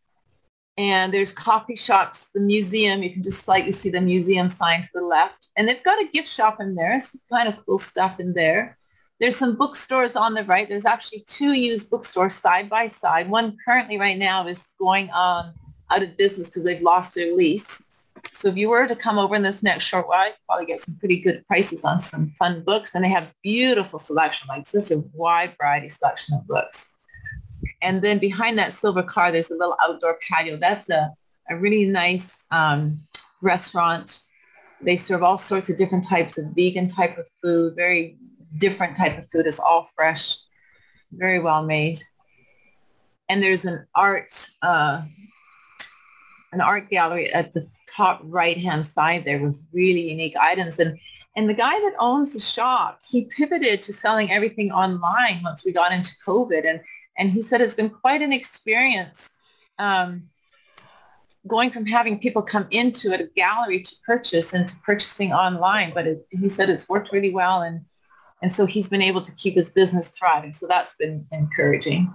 and 0.79 1.13
there's 1.13 1.33
coffee 1.33 1.75
shops, 1.75 2.29
the 2.29 2.39
museum. 2.39 3.03
You 3.03 3.11
can 3.11 3.21
just 3.21 3.43
slightly 3.43 3.73
see 3.73 3.89
the 3.89 3.99
museum 3.99 4.47
sign 4.47 4.81
to 4.81 4.89
the 4.93 5.01
left. 5.01 5.49
And 5.57 5.67
they've 5.67 5.83
got 5.83 6.01
a 6.01 6.07
gift 6.07 6.29
shop 6.29 6.61
in 6.61 6.73
there. 6.73 6.97
Some 7.01 7.19
kind 7.29 7.49
of 7.49 7.65
cool 7.65 7.79
stuff 7.79 8.17
in 8.17 8.31
there. 8.31 8.77
There's 9.19 9.35
some 9.35 9.55
bookstores 9.55 10.15
on 10.15 10.33
the 10.33 10.45
right. 10.45 10.67
There's 10.69 10.85
actually 10.85 11.23
two 11.27 11.51
used 11.51 11.89
bookstores 11.89 12.35
side 12.35 12.69
by 12.69 12.87
side. 12.87 13.29
One 13.29 13.57
currently 13.65 13.99
right 13.99 14.17
now 14.17 14.47
is 14.47 14.73
going 14.79 15.09
on 15.11 15.53
out 15.91 16.03
of 16.03 16.15
business 16.17 16.49
because 16.49 16.63
they've 16.63 16.81
lost 16.81 17.15
their 17.15 17.35
lease. 17.35 17.91
So 18.31 18.47
if 18.47 18.57
you 18.57 18.69
were 18.69 18.87
to 18.87 18.95
come 18.95 19.17
over 19.17 19.35
in 19.35 19.41
this 19.41 19.63
next 19.63 19.85
short 19.85 20.07
while, 20.07 20.27
you 20.27 20.33
probably 20.47 20.65
get 20.65 20.79
some 20.79 20.95
pretty 20.99 21.19
good 21.19 21.45
prices 21.47 21.83
on 21.83 21.99
some 21.99 22.33
fun 22.39 22.63
books. 22.63 22.95
And 22.95 23.03
they 23.03 23.09
have 23.09 23.33
beautiful 23.43 23.99
selection, 23.99 24.47
like 24.47 24.65
just 24.65 24.91
a 24.91 25.03
wide 25.13 25.55
variety 25.59 25.89
selection 25.89 26.37
of 26.37 26.47
books. 26.47 26.97
And 27.81 28.01
then 28.01 28.19
behind 28.19 28.57
that 28.57 28.73
silver 28.73 29.03
car, 29.03 29.31
there's 29.31 29.51
a 29.51 29.55
little 29.55 29.75
outdoor 29.81 30.17
patio. 30.29 30.57
That's 30.57 30.89
a, 30.89 31.11
a 31.49 31.57
really 31.57 31.85
nice 31.85 32.45
um, 32.51 32.99
restaurant. 33.41 34.21
They 34.81 34.95
serve 34.95 35.23
all 35.23 35.37
sorts 35.37 35.69
of 35.69 35.77
different 35.77 36.07
types 36.07 36.37
of 36.37 36.53
vegan 36.55 36.87
type 36.87 37.17
of 37.17 37.25
food, 37.41 37.75
very 37.75 38.17
different 38.57 38.97
type 38.97 39.17
of 39.17 39.29
food. 39.29 39.47
It's 39.47 39.59
all 39.59 39.89
fresh, 39.95 40.37
very 41.11 41.39
well 41.39 41.63
made. 41.65 41.99
And 43.29 43.43
there's 43.43 43.65
an 43.65 43.85
art, 43.95 44.47
uh, 44.61 45.03
an 46.51 46.61
art 46.61 46.89
gallery 46.89 47.31
at 47.31 47.53
the 47.53 47.67
top 47.95 48.21
right-hand 48.23 48.85
side 48.85 49.23
there 49.23 49.41
with 49.41 49.63
really 49.71 50.09
unique 50.09 50.35
items. 50.39 50.79
And 50.79 50.97
and 51.35 51.47
the 51.47 51.53
guy 51.53 51.71
that 51.71 51.93
owns 51.99 52.33
the 52.33 52.39
shop, 52.39 52.99
he 53.07 53.25
pivoted 53.25 53.81
to 53.83 53.93
selling 53.93 54.31
everything 54.31 54.71
online 54.71 55.41
once 55.43 55.63
we 55.63 55.71
got 55.71 55.91
into 55.91 56.11
COVID. 56.25 56.65
And 56.65 56.81
and 57.17 57.29
he 57.29 57.41
said 57.41 57.61
it's 57.61 57.75
been 57.75 57.91
quite 57.91 58.21
an 58.21 58.33
experience 58.33 59.37
um, 59.77 60.23
going 61.47 61.69
from 61.69 61.85
having 61.85 62.19
people 62.19 62.41
come 62.41 62.67
into 62.71 63.13
a 63.13 63.27
gallery 63.35 63.81
to 63.81 63.95
purchase 64.05 64.53
and 64.53 64.67
to 64.67 64.75
purchasing 64.83 65.31
online. 65.31 65.91
But 65.93 66.07
it, 66.07 66.25
he 66.31 66.49
said 66.49 66.69
it's 66.69 66.89
worked 66.89 67.11
really 67.11 67.33
well. 67.33 67.61
And, 67.61 67.85
and 68.41 68.51
so 68.51 68.65
he's 68.65 68.89
been 68.89 69.01
able 69.01 69.21
to 69.21 69.31
keep 69.33 69.55
his 69.55 69.71
business 69.71 70.11
thriving. 70.11 70.53
So 70.53 70.67
that's 70.67 70.95
been 70.95 71.25
encouraging. 71.31 72.13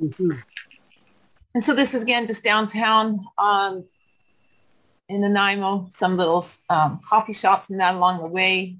Mm-hmm. 0.00 0.38
And 1.54 1.64
so 1.64 1.74
this 1.74 1.94
is 1.94 2.02
again 2.02 2.26
just 2.26 2.44
downtown 2.44 3.24
um, 3.38 3.84
in 5.08 5.20
Nanaimo, 5.20 5.88
some 5.90 6.16
little 6.16 6.44
um, 6.68 7.00
coffee 7.08 7.32
shops 7.32 7.70
and 7.70 7.80
that 7.80 7.94
along 7.94 8.18
the 8.20 8.26
way, 8.26 8.76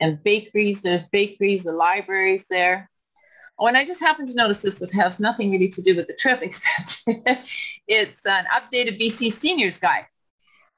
and 0.00 0.22
bakeries. 0.22 0.82
There's 0.82 1.04
bakeries, 1.04 1.64
the 1.64 1.72
libraries 1.72 2.46
there. 2.48 2.88
Oh, 3.58 3.66
and 3.66 3.76
I 3.76 3.84
just 3.84 4.00
happened 4.00 4.28
to 4.28 4.34
notice 4.34 4.62
this, 4.62 4.80
which 4.80 4.92
has 4.92 5.18
nothing 5.18 5.50
really 5.50 5.68
to 5.68 5.82
do 5.82 5.96
with 5.96 6.06
the 6.06 6.14
trip, 6.14 6.40
except 6.42 7.02
it's 7.88 8.24
an 8.26 8.44
updated 8.46 9.00
BC 9.00 9.32
Seniors 9.32 9.78
Guide. 9.78 10.06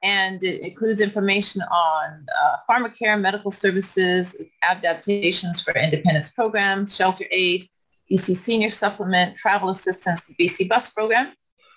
And 0.01 0.41
it 0.43 0.61
includes 0.61 1.01
information 1.01 1.61
on 1.61 2.25
uh, 2.41 2.55
pharmacare, 2.69 3.19
medical 3.19 3.51
services, 3.51 4.41
adaptations 4.63 5.61
for 5.61 5.73
independence 5.77 6.31
programs, 6.31 6.95
shelter 6.95 7.25
aid, 7.31 7.65
BC 8.09 8.35
Senior 8.35 8.69
Supplement, 8.69 9.35
travel 9.35 9.69
assistance, 9.69 10.25
the 10.25 10.35
BC 10.35 10.69
Bus 10.69 10.89
Program. 10.91 11.33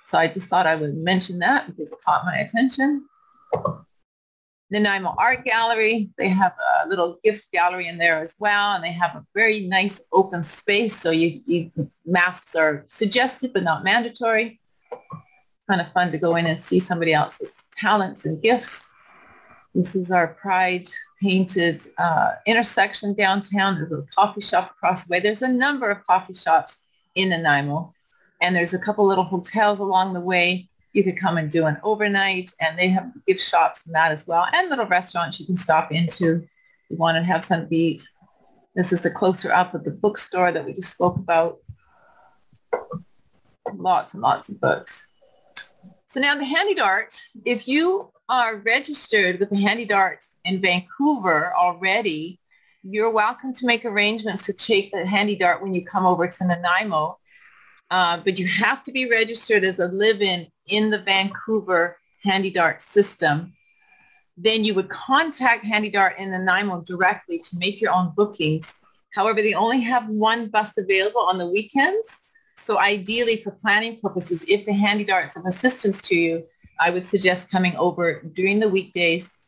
So 0.06 0.18
I 0.18 0.28
just 0.28 0.48
thought 0.48 0.66
I 0.66 0.76
would 0.76 0.96
mention 0.96 1.38
that 1.40 1.66
because 1.66 1.90
it 1.92 1.98
caught 2.04 2.24
my 2.24 2.36
attention. 2.36 3.06
Nanaimo 4.72 5.14
Art 5.18 5.44
Gallery. 5.44 6.08
They 6.16 6.28
have 6.28 6.54
a 6.84 6.88
little 6.88 7.18
gift 7.22 7.52
gallery 7.52 7.88
in 7.88 7.98
there 7.98 8.20
as 8.20 8.34
well, 8.40 8.74
and 8.74 8.82
they 8.82 8.90
have 8.90 9.14
a 9.14 9.24
very 9.34 9.60
nice 9.60 10.08
open 10.12 10.42
space. 10.42 10.96
So 10.96 11.10
you, 11.10 11.40
you 11.44 11.70
masks 12.06 12.56
are 12.56 12.86
suggested 12.88 13.52
but 13.52 13.64
not 13.64 13.84
mandatory. 13.84 14.58
Kind 15.68 15.82
of 15.82 15.92
fun 15.92 16.10
to 16.10 16.18
go 16.18 16.36
in 16.36 16.46
and 16.46 16.58
see 16.58 16.78
somebody 16.78 17.12
else's 17.12 17.61
talents 17.82 18.24
and 18.24 18.40
gifts. 18.40 18.94
This 19.74 19.96
is 19.96 20.10
our 20.10 20.28
Pride 20.28 20.88
painted 21.20 21.82
uh, 21.98 22.32
intersection 22.46 23.14
downtown. 23.14 23.74
There's 23.74 23.92
a 23.92 24.06
coffee 24.14 24.40
shop 24.40 24.72
across 24.76 25.04
the 25.04 25.12
way. 25.12 25.20
There's 25.20 25.42
a 25.42 25.48
number 25.48 25.90
of 25.90 26.06
coffee 26.06 26.34
shops 26.34 26.86
in 27.16 27.30
Nanaimo, 27.30 27.92
and 28.40 28.54
there's 28.54 28.74
a 28.74 28.78
couple 28.78 29.06
little 29.06 29.24
hotels 29.24 29.80
along 29.80 30.12
the 30.12 30.20
way 30.20 30.66
you 30.92 31.02
could 31.02 31.18
come 31.18 31.38
and 31.38 31.50
do 31.50 31.66
an 31.66 31.78
overnight 31.82 32.50
and 32.60 32.78
they 32.78 32.88
have 32.88 33.10
gift 33.26 33.40
shops 33.40 33.86
and 33.86 33.94
that 33.94 34.12
as 34.12 34.26
well 34.26 34.46
and 34.52 34.68
little 34.68 34.84
restaurants 34.84 35.40
you 35.40 35.46
can 35.46 35.56
stop 35.56 35.90
into 35.90 36.34
if 36.34 36.90
you 36.90 36.96
want 36.98 37.16
to 37.16 37.32
have 37.32 37.42
something 37.42 37.70
to 37.70 37.74
eat. 37.74 38.02
This 38.74 38.92
is 38.92 39.00
the 39.02 39.10
closer 39.10 39.50
up 39.50 39.72
of 39.72 39.84
the 39.84 39.90
bookstore 39.90 40.52
that 40.52 40.66
we 40.66 40.74
just 40.74 40.92
spoke 40.92 41.16
about. 41.16 41.58
Lots 43.74 44.12
and 44.12 44.22
lots 44.22 44.50
of 44.50 44.60
books. 44.60 45.11
So 46.12 46.20
now 46.20 46.34
the 46.34 46.44
Handy 46.44 46.74
Dart, 46.74 47.18
if 47.46 47.66
you 47.66 48.12
are 48.28 48.56
registered 48.56 49.40
with 49.40 49.48
the 49.48 49.56
Handy 49.56 49.86
Dart 49.86 50.22
in 50.44 50.60
Vancouver 50.60 51.54
already, 51.56 52.38
you're 52.82 53.10
welcome 53.10 53.54
to 53.54 53.64
make 53.64 53.86
arrangements 53.86 54.44
to 54.44 54.52
take 54.52 54.92
the 54.92 55.06
Handy 55.06 55.36
Dart 55.36 55.62
when 55.62 55.72
you 55.72 55.86
come 55.86 56.04
over 56.04 56.28
to 56.28 56.46
Nanaimo. 56.46 57.18
Uh, 57.90 58.20
but 58.22 58.38
you 58.38 58.46
have 58.46 58.82
to 58.82 58.92
be 58.92 59.08
registered 59.08 59.64
as 59.64 59.78
a 59.78 59.88
live-in 59.88 60.48
in 60.66 60.90
the 60.90 60.98
Vancouver 60.98 61.96
Handy 62.22 62.50
Dart 62.50 62.82
system, 62.82 63.54
then 64.36 64.64
you 64.64 64.74
would 64.74 64.90
contact 64.90 65.64
Handy 65.64 65.88
Dart 65.88 66.18
in 66.18 66.30
Nanaimo 66.30 66.82
directly 66.82 67.38
to 67.38 67.58
make 67.58 67.80
your 67.80 67.94
own 67.94 68.12
bookings. 68.14 68.84
However, 69.14 69.40
they 69.40 69.54
only 69.54 69.80
have 69.80 70.06
one 70.10 70.48
bus 70.48 70.76
available 70.76 71.22
on 71.22 71.38
the 71.38 71.48
weekends. 71.48 72.26
So 72.56 72.78
ideally 72.78 73.38
for 73.38 73.50
planning 73.50 73.98
purposes, 74.00 74.44
if 74.48 74.64
the 74.66 74.72
Handy 74.72 75.04
Dart's 75.04 75.36
of 75.36 75.44
assistance 75.46 76.00
to 76.02 76.14
you, 76.14 76.44
I 76.80 76.90
would 76.90 77.04
suggest 77.04 77.50
coming 77.50 77.74
over 77.76 78.22
during 78.34 78.60
the 78.60 78.68
weekdays. 78.68 79.44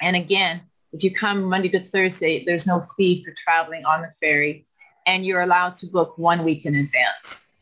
And 0.00 0.16
again, 0.16 0.60
if 0.92 1.02
you 1.02 1.12
come 1.12 1.42
Monday 1.42 1.68
to 1.70 1.80
Thursday, 1.80 2.44
there's 2.44 2.66
no 2.66 2.84
fee 2.96 3.24
for 3.24 3.32
traveling 3.36 3.84
on 3.84 4.02
the 4.02 4.12
ferry 4.20 4.66
and 5.06 5.24
you're 5.24 5.42
allowed 5.42 5.74
to 5.76 5.86
book 5.86 6.16
one 6.16 6.44
week 6.44 6.66
in 6.66 6.74
advance. 6.74 7.52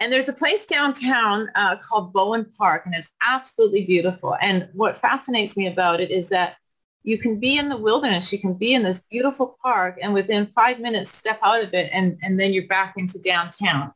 And 0.00 0.12
there's 0.12 0.28
a 0.28 0.32
place 0.32 0.64
downtown 0.64 1.50
uh, 1.54 1.76
called 1.76 2.12
Bowen 2.12 2.46
Park, 2.56 2.86
and 2.86 2.94
it's 2.94 3.12
absolutely 3.26 3.84
beautiful. 3.84 4.36
And 4.40 4.68
what 4.72 4.96
fascinates 4.96 5.56
me 5.56 5.66
about 5.66 6.00
it 6.00 6.10
is 6.10 6.28
that 6.28 6.56
you 7.02 7.18
can 7.18 7.40
be 7.40 7.58
in 7.58 7.68
the 7.68 7.76
wilderness, 7.76 8.32
you 8.32 8.38
can 8.38 8.54
be 8.54 8.74
in 8.74 8.82
this 8.82 9.00
beautiful 9.00 9.56
park, 9.60 9.98
and 10.00 10.14
within 10.14 10.46
five 10.46 10.78
minutes 10.78 11.10
step 11.10 11.40
out 11.42 11.64
of 11.64 11.74
it, 11.74 11.90
and, 11.92 12.16
and 12.22 12.38
then 12.38 12.52
you're 12.52 12.68
back 12.68 12.94
into 12.96 13.18
downtown. 13.18 13.92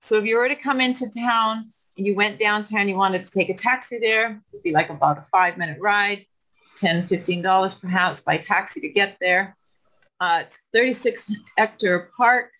So 0.00 0.16
if 0.16 0.26
you 0.26 0.38
were 0.38 0.48
to 0.48 0.56
come 0.56 0.80
into 0.80 1.10
town 1.10 1.72
and 1.96 2.06
you 2.06 2.14
went 2.14 2.38
downtown, 2.38 2.88
you 2.88 2.96
wanted 2.96 3.22
to 3.22 3.30
take 3.30 3.50
a 3.50 3.54
taxi 3.54 3.98
there, 3.98 4.40
it'd 4.52 4.62
be 4.62 4.72
like 4.72 4.90
about 4.90 5.18
a 5.18 5.22
five-minute 5.32 5.78
ride, 5.80 6.24
10 6.76 7.08
$15 7.08 7.80
perhaps 7.80 8.20
by 8.22 8.38
taxi 8.38 8.80
to 8.80 8.88
get 8.88 9.16
there. 9.20 9.56
Uh, 10.18 10.40
it's 10.44 10.68
36 10.72 11.34
hectare 11.56 12.10
park. 12.16 12.50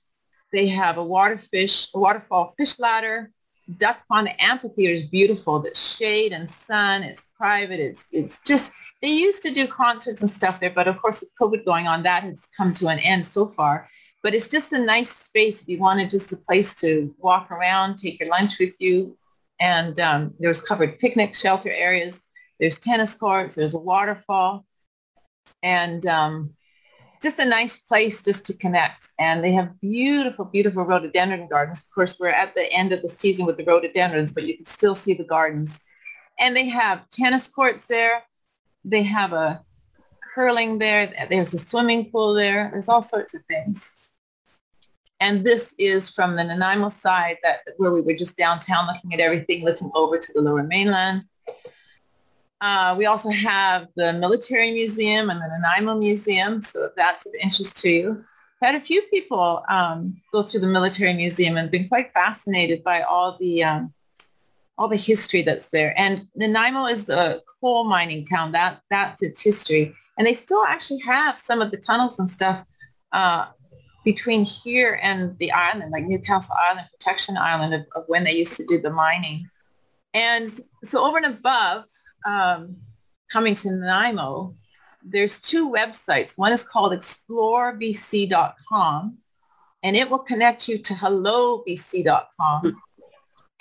They 0.52 0.66
have 0.68 0.98
a 0.98 1.04
water 1.04 1.38
fish, 1.38 1.88
a 1.94 1.98
waterfall 1.98 2.54
fish 2.56 2.78
ladder. 2.78 3.30
Duck 3.78 3.98
Pond 4.08 4.30
Amphitheater 4.40 4.94
is 4.94 5.04
beautiful. 5.04 5.60
The 5.60 5.74
shade 5.74 6.32
and 6.32 6.48
sun. 6.48 7.02
It's 7.02 7.32
private. 7.36 7.78
It's 7.78 8.08
it's 8.12 8.42
just 8.42 8.72
they 9.00 9.08
used 9.08 9.42
to 9.42 9.52
do 9.52 9.68
concerts 9.68 10.22
and 10.22 10.30
stuff 10.30 10.58
there, 10.58 10.70
but 10.70 10.88
of 10.88 11.00
course 11.00 11.20
with 11.20 11.32
COVID 11.40 11.64
going 11.64 11.86
on, 11.86 12.02
that 12.02 12.24
has 12.24 12.48
come 12.56 12.72
to 12.74 12.88
an 12.88 12.98
end 12.98 13.24
so 13.24 13.46
far. 13.46 13.88
But 14.22 14.34
it's 14.34 14.48
just 14.48 14.72
a 14.72 14.78
nice 14.78 15.10
space 15.10 15.62
if 15.62 15.68
you 15.68 15.78
wanted 15.78 16.10
just 16.10 16.32
a 16.32 16.36
place 16.36 16.78
to 16.80 17.14
walk 17.18 17.50
around, 17.50 17.96
take 17.96 18.20
your 18.20 18.28
lunch 18.28 18.58
with 18.58 18.76
you. 18.80 19.16
And 19.60 19.98
um, 20.00 20.34
there's 20.38 20.60
covered 20.60 20.98
picnic 20.98 21.34
shelter 21.34 21.70
areas. 21.70 22.30
There's 22.58 22.78
tennis 22.78 23.14
courts. 23.14 23.54
There's 23.54 23.74
a 23.74 23.78
waterfall. 23.78 24.66
And 25.62 26.04
um, 26.06 26.54
just 27.22 27.38
a 27.38 27.44
nice 27.44 27.78
place 27.78 28.22
just 28.22 28.46
to 28.46 28.56
connect. 28.56 29.08
And 29.18 29.42
they 29.44 29.52
have 29.52 29.78
beautiful, 29.80 30.44
beautiful 30.44 30.84
rhododendron 30.84 31.48
gardens. 31.48 31.84
Of 31.84 31.94
course, 31.94 32.18
we're 32.18 32.28
at 32.28 32.54
the 32.54 32.70
end 32.72 32.92
of 32.92 33.02
the 33.02 33.08
season 33.08 33.46
with 33.46 33.56
the 33.56 33.64
rhododendrons, 33.64 34.32
but 34.32 34.46
you 34.46 34.56
can 34.56 34.66
still 34.66 34.94
see 34.94 35.14
the 35.14 35.24
gardens. 35.24 35.86
And 36.38 36.56
they 36.56 36.68
have 36.68 37.08
tennis 37.10 37.48
courts 37.48 37.86
there. 37.86 38.22
They 38.84 39.02
have 39.02 39.32
a 39.32 39.62
curling 40.34 40.78
there. 40.78 41.12
There's 41.28 41.52
a 41.52 41.58
swimming 41.58 42.10
pool 42.10 42.32
there. 42.32 42.70
There's 42.72 42.88
all 42.88 43.02
sorts 43.02 43.34
of 43.34 43.42
things. 43.44 43.98
And 45.20 45.44
this 45.44 45.74
is 45.78 46.10
from 46.10 46.34
the 46.34 46.44
Nanaimo 46.44 46.88
side 46.88 47.36
that 47.42 47.60
where 47.76 47.92
we 47.92 48.00
were 48.00 48.14
just 48.14 48.38
downtown 48.38 48.86
looking 48.86 49.12
at 49.12 49.20
everything, 49.20 49.64
looking 49.64 49.90
over 49.94 50.18
to 50.18 50.32
the 50.32 50.40
lower 50.40 50.62
mainland. 50.62 51.22
Uh, 52.62 52.94
we 52.96 53.06
also 53.06 53.30
have 53.30 53.88
the 53.96 54.12
Military 54.14 54.70
Museum 54.70 55.30
and 55.30 55.40
the 55.40 55.48
Nanaimo 55.48 55.94
Museum, 55.94 56.60
so 56.60 56.84
if 56.84 56.92
that's 56.96 57.26
of 57.26 57.32
interest 57.40 57.78
to 57.82 57.90
you. 57.90 58.24
I 58.62 58.66
had 58.66 58.74
a 58.74 58.80
few 58.80 59.00
people 59.02 59.64
um, 59.70 60.20
go 60.32 60.42
through 60.42 60.60
the 60.60 60.66
Military 60.66 61.14
Museum 61.14 61.56
and 61.56 61.70
been 61.70 61.88
quite 61.88 62.12
fascinated 62.12 62.84
by 62.84 63.00
all 63.02 63.38
the 63.40 63.64
um, 63.64 63.92
all 64.76 64.88
the 64.88 64.96
history 64.96 65.40
that's 65.42 65.70
there. 65.70 65.94
And 65.98 66.22
Nanaimo 66.34 66.86
is 66.86 67.08
a 67.08 67.40
coal 67.60 67.84
mining 67.84 68.26
town. 68.26 68.52
That 68.52 68.82
that's 68.90 69.22
its 69.22 69.42
history, 69.42 69.94
and 70.18 70.26
they 70.26 70.34
still 70.34 70.62
actually 70.66 71.00
have 71.00 71.38
some 71.38 71.62
of 71.62 71.70
the 71.70 71.78
tunnels 71.78 72.18
and 72.18 72.28
stuff 72.28 72.66
uh, 73.12 73.46
between 74.12 74.44
here 74.44 74.98
and 75.02 75.36
the 75.38 75.50
island, 75.52 75.92
like 75.92 76.04
Newcastle 76.04 76.56
Island, 76.68 76.88
Protection 76.90 77.36
Island, 77.36 77.72
of, 77.74 77.82
of 77.94 78.02
when 78.08 78.24
they 78.24 78.32
used 78.32 78.56
to 78.56 78.66
do 78.66 78.80
the 78.80 78.90
mining. 78.90 79.46
And 80.14 80.48
so 80.82 81.06
over 81.06 81.18
and 81.18 81.26
above 81.26 81.84
um, 82.26 82.76
coming 83.30 83.54
to 83.54 83.70
Nanaimo, 83.70 84.56
there's 85.04 85.40
two 85.40 85.70
websites. 85.70 86.36
One 86.36 86.52
is 86.52 86.64
called 86.64 86.92
explorebc.com, 86.92 89.18
and 89.84 89.96
it 89.96 90.10
will 90.10 90.18
connect 90.18 90.68
you 90.68 90.78
to 90.78 90.92
hellobc.com. 90.92 92.82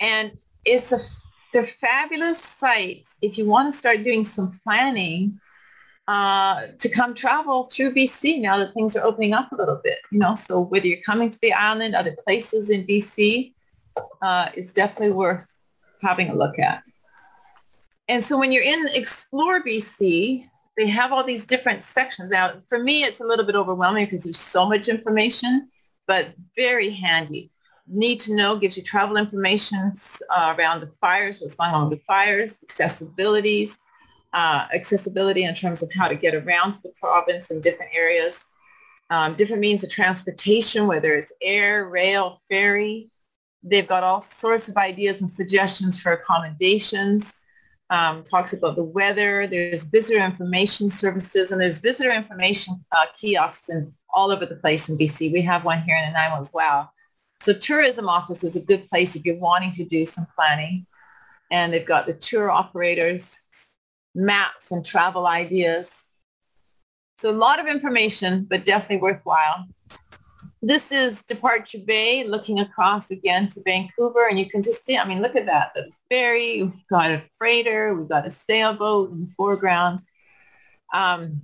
and 0.00 0.32
it's 0.64 0.92
a 0.92 0.98
they're 1.52 1.66
fabulous 1.66 2.38
sites 2.38 3.18
if 3.22 3.36
you 3.36 3.44
want 3.44 3.72
to 3.72 3.76
start 3.76 4.04
doing 4.04 4.22
some 4.22 4.60
planning 4.62 5.36
uh, 6.10 6.66
to 6.76 6.88
come 6.88 7.14
travel 7.14 7.62
through 7.72 7.94
BC 7.94 8.40
now 8.40 8.56
that 8.58 8.74
things 8.74 8.96
are 8.96 9.04
opening 9.04 9.32
up 9.32 9.52
a 9.52 9.54
little 9.54 9.80
bit. 9.84 9.98
You 10.10 10.18
know, 10.18 10.34
so 10.34 10.60
whether 10.60 10.88
you're 10.88 11.06
coming 11.06 11.30
to 11.30 11.38
the 11.40 11.52
island, 11.52 11.94
other 11.94 12.16
places 12.24 12.68
in 12.68 12.84
BC, 12.84 13.52
uh, 14.20 14.48
it's 14.56 14.72
definitely 14.72 15.12
worth 15.12 15.46
having 16.02 16.30
a 16.30 16.34
look 16.34 16.58
at. 16.58 16.82
And 18.08 18.24
so 18.24 18.36
when 18.36 18.50
you're 18.50 18.64
in 18.64 18.88
Explore 18.88 19.62
BC, 19.62 20.48
they 20.76 20.88
have 20.88 21.12
all 21.12 21.22
these 21.22 21.46
different 21.46 21.84
sections. 21.84 22.30
Now, 22.30 22.54
for 22.68 22.80
me, 22.80 23.04
it's 23.04 23.20
a 23.20 23.24
little 23.24 23.44
bit 23.44 23.54
overwhelming 23.54 24.06
because 24.06 24.24
there's 24.24 24.36
so 24.36 24.68
much 24.68 24.88
information, 24.88 25.68
but 26.08 26.34
very 26.56 26.90
handy. 26.90 27.52
Need 27.86 28.18
to 28.20 28.34
know 28.34 28.56
gives 28.56 28.76
you 28.76 28.82
travel 28.82 29.16
information 29.16 29.92
uh, 30.28 30.56
around 30.58 30.80
the 30.80 30.88
fires, 30.88 31.40
what's 31.40 31.54
going 31.54 31.70
on 31.70 31.88
with 31.88 32.00
the 32.00 32.04
fires, 32.04 32.64
accessibilities, 32.68 33.78
uh, 34.32 34.66
accessibility 34.74 35.44
in 35.44 35.54
terms 35.54 35.82
of 35.82 35.90
how 35.96 36.08
to 36.08 36.14
get 36.14 36.34
around 36.34 36.72
to 36.72 36.82
the 36.82 36.92
province 37.00 37.50
in 37.50 37.60
different 37.60 37.92
areas, 37.94 38.46
um, 39.10 39.34
different 39.34 39.60
means 39.60 39.82
of 39.82 39.90
transportation, 39.90 40.86
whether 40.86 41.14
it's 41.14 41.32
air, 41.42 41.88
rail, 41.88 42.40
ferry. 42.48 43.10
They've 43.62 43.88
got 43.88 44.04
all 44.04 44.20
sorts 44.20 44.68
of 44.68 44.76
ideas 44.76 45.20
and 45.20 45.30
suggestions 45.30 46.00
for 46.00 46.12
accommodations 46.12 47.40
um, 47.90 48.22
talks 48.22 48.52
about 48.52 48.76
the 48.76 48.84
weather. 48.84 49.46
There's 49.46 49.84
visitor 49.84 50.24
information 50.24 50.88
services, 50.88 51.52
and 51.52 51.60
there's 51.60 51.78
visitor 51.78 52.12
information 52.12 52.74
uh, 52.92 53.06
kiosks 53.16 53.68
in, 53.68 53.92
all 54.14 54.30
over 54.30 54.46
the 54.46 54.56
place 54.56 54.88
in 54.88 54.96
BC. 54.96 55.32
We 55.32 55.42
have 55.42 55.64
one 55.64 55.82
here 55.82 55.96
in 55.96 56.12
Nanaimo 56.12 56.40
as 56.40 56.52
well. 56.54 56.92
So 57.40 57.52
tourism 57.52 58.08
office 58.08 58.44
is 58.44 58.56
a 58.56 58.64
good 58.64 58.86
place 58.86 59.16
if 59.16 59.24
you're 59.24 59.38
wanting 59.38 59.72
to 59.72 59.84
do 59.84 60.06
some 60.06 60.26
planning. 60.36 60.86
And 61.50 61.72
they've 61.72 61.86
got 61.86 62.06
the 62.06 62.14
tour 62.14 62.50
operators, 62.50 63.42
maps 64.14 64.72
and 64.72 64.84
travel 64.84 65.26
ideas. 65.26 66.06
So 67.18 67.30
a 67.30 67.32
lot 67.32 67.60
of 67.60 67.66
information, 67.66 68.46
but 68.48 68.64
definitely 68.64 68.98
worthwhile. 68.98 69.66
This 70.62 70.92
is 70.92 71.22
Departure 71.22 71.78
Bay, 71.86 72.24
looking 72.24 72.60
across 72.60 73.10
again 73.10 73.48
to 73.48 73.62
Vancouver, 73.64 74.28
and 74.28 74.38
you 74.38 74.48
can 74.48 74.62
just 74.62 74.84
see, 74.84 74.96
I 74.96 75.06
mean, 75.06 75.22
look 75.22 75.36
at 75.36 75.46
that. 75.46 75.72
The 75.74 75.90
ferry, 76.10 76.62
we've 76.62 76.88
got 76.90 77.10
a 77.10 77.22
freighter, 77.38 77.94
we've 77.94 78.08
got 78.08 78.26
a 78.26 78.30
sailboat 78.30 79.10
in 79.12 79.20
the 79.20 79.30
foreground. 79.36 80.00
Um, 80.92 81.40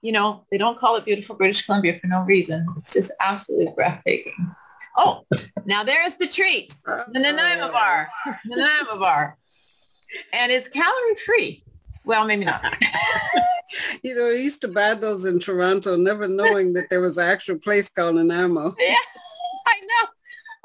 you 0.00 0.12
know, 0.12 0.46
they 0.50 0.56
don't 0.56 0.78
call 0.78 0.96
it 0.96 1.04
beautiful 1.04 1.36
British 1.36 1.66
Columbia 1.66 1.98
for 1.98 2.06
no 2.06 2.22
reason. 2.22 2.66
It's 2.78 2.94
just 2.94 3.12
absolutely 3.20 3.72
breathtaking. 3.74 4.54
Oh, 4.96 5.26
now 5.66 5.84
there's 5.84 6.14
the 6.14 6.26
treat, 6.26 6.74
the 6.84 7.20
Nanaimo 7.20 7.70
bar, 7.70 8.08
Nanaimo 8.46 8.98
bar. 8.98 9.36
And 10.32 10.50
it's 10.50 10.66
calorie 10.66 11.14
free. 11.26 11.64
Well, 12.04 12.24
maybe 12.24 12.44
not. 12.44 12.64
you 14.02 14.14
know, 14.14 14.26
I 14.26 14.34
used 14.34 14.60
to 14.62 14.68
buy 14.68 14.94
those 14.94 15.26
in 15.26 15.38
Toronto, 15.38 15.96
never 15.96 16.26
knowing 16.26 16.72
that 16.74 16.88
there 16.90 17.00
was 17.00 17.18
an 17.18 17.28
actual 17.28 17.58
place 17.58 17.88
called 17.88 18.16
Nanaimo. 18.16 18.74
Yeah, 18.80 18.94
I 19.66 19.80
know. 19.80 20.08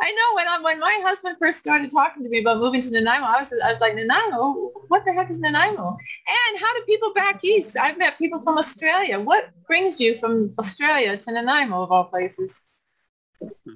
I 0.02 0.12
know 0.12 0.36
when 0.36 0.48
I, 0.48 0.62
when 0.62 0.80
my 0.80 1.02
husband 1.04 1.38
first 1.40 1.60
started 1.60 1.90
talking 1.90 2.24
to 2.24 2.30
me 2.30 2.40
about 2.40 2.60
moving 2.60 2.82
to 2.82 2.92
Nanaimo, 2.92 3.26
I 3.26 3.40
was, 3.40 3.54
I 3.64 3.72
was 3.72 3.80
like, 3.80 3.96
Nanaimo? 3.96 4.72
What 4.90 5.06
the 5.06 5.14
heck 5.14 5.30
is 5.30 5.40
Nanaimo? 5.40 5.90
And 5.90 6.60
how 6.60 6.74
do 6.74 6.82
people 6.86 7.14
back 7.14 7.44
east? 7.44 7.78
I've 7.78 7.98
met 7.98 8.18
people 8.18 8.42
from 8.42 8.58
Australia. 8.58 9.20
What 9.20 9.50
brings 9.68 10.00
you 10.00 10.16
from 10.16 10.54
Australia 10.60 11.16
to 11.18 11.32
Nanaimo 11.32 11.84
of 11.84 11.92
all 11.92 12.06
places? 12.06 12.68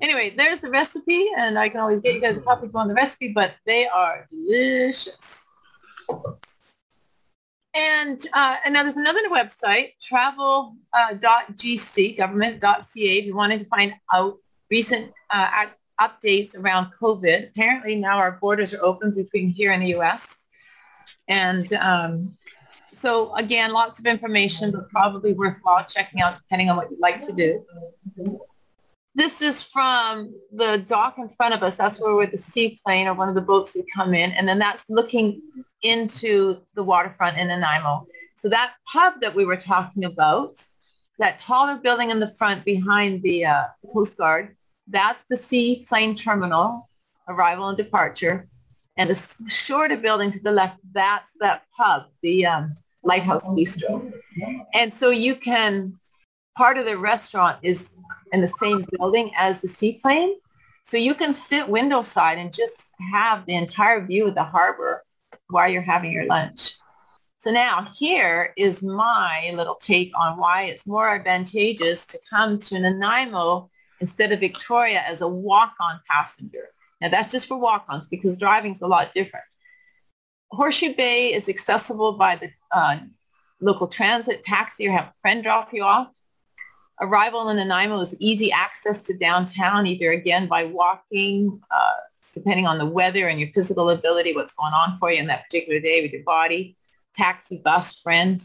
Anyway, 0.01 0.34
there's 0.38 0.62
the 0.62 0.70
recipe, 0.70 1.30
and 1.38 1.60
I 1.60 1.70
can 1.70 1.80
always 1.80 2.01
get 2.01 2.16
you 2.16 2.22
guys 2.22 2.38
a 2.38 2.41
copy 2.41 2.70
on 2.74 2.88
the 2.88 2.93
recipe, 2.93 3.34
but 3.34 3.53
they 3.66 3.88
are 3.88 4.26
delicious. 4.30 5.49
And, 7.80 8.19
uh, 8.34 8.57
and 8.65 8.73
now 8.73 8.84
there's 8.84 8.97
another 8.97 9.30
website, 9.30 9.93
travel.gc, 10.01 10.73
uh, 10.93 12.17
government.ca, 12.17 13.17
if 13.17 13.25
you 13.25 13.34
wanted 13.34 13.59
to 13.59 13.65
find 13.67 13.93
out 14.13 14.38
recent 14.69 15.13
uh, 15.30 15.65
updates 16.01 16.57
around 16.57 16.91
COVID. 16.91 17.49
Apparently 17.49 17.95
now 17.95 18.17
our 18.17 18.34
borders 18.41 18.73
are 18.73 18.84
open 18.84 19.15
between 19.15 19.47
here 19.47 19.71
and 19.71 19.82
the 19.82 19.89
U.S. 19.89 20.47
And 21.30 21.71
um, 21.73 22.38
so 22.86 23.34
again, 23.36 23.71
lots 23.71 23.97
of 23.97 24.05
information, 24.05 24.71
but 24.71 24.89
probably 24.89 25.32
worthwhile 25.32 25.86
checking 25.86 26.19
out 26.19 26.36
depending 26.36 26.69
on 26.69 26.75
what 26.75 26.91
you'd 26.91 26.99
like 26.99 27.21
to 27.21 27.34
do. 27.34 27.65
This 29.15 29.41
is 29.41 29.63
from 29.63 30.34
the 30.51 30.84
dock 30.86 31.17
in 31.17 31.30
front 31.30 31.53
of 31.53 31.63
us. 31.63 31.77
That's 31.77 32.01
where 32.01 32.27
the 32.27 32.38
seaplane 32.38 33.07
or 33.07 33.13
one 33.13 33.30
of 33.30 33.36
the 33.36 33.41
boats 33.41 33.73
would 33.75 33.86
come 33.95 34.13
in. 34.13 34.32
And 34.34 34.47
then 34.47 34.59
that's 34.59 34.89
looking 34.89 35.41
into 35.82 36.61
the 36.75 36.84
waterfront 36.84 37.38
in 37.38 37.47
Nanaimo. 37.47 38.05
So 38.36 38.49
that 38.49 38.73
pub 38.91 39.15
that 39.21 39.34
we 39.34 39.45
were 39.45 39.57
talking 39.57 40.05
about, 40.05 40.63
that 41.17 41.39
taller 41.39 41.77
building 41.77 42.09
in 42.09 42.19
the 42.19 42.30
front 42.30 42.63
behind 42.63 43.21
the 43.21 43.45
uh, 43.45 43.63
Coast 43.93 44.17
Guard, 44.17 44.55
that's 44.88 45.25
the 45.25 45.36
seaplane 45.36 46.15
terminal, 46.15 46.89
arrival 47.27 47.67
and 47.67 47.77
departure. 47.77 48.47
And 48.97 49.09
the 49.09 49.45
shorter 49.47 49.97
building 49.97 50.32
to 50.32 50.39
the 50.39 50.51
left, 50.51 50.77
that's 50.91 51.34
that 51.39 51.63
pub, 51.77 52.07
the 52.21 52.45
um, 52.45 52.73
Lighthouse 53.03 53.47
Bistro. 53.49 54.11
And 54.73 54.91
so 54.91 55.09
you 55.09 55.36
can, 55.36 55.97
part 56.57 56.77
of 56.77 56.86
the 56.86 56.97
restaurant 56.97 57.59
is 57.61 57.95
in 58.34 58.41
the 58.41 58.47
same 58.47 58.86
building 58.97 59.32
as 59.38 59.61
the 59.61 59.67
seaplane. 59.67 60.36
So 60.84 60.97
you 60.97 61.13
can 61.13 61.34
sit 61.34 61.67
window 61.69 62.01
side 62.01 62.38
and 62.38 62.53
just 62.53 62.91
have 63.13 63.45
the 63.45 63.55
entire 63.55 64.05
view 64.05 64.27
of 64.27 64.36
the 64.36 64.43
harbor 64.43 65.03
while 65.49 65.69
you're 65.69 65.81
having 65.81 66.11
your 66.11 66.25
lunch. 66.25 66.75
So 67.37 67.51
now 67.51 67.87
here 67.95 68.53
is 68.57 68.83
my 68.83 69.51
little 69.53 69.75
take 69.75 70.11
on 70.19 70.37
why 70.37 70.63
it's 70.63 70.85
more 70.85 71.07
advantageous 71.09 72.05
to 72.07 72.19
come 72.29 72.57
to 72.59 72.79
Nanaimo 72.79 73.69
instead 74.01 74.31
of 74.31 74.39
Victoria 74.39 75.01
as 75.07 75.21
a 75.21 75.27
walk-on 75.27 75.99
passenger. 76.09 76.69
Now 77.01 77.09
that's 77.09 77.31
just 77.31 77.47
for 77.47 77.57
walk-ons 77.57 78.07
because 78.07 78.37
driving 78.37 78.71
is 78.71 78.81
a 78.81 78.87
lot 78.87 79.13
different. 79.13 79.45
Horseshoe 80.51 80.95
Bay 80.95 81.33
is 81.33 81.47
accessible 81.47 82.13
by 82.13 82.35
the 82.35 82.49
uh, 82.71 82.97
local 83.61 83.87
transit 83.87 84.43
taxi 84.43 84.87
or 84.87 84.91
have 84.91 85.05
a 85.05 85.13
friend 85.21 85.43
drop 85.43 85.69
you 85.73 85.83
off. 85.83 86.09
Arrival 87.01 87.47
in 87.49 87.55
Nanaimo 87.55 87.99
is 88.01 88.19
easy 88.19 88.51
access 88.51 89.01
to 89.03 89.17
downtown, 89.17 89.87
either 89.87 90.11
again 90.11 90.47
by 90.47 90.65
walking, 90.65 91.61
uh, 91.71 91.93
depending 92.34 92.67
on 92.67 92.77
the 92.77 92.86
weather 92.86 93.27
and 93.27 93.39
your 93.39 93.49
physical 93.49 93.89
ability, 93.89 94.34
what's 94.34 94.53
going 94.53 94.73
on 94.73 94.97
for 94.99 95.11
you 95.11 95.19
in 95.19 95.27
that 95.27 95.43
particular 95.45 95.80
day 95.80 96.01
with 96.01 96.13
your 96.13 96.23
body, 96.23 96.75
taxi, 97.13 97.61
bus, 97.63 97.99
friend. 97.99 98.43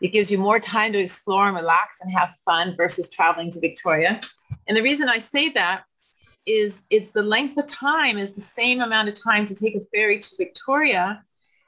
It 0.00 0.12
gives 0.12 0.30
you 0.30 0.38
more 0.38 0.58
time 0.58 0.92
to 0.92 0.98
explore 0.98 1.46
and 1.46 1.56
relax 1.56 2.00
and 2.00 2.10
have 2.10 2.34
fun 2.44 2.74
versus 2.76 3.08
traveling 3.08 3.50
to 3.52 3.60
Victoria. 3.60 4.20
And 4.66 4.76
the 4.76 4.82
reason 4.82 5.08
I 5.08 5.18
say 5.18 5.48
that 5.50 5.84
is 6.46 6.84
it's 6.90 7.12
the 7.12 7.22
length 7.22 7.56
of 7.58 7.66
time 7.66 8.18
is 8.18 8.34
the 8.34 8.40
same 8.40 8.80
amount 8.80 9.08
of 9.08 9.14
time 9.14 9.44
to 9.46 9.54
take 9.54 9.76
a 9.76 9.80
ferry 9.94 10.18
to 10.18 10.30
Victoria, 10.36 11.22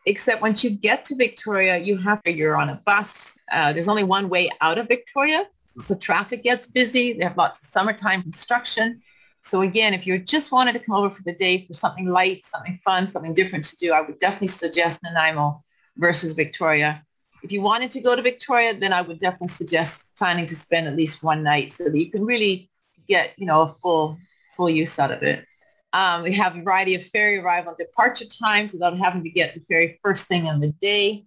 except 0.06 0.42
once 0.42 0.64
you 0.64 0.70
get 0.70 1.04
to 1.04 1.14
Victoria, 1.14 1.78
you 1.78 1.96
have 1.96 2.22
to, 2.24 2.32
you're 2.32 2.56
on 2.56 2.70
a 2.70 2.80
bus. 2.84 3.38
Uh, 3.52 3.72
there's 3.72 3.88
only 3.88 4.04
one 4.04 4.28
way 4.28 4.50
out 4.60 4.78
of 4.78 4.88
Victoria. 4.88 5.46
So 5.66 5.96
traffic 5.96 6.42
gets 6.42 6.66
busy. 6.66 7.12
They 7.12 7.24
have 7.24 7.36
lots 7.36 7.60
of 7.60 7.66
summertime 7.66 8.22
construction. 8.22 9.00
So 9.44 9.60
again, 9.60 9.92
if 9.92 10.06
you 10.06 10.18
just 10.18 10.52
wanted 10.52 10.72
to 10.72 10.78
come 10.78 10.94
over 10.94 11.10
for 11.14 11.22
the 11.22 11.34
day 11.34 11.66
for 11.66 11.74
something 11.74 12.08
light, 12.08 12.46
something 12.46 12.80
fun, 12.82 13.08
something 13.08 13.34
different 13.34 13.64
to 13.66 13.76
do, 13.76 13.92
I 13.92 14.00
would 14.00 14.18
definitely 14.18 14.48
suggest 14.48 15.02
Nanaimo 15.02 15.62
versus 15.98 16.32
Victoria. 16.32 17.04
If 17.42 17.52
you 17.52 17.60
wanted 17.60 17.90
to 17.90 18.00
go 18.00 18.16
to 18.16 18.22
Victoria, 18.22 18.72
then 18.74 18.94
I 18.94 19.02
would 19.02 19.18
definitely 19.18 19.48
suggest 19.48 20.16
planning 20.16 20.46
to 20.46 20.56
spend 20.56 20.86
at 20.86 20.96
least 20.96 21.22
one 21.22 21.42
night 21.42 21.72
so 21.72 21.84
that 21.84 21.96
you 21.96 22.10
can 22.10 22.24
really 22.24 22.70
get, 23.06 23.34
you 23.36 23.44
know, 23.44 23.62
a 23.62 23.68
full 23.68 24.16
full 24.56 24.70
use 24.70 24.98
out 24.98 25.10
of 25.10 25.22
it. 25.22 25.44
Um, 25.92 26.22
we 26.22 26.32
have 26.32 26.56
a 26.56 26.62
variety 26.62 26.94
of 26.94 27.04
ferry 27.04 27.38
arrival 27.38 27.74
departure 27.78 28.24
times 28.24 28.72
without 28.72 28.96
having 28.98 29.22
to 29.22 29.30
get 29.30 29.54
the 29.54 29.60
ferry 29.60 29.98
first 30.02 30.26
thing 30.26 30.46
in 30.46 30.58
the 30.58 30.72
day 30.80 31.24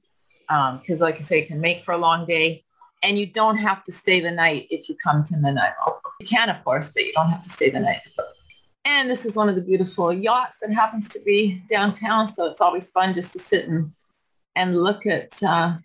because 0.47 0.81
um, 0.89 0.99
like 0.99 1.17
I 1.17 1.21
say, 1.21 1.39
it 1.39 1.47
can 1.47 1.59
make 1.59 1.83
for 1.83 1.93
a 1.93 1.97
long 1.97 2.25
day. 2.25 2.63
And 3.03 3.17
you 3.17 3.27
don't 3.27 3.57
have 3.57 3.83
to 3.83 3.91
stay 3.91 4.19
the 4.19 4.31
night 4.31 4.67
if 4.69 4.89
you 4.89 4.95
come 4.95 5.23
to 5.25 5.39
Nanaimo. 5.39 5.99
You 6.19 6.27
can, 6.27 6.49
of 6.49 6.63
course, 6.63 6.91
but 6.93 7.03
you 7.03 7.13
don't 7.13 7.29
have 7.29 7.43
to 7.43 7.49
stay 7.49 7.69
the 7.69 7.79
night. 7.79 8.01
And 8.85 9.09
this 9.09 9.25
is 9.25 9.35
one 9.35 9.49
of 9.49 9.55
the 9.55 9.61
beautiful 9.61 10.11
yachts 10.11 10.59
that 10.59 10.73
happens 10.73 11.07
to 11.09 11.19
be 11.25 11.61
downtown. 11.69 12.27
So 12.27 12.45
it's 12.45 12.61
always 12.61 12.89
fun 12.89 13.13
just 13.13 13.33
to 13.33 13.39
sit 13.39 13.67
and, 13.67 13.91
and 14.55 14.81
look 14.81 15.05
at 15.05 15.41
uh, 15.43 15.77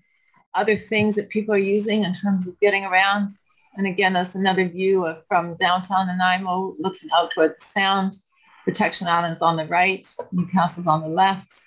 other 0.55 0.77
things 0.77 1.17
that 1.17 1.29
people 1.29 1.55
are 1.55 1.59
using 1.59 2.05
in 2.05 2.15
terms 2.15 2.49
of 2.49 2.59
getting 2.61 2.85
around. 2.85 3.31
And 3.77 3.87
again, 3.87 4.13
that's 4.13 4.35
another 4.35 4.69
view 4.69 5.07
of 5.07 5.25
from 5.27 5.57
downtown 5.57 6.07
Nanaimo, 6.07 6.77
looking 6.79 7.11
out 7.15 7.31
toward 7.33 7.57
the 7.57 7.61
Sound. 7.61 8.17
Protection 8.65 9.09
Island's 9.09 9.43
on 9.43 9.57
the 9.57 9.67
right, 9.67 10.09
Newcastle's 10.31 10.87
on 10.87 11.03
the 11.03 11.09
left. 11.09 11.65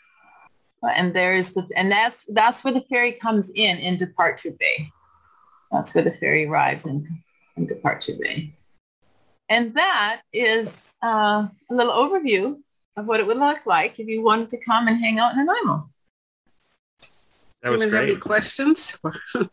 And 0.96 1.14
there's 1.14 1.54
the, 1.54 1.68
and 1.76 1.92
that's, 1.92 2.24
that's 2.30 2.64
where 2.64 2.74
the 2.74 2.86
ferry 2.90 3.12
comes 3.12 3.50
in, 3.50 3.78
in 3.78 3.98
Departure 3.98 4.52
Bay. 4.60 4.92
That's 5.72 5.94
where 5.94 6.04
the 6.04 6.12
ferry 6.12 6.46
arrives 6.46 6.86
in, 6.86 7.08
in 7.58 7.66
Departure 7.66 8.14
Bay. 8.20 8.54
And 9.50 9.74
that 9.76 10.22
is 10.34 10.96
uh, 11.04 11.48
a 11.70 11.74
little 11.74 11.94
overview 11.94 12.58
of 12.98 13.06
what 13.06 13.20
it 13.20 13.28
would 13.28 13.38
look 13.38 13.66
like 13.66 14.00
if 14.00 14.08
you 14.08 14.24
wanted 14.24 14.50
to 14.50 14.64
come 14.64 14.88
and 14.88 15.00
hang 15.00 15.20
out 15.20 15.34
in 15.34 15.46
Nanaimo. 15.46 15.90
That 17.62 17.72
was 17.72 17.82
Anyone 17.82 17.82
have 17.82 18.06
great. 18.06 18.12
any 18.12 18.20
questions? 18.20 18.98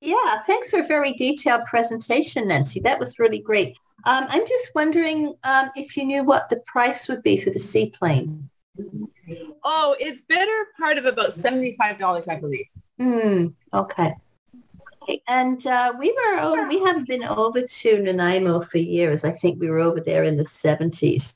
Yeah, 0.00 0.42
thanks 0.46 0.70
for 0.70 0.80
a 0.80 0.86
very 0.86 1.14
detailed 1.14 1.64
presentation, 1.66 2.48
Nancy. 2.48 2.80
That 2.80 3.00
was 3.00 3.18
really 3.18 3.40
great. 3.40 3.76
Um, 4.04 4.26
I'm 4.28 4.46
just 4.46 4.70
wondering 4.74 5.34
um, 5.42 5.70
if 5.74 5.96
you 5.96 6.04
knew 6.04 6.22
what 6.22 6.48
the 6.48 6.58
price 6.66 7.08
would 7.08 7.22
be 7.22 7.40
for 7.40 7.50
the 7.50 7.58
seaplane. 7.58 8.48
Oh, 9.64 9.96
it's 9.98 10.22
better 10.22 10.66
part 10.78 10.98
of 10.98 11.06
about 11.06 11.30
$75, 11.30 12.28
I 12.28 12.36
believe. 12.36 12.66
Hmm. 12.98 13.46
Okay. 13.72 14.14
And 15.28 15.66
uh, 15.66 15.94
we 15.98 16.12
were 16.12 16.40
over, 16.40 16.68
we 16.68 16.80
haven't 16.80 17.06
been 17.06 17.24
over 17.24 17.62
to 17.62 18.02
Nanaimo 18.02 18.60
for 18.62 18.78
years. 18.78 19.24
I 19.24 19.32
think 19.32 19.60
we 19.60 19.68
were 19.68 19.78
over 19.78 20.00
there 20.00 20.24
in 20.24 20.36
the 20.36 20.44
70s. 20.44 21.34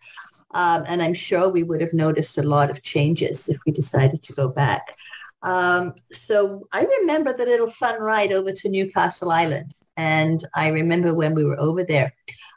Um, 0.52 0.84
and 0.86 1.02
I'm 1.02 1.14
sure 1.14 1.48
we 1.48 1.62
would 1.62 1.80
have 1.80 1.92
noticed 1.92 2.38
a 2.38 2.42
lot 2.42 2.70
of 2.70 2.82
changes 2.82 3.48
if 3.48 3.58
we 3.64 3.72
decided 3.72 4.22
to 4.24 4.32
go 4.32 4.48
back. 4.48 4.96
Um, 5.42 5.94
so 6.12 6.68
I 6.72 6.84
remember 6.84 7.32
the 7.32 7.46
little 7.46 7.70
fun 7.70 8.00
ride 8.00 8.32
over 8.32 8.52
to 8.52 8.68
Newcastle 8.68 9.30
Island. 9.30 9.74
And 9.96 10.44
I 10.54 10.68
remember 10.68 11.14
when 11.14 11.34
we 11.34 11.44
were 11.44 11.60
over 11.60 11.84
there, 11.84 12.12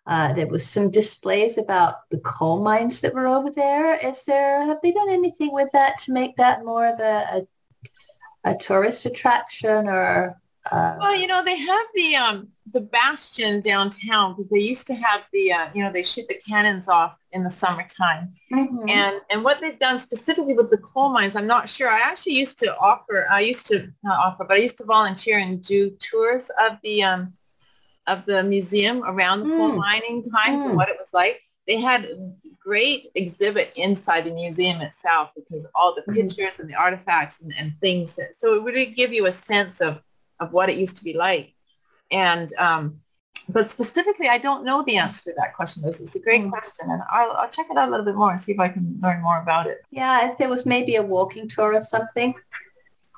uh, 0.06 0.34
there 0.34 0.48
was 0.48 0.66
some 0.66 0.92
displays 0.92 1.58
about 1.58 2.10
the 2.10 2.20
coal 2.20 2.62
mines 2.62 3.00
that 3.02 3.14
were 3.14 3.28
over 3.28 3.52
there. 3.52 3.96
Is 3.98 4.26
there, 4.26 4.66
have 4.66 4.80
they 4.82 4.92
done 4.92 5.10
anything 5.10 5.54
with 5.54 5.72
that 5.74 6.00
to 6.00 6.12
make 6.12 6.36
that 6.38 6.66
more 6.66 6.88
of 6.88 7.00
a, 7.00 7.46
a, 8.46 8.52
a 8.52 8.58
tourist 8.58 9.06
attraction 9.06 9.88
or? 9.88 10.42
Uh, 10.72 10.96
Well, 11.00 11.16
you 11.16 11.28
know, 11.28 11.44
they 11.44 11.58
have 11.58 11.86
the 11.94 12.16
um, 12.16 12.48
the 12.72 12.82
bastion 12.82 13.62
downtown 13.62 14.34
because 14.34 14.50
they 14.50 14.60
used 14.60 14.88
to 14.88 14.96
have 14.96 15.22
the, 15.34 15.52
uh, 15.52 15.68
you 15.74 15.84
know, 15.84 15.92
they 15.92 16.04
shoot 16.04 16.26
the 16.28 16.40
cannons 16.48 16.88
off 16.88 17.18
in 17.34 17.44
the 17.44 17.50
summertime. 17.50 18.34
mhm. 18.52 18.90
And 18.90 19.16
and 19.30 19.44
what 19.44 19.60
they've 19.60 19.78
done 19.80 20.00
specifically 20.00 20.54
with 20.54 20.70
the 20.70 20.78
coal 20.78 21.10
mines, 21.10 21.36
I'm 21.36 21.48
not 21.48 21.68
sure. 21.68 21.90
I 21.90 22.00
actually 22.00 22.34
used 22.34 22.60
to 22.60 22.76
offer, 22.78 23.28
I 23.30 23.42
used 23.42 23.66
to 23.68 23.92
not 24.04 24.18
offer, 24.26 24.46
but 24.46 24.56
I 24.58 24.62
used 24.62 24.78
to 24.78 24.86
volunteer 24.86 25.38
and 25.40 25.62
do 25.62 25.90
tours 26.00 26.50
of 26.66 26.78
the 26.84 27.04
um, 27.04 27.34
of 28.08 28.26
the 28.26 28.44
museum 28.44 29.04
around 29.06 29.40
the 29.42 29.46
coal 29.56 29.72
Mm. 29.74 29.78
mining 29.78 30.24
times 30.24 30.64
Mm. 30.64 30.68
and 30.68 30.76
what 30.76 30.90
it 30.90 30.98
was 31.00 31.14
like. 31.14 31.42
They 31.68 31.80
had 31.80 32.10
great 32.60 33.08
exhibit 33.16 33.74
inside 33.76 34.26
the 34.26 34.32
museum 34.32 34.82
itself 34.82 35.32
because 35.36 35.68
all 35.76 35.94
the 35.96 36.02
Mhm. 36.04 36.16
pictures 36.16 36.60
and 36.60 36.70
the 36.70 36.76
artifacts 36.76 37.42
and, 37.42 37.54
and 37.58 37.74
things. 37.82 38.16
That, 38.16 38.36
so 38.36 38.56
it 38.56 38.64
would 38.64 38.96
give 38.96 39.14
you 39.14 39.26
a 39.28 39.32
sense 39.32 39.80
of 39.82 40.02
of 40.40 40.52
what 40.54 40.70
it 40.70 40.78
used 40.78 40.98
to 40.98 41.04
be 41.04 41.14
like. 41.14 41.54
And 42.12 42.52
um, 42.58 43.00
but 43.50 43.70
specifically, 43.70 44.30
I 44.30 44.38
don't 44.38 44.64
know 44.64 44.84
the 44.84 44.98
answer 44.98 45.32
to 45.32 45.36
that 45.38 45.54
question. 45.56 45.84
This 45.84 46.00
is 46.00 46.16
a 46.16 46.20
great 46.22 46.42
Mm. 46.42 46.50
question, 46.52 46.90
and 46.92 47.02
I'll, 47.10 47.32
I'll 47.34 47.50
check 47.50 47.68
it 47.70 47.78
out 47.78 47.88
a 47.88 47.92
little 47.92 48.06
bit 48.06 48.16
more 48.16 48.32
and 48.32 48.40
see 48.40 48.54
if 48.54 48.60
I 48.60 48.70
can 48.70 49.00
learn 49.02 49.22
more 49.22 49.42
about 49.42 49.68
it. 49.68 49.80
yeah, 49.92 50.32
if 50.32 50.38
there 50.38 50.50
was 50.50 50.66
maybe 50.66 50.96
a 50.96 51.02
walking 51.04 51.50
tour 51.50 51.74
or 51.76 51.82
something. 51.82 52.34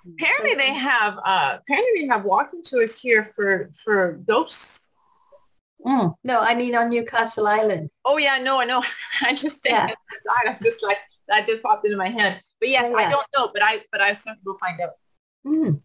Apparently, 0.07 0.53
they 0.53 0.71
have 0.73 1.17
uh, 1.25 1.57
apparently 1.59 2.01
they 2.01 2.07
have 2.07 2.25
walking 2.25 2.61
tours 2.63 2.99
here 2.99 3.23
for 3.25 3.71
for 3.83 4.13
ghosts. 4.27 4.91
Mm. 5.85 6.15
No, 6.23 6.41
I 6.41 6.53
mean 6.55 6.75
on 6.75 6.89
Newcastle 6.89 7.47
Island. 7.47 7.89
Oh 8.05 8.17
yeah, 8.17 8.37
no, 8.39 8.59
I 8.59 8.65
know. 8.65 8.83
I 9.23 9.33
just 9.33 9.65
Yeah. 9.67 9.85
at 9.89 9.89
the 10.11 10.19
side. 10.25 10.51
I'm 10.51 10.57
just 10.63 10.83
like 10.83 10.97
that 11.27 11.47
just 11.47 11.61
popped 11.63 11.85
into 11.85 11.97
my 11.97 12.09
head. 12.09 12.39
But 12.59 12.69
yes, 12.69 12.91
Yeah, 12.91 12.97
I 12.97 13.09
don't 13.09 13.25
know, 13.35 13.49
but 13.53 13.63
I 13.63 13.81
but 13.91 13.99
I 14.01 14.13
certainly 14.13 14.41
will 14.45 14.57
find 14.59 14.79
out. 14.81 14.91
Mm. 15.45 15.81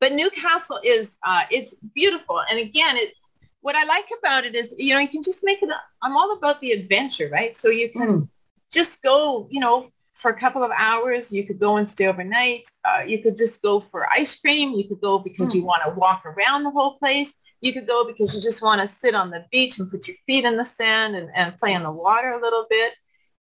But 0.00 0.12
Newcastle 0.12 0.80
is 0.84 1.18
uh, 1.24 1.42
it's 1.50 1.74
beautiful, 1.94 2.42
and 2.50 2.58
again, 2.58 2.96
it 2.96 3.12
what 3.60 3.76
I 3.76 3.84
like 3.84 4.08
about 4.18 4.44
it 4.44 4.54
is 4.56 4.74
you 4.78 4.94
know 4.94 5.00
you 5.00 5.08
can 5.08 5.22
just 5.22 5.42
make 5.44 5.62
it. 5.62 5.70
I'm 6.02 6.16
all 6.16 6.32
about 6.32 6.60
the 6.60 6.72
adventure, 6.72 7.28
right? 7.32 7.54
So 7.56 7.68
you 7.68 7.90
can 7.90 8.00
Mm. 8.08 8.28
just 8.72 9.02
go, 9.02 9.46
you 9.50 9.60
know, 9.60 9.90
for 10.14 10.30
a 10.30 10.38
couple 10.38 10.62
of 10.62 10.70
hours. 10.76 11.32
You 11.32 11.46
could 11.46 11.58
go 11.58 11.76
and 11.76 11.88
stay 11.88 12.06
overnight. 12.06 12.68
Uh, 12.84 13.02
you 13.06 13.18
could 13.22 13.36
just 13.36 13.62
go 13.62 13.80
for 13.80 14.06
ice 14.12 14.38
cream. 14.40 14.72
You 14.72 14.88
could 14.88 15.00
go 15.00 15.18
because 15.18 15.54
you 15.54 15.64
want 15.64 15.82
to 15.84 15.90
walk 15.90 16.24
around 16.24 16.64
the 16.64 16.70
whole 16.70 16.94
place. 16.98 17.34
You 17.60 17.72
could 17.74 17.86
go 17.86 18.04
because 18.06 18.34
you 18.34 18.40
just 18.40 18.62
want 18.62 18.80
to 18.80 18.88
sit 18.88 19.14
on 19.14 19.30
the 19.30 19.44
beach 19.52 19.78
and 19.78 19.90
put 19.90 20.08
your 20.08 20.16
feet 20.26 20.44
in 20.44 20.56
the 20.56 20.64
sand 20.64 21.14
and, 21.16 21.28
and 21.34 21.56
play 21.58 21.74
in 21.74 21.82
the 21.82 21.90
water 21.90 22.30
a 22.32 22.40
little 22.40 22.66
bit. 22.70 22.94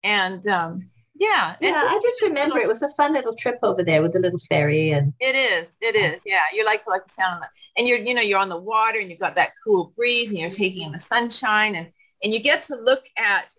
And 0.04 0.46
um, 0.46 0.90
yeah, 1.14 1.54
Yeah, 1.60 1.72
I 1.74 2.00
just 2.02 2.22
remember 2.22 2.58
it 2.58 2.66
was 2.66 2.82
a 2.82 2.88
fun 2.90 3.12
little 3.12 3.34
trip 3.34 3.58
over 3.62 3.82
there 3.82 4.02
with 4.02 4.12
the 4.12 4.18
little 4.18 4.40
ferry 4.48 4.90
and 4.90 5.12
It 5.20 5.36
is. 5.36 5.76
It 5.80 5.94
is. 5.94 6.22
Yeah. 6.26 6.42
You 6.52 6.64
like 6.64 6.86
like 6.86 7.06
the 7.06 7.12
sound 7.12 7.36
of 7.36 7.40
that. 7.42 7.50
And 7.76 7.86
you're, 7.86 7.98
you 7.98 8.14
know, 8.14 8.22
you're 8.22 8.38
on 8.38 8.48
the 8.48 8.58
water 8.58 8.98
and 8.98 9.10
you've 9.10 9.20
got 9.20 9.36
that 9.36 9.50
cool 9.64 9.92
breeze 9.96 10.30
and 10.30 10.38
you're 10.38 10.50
taking 10.50 10.82
in 10.82 10.92
the 10.92 11.00
sunshine 11.00 11.76
and, 11.76 11.88
and 12.22 12.32
you 12.32 12.40
get 12.40 12.62
to 12.62 12.76
look 12.76 13.04
at 13.16 13.52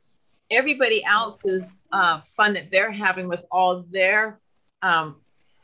everybody 0.52 1.04
else's 1.06 1.84
uh, 1.92 2.22
fun 2.36 2.54
that 2.54 2.72
they're 2.72 2.92
having 2.92 3.28
with 3.28 3.44
all 3.52 3.86
their 3.90 4.40
um, 4.82 5.18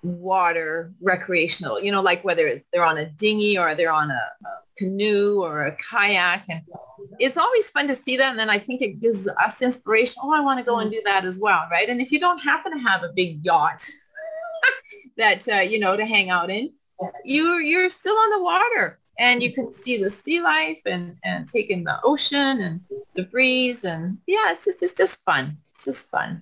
water 0.04 0.94
recreational, 1.02 1.82
you 1.82 1.92
know, 1.92 2.02
like 2.02 2.24
whether 2.24 2.48
it's 2.48 2.68
they're 2.72 2.86
on 2.86 2.98
a 2.98 3.06
dinghy 3.06 3.58
or 3.58 3.76
they're 3.76 3.92
on 3.92 4.10
a, 4.10 4.14
a 4.14 4.61
canoe 4.78 5.42
or 5.42 5.66
a 5.66 5.76
kayak. 5.78 6.46
And 6.50 6.62
it's 7.20 7.38
always 7.38 7.70
fun 7.70 7.88
to 7.88 7.96
see 7.96 8.18
that. 8.18 8.32
And 8.32 8.40
then 8.40 8.50
I 8.50 8.60
think 8.60 8.82
it 8.82 9.00
gives 9.00 9.28
us 9.28 9.62
inspiration. 9.62 10.22
Oh, 10.24 10.34
I 10.34 10.42
want 10.42 10.60
to 10.60 10.66
go 10.66 10.80
and 10.80 10.92
do 10.92 11.02
that 11.06 11.26
as 11.26 11.40
well. 11.40 11.68
Right. 11.72 11.90
And 11.90 12.02
if 12.02 12.12
you 12.12 12.20
don't 12.20 12.42
happen 12.42 12.72
to 12.72 12.80
have 12.80 13.04
a 13.04 13.14
big 13.14 13.44
yacht 13.44 13.88
that, 15.18 15.48
uh, 15.48 15.60
you 15.60 15.80
know, 15.80 15.96
to 15.96 16.06
hang 16.06 16.30
out 16.30 16.50
in, 16.50 16.74
you, 17.24 17.58
you're 17.58 17.90
still 17.90 18.16
on 18.16 18.30
the 18.32 18.44
water 18.44 19.00
and 19.20 19.42
you 19.42 19.54
can 19.54 19.72
see 19.72 20.02
the 20.02 20.10
sea 20.10 20.42
life 20.42 20.82
and, 20.86 21.16
and 21.24 21.48
take 21.48 21.70
in 21.70 21.84
the 21.84 22.00
ocean 22.04 22.62
and 22.62 22.82
the 23.16 23.24
breeze. 23.24 23.84
And 23.84 24.18
yeah, 24.28 24.52
it's 24.52 24.66
just, 24.66 24.84
it's 24.84 24.94
just 24.94 25.24
fun. 25.24 25.58
It's 25.72 25.86
just 25.86 26.10
fun. 26.10 26.42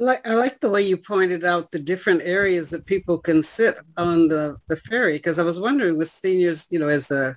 I 0.00 0.34
like 0.34 0.60
the 0.60 0.70
way 0.70 0.82
you 0.82 0.96
pointed 0.96 1.44
out 1.44 1.70
the 1.70 1.78
different 1.78 2.22
areas 2.24 2.70
that 2.70 2.86
people 2.86 3.18
can 3.18 3.42
sit 3.42 3.76
on 3.96 4.28
the, 4.28 4.56
the 4.68 4.76
ferry 4.76 5.14
because 5.14 5.38
I 5.38 5.44
was 5.44 5.60
wondering 5.60 5.96
with 5.96 6.08
seniors, 6.08 6.66
you 6.70 6.78
know, 6.78 6.88
as 6.88 7.10
a 7.10 7.36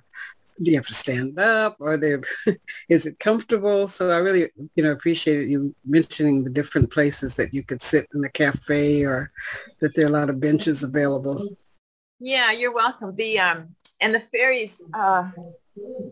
do 0.62 0.70
you 0.70 0.76
have 0.78 0.86
to 0.86 0.94
stand 0.94 1.38
up 1.38 1.76
or 1.80 1.98
is 2.88 3.06
it 3.06 3.18
comfortable? 3.18 3.86
So 3.86 4.10
I 4.10 4.18
really, 4.18 4.50
you 4.74 4.82
know, 4.82 4.92
appreciated 4.92 5.50
you 5.50 5.74
mentioning 5.84 6.44
the 6.44 6.50
different 6.50 6.90
places 6.90 7.36
that 7.36 7.52
you 7.52 7.62
could 7.62 7.82
sit 7.82 8.08
in 8.14 8.20
the 8.20 8.30
cafe 8.30 9.04
or 9.04 9.30
that 9.80 9.94
there 9.94 10.06
are 10.06 10.08
a 10.08 10.12
lot 10.12 10.30
of 10.30 10.40
benches 10.40 10.82
available. 10.82 11.46
Yeah, 12.18 12.52
you're 12.52 12.74
welcome. 12.74 13.14
The 13.14 13.38
um 13.38 13.74
and 14.00 14.14
the 14.14 14.20
ferries 14.20 14.82
uh 14.94 15.30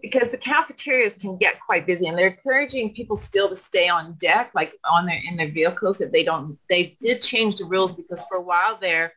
because 0.03 0.31
the 0.31 0.37
cafeterias 0.37 1.17
can 1.17 1.37
get 1.39 1.61
quite 1.61 1.87
busy 1.87 2.07
and 2.07 2.19
they're 2.19 2.29
encouraging 2.29 2.93
people 2.95 3.17
still 3.17 3.49
to 3.49 3.57
stay 3.57 3.89
on 3.89 4.15
deck 4.21 4.51
like 4.55 4.75
on 4.91 5.07
their 5.07 5.21
in 5.29 5.37
their 5.37 5.51
vehicles 5.51 6.01
if 6.01 6.13
they 6.13 6.23
don't 6.23 6.59
they 6.69 6.97
did 7.01 7.21
change 7.21 7.57
the 7.57 7.65
rules 7.65 7.95
because 7.95 8.23
for 8.29 8.37
a 8.37 8.43
while 8.43 8.77
there 8.81 9.13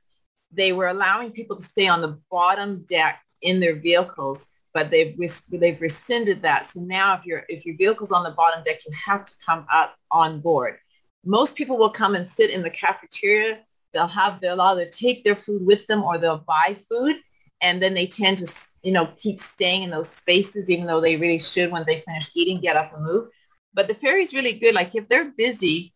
they 0.51 0.71
were 0.71 0.87
allowing 0.87 1.31
people 1.31 1.55
to 1.55 1.63
stay 1.63 1.87
on 1.87 2.01
the 2.01 2.17
bottom 2.31 2.85
deck 2.87 3.21
in 3.41 3.59
their 3.59 3.75
vehicles 3.75 4.51
but 4.77 4.91
they've 4.91 5.17
they've 5.49 5.81
rescinded 5.81 6.43
that. 6.43 6.67
So 6.67 6.81
now 6.81 7.15
if 7.15 7.25
your 7.25 7.43
if 7.49 7.65
your 7.65 7.75
vehicle's 7.77 8.11
on 8.11 8.23
the 8.23 8.29
bottom 8.29 8.61
deck 8.61 8.77
you 8.85 8.93
have 9.07 9.25
to 9.25 9.33
come 9.43 9.65
up 9.73 9.95
on 10.11 10.39
board. 10.39 10.77
Most 11.25 11.55
people 11.55 11.79
will 11.79 11.89
come 11.89 12.13
and 12.13 12.27
sit 12.27 12.51
in 12.51 12.61
the 12.61 12.69
cafeteria. 12.69 13.61
They'll 13.91 14.05
have 14.05 14.39
they'll 14.39 14.61
either 14.61 14.85
take 14.85 15.23
their 15.23 15.35
food 15.35 15.65
with 15.65 15.87
them 15.87 16.03
or 16.03 16.19
they'll 16.19 16.45
buy 16.47 16.75
food 16.87 17.15
and 17.62 17.82
then 17.82 17.93
they 17.93 18.05
tend 18.05 18.38
to 18.38 18.68
you 18.84 18.91
know 18.91 19.08
keep 19.18 19.39
staying 19.39 19.84
in 19.84 19.89
those 19.89 20.10
spaces 20.10 20.70
even 20.70 20.86
though 20.86 21.01
they 21.01 21.18
really 21.18 21.39
should 21.39 21.72
when 21.72 21.84
they 21.86 22.01
finish 22.01 22.30
eating 22.36 22.60
get 22.60 22.76
up 22.76 22.93
and 22.93 23.03
move. 23.03 23.30
But 23.74 23.88
the 23.88 23.95
ferry 23.95 24.24
is 24.24 24.34
really 24.34 24.53
good. 24.53 24.76
Like 24.76 24.95
if 24.95 25.08
they're 25.08 25.32
busy 25.38 25.93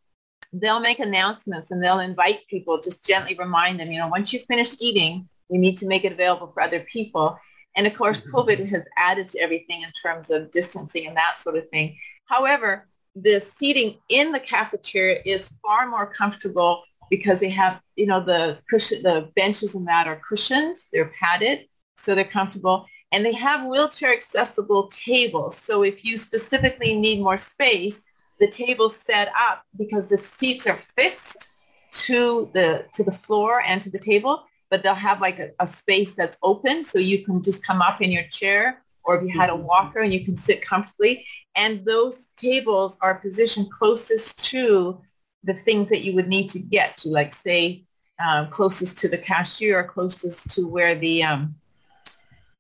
they'll 0.54 0.82
make 0.82 1.00
announcements 1.00 1.72
and 1.72 1.82
they'll 1.82 2.00
invite 2.00 2.46
people. 2.50 2.78
Just 2.78 3.06
gently 3.06 3.36
remind 3.36 3.80
them 3.80 3.92
you 3.92 4.00
know 4.00 4.08
once 4.08 4.34
you 4.34 4.40
finish 4.40 4.76
eating 4.80 5.28
we 5.50 5.58
need 5.58 5.78
to 5.78 5.88
make 5.88 6.06
it 6.06 6.14
available 6.14 6.52
for 6.54 6.62
other 6.62 6.82
people. 6.82 7.38
And 7.76 7.88
of 7.88 7.94
course 7.94 8.22
mm-hmm. 8.22 8.36
covid 8.36 8.70
has 8.70 8.88
added 8.98 9.28
to 9.30 9.40
everything 9.40 9.82
in 9.82 9.92
terms 10.04 10.30
of 10.30 10.52
distancing 10.52 11.08
and 11.08 11.18
that 11.18 11.38
sort 11.38 11.58
of 11.58 11.70
thing. 11.70 11.98
However 12.26 12.88
the 13.16 13.40
seating 13.40 13.98
in 14.10 14.32
the 14.32 14.40
cafeteria 14.40 15.22
is 15.26 15.58
far 15.62 15.88
more 15.88 16.08
comfortable 16.08 16.84
because 17.12 17.42
they 17.42 17.50
have, 17.50 17.80
you 17.98 18.08
know, 18.08 18.22
the 18.22 18.58
cushion, 18.68 19.04
the 19.04 19.30
benches 19.36 19.76
and 19.76 19.86
that 19.88 20.08
are 20.08 20.20
cushioned, 20.28 20.78
they're 20.92 21.14
padded, 21.20 21.68
so 21.96 22.16
they're 22.16 22.24
comfortable. 22.24 22.88
And 23.12 23.24
they 23.26 23.34
have 23.34 23.68
wheelchair 23.68 24.14
accessible 24.14 24.88
tables. 24.88 25.58
So 25.58 25.84
if 25.84 26.06
you 26.06 26.18
specifically 26.18 26.98
need 26.98 27.22
more 27.22 27.38
space, 27.38 28.10
the 28.40 28.48
table's 28.48 28.96
set 28.96 29.32
up 29.38 29.64
because 29.78 30.10
the 30.10 30.18
seats 30.18 30.66
are 30.66 30.78
fixed 30.78 31.58
to 31.92 32.50
the 32.54 32.86
to 32.94 33.04
the 33.04 33.12
floor 33.12 33.62
and 33.68 33.82
to 33.82 33.92
the 33.92 34.00
table, 34.00 34.46
but 34.70 34.82
they'll 34.82 34.96
have 34.96 35.20
like 35.20 35.40
a, 35.40 35.50
a 35.60 35.68
space 35.68 36.16
that's 36.16 36.38
open 36.42 36.86
so 36.86 36.98
you 36.98 37.26
can 37.26 37.44
just 37.44 37.68
come 37.68 37.82
up 37.82 38.02
in 38.02 38.10
your 38.10 38.24
chair 38.32 38.82
or 39.04 39.18
if 39.18 39.24
you 39.24 39.38
had 39.38 39.50
a 39.50 39.54
mm-hmm. 39.54 39.66
walker 39.66 40.00
and 40.00 40.14
you 40.14 40.24
can 40.24 40.38
sit 40.38 40.62
comfortably. 40.62 41.26
And 41.56 41.86
those 41.86 42.28
tables 42.38 42.98
are 43.02 43.16
positioned 43.16 43.70
closest 43.70 44.46
to 44.52 45.02
the 45.44 45.54
things 45.54 45.90
that 45.90 46.04
you 46.04 46.16
would 46.16 46.28
need 46.28 46.48
to 46.50 46.60
get 46.60 46.98
to, 46.98 47.10
like 47.10 47.34
say, 47.34 47.84
uh, 48.24 48.46
closest 48.46 48.98
to 49.00 49.10
the 49.10 49.18
cashier 49.18 49.80
or 49.80 49.84
closest 49.84 50.52
to 50.56 50.68
where 50.68 50.96
the, 50.96 51.24
um, 51.24 51.56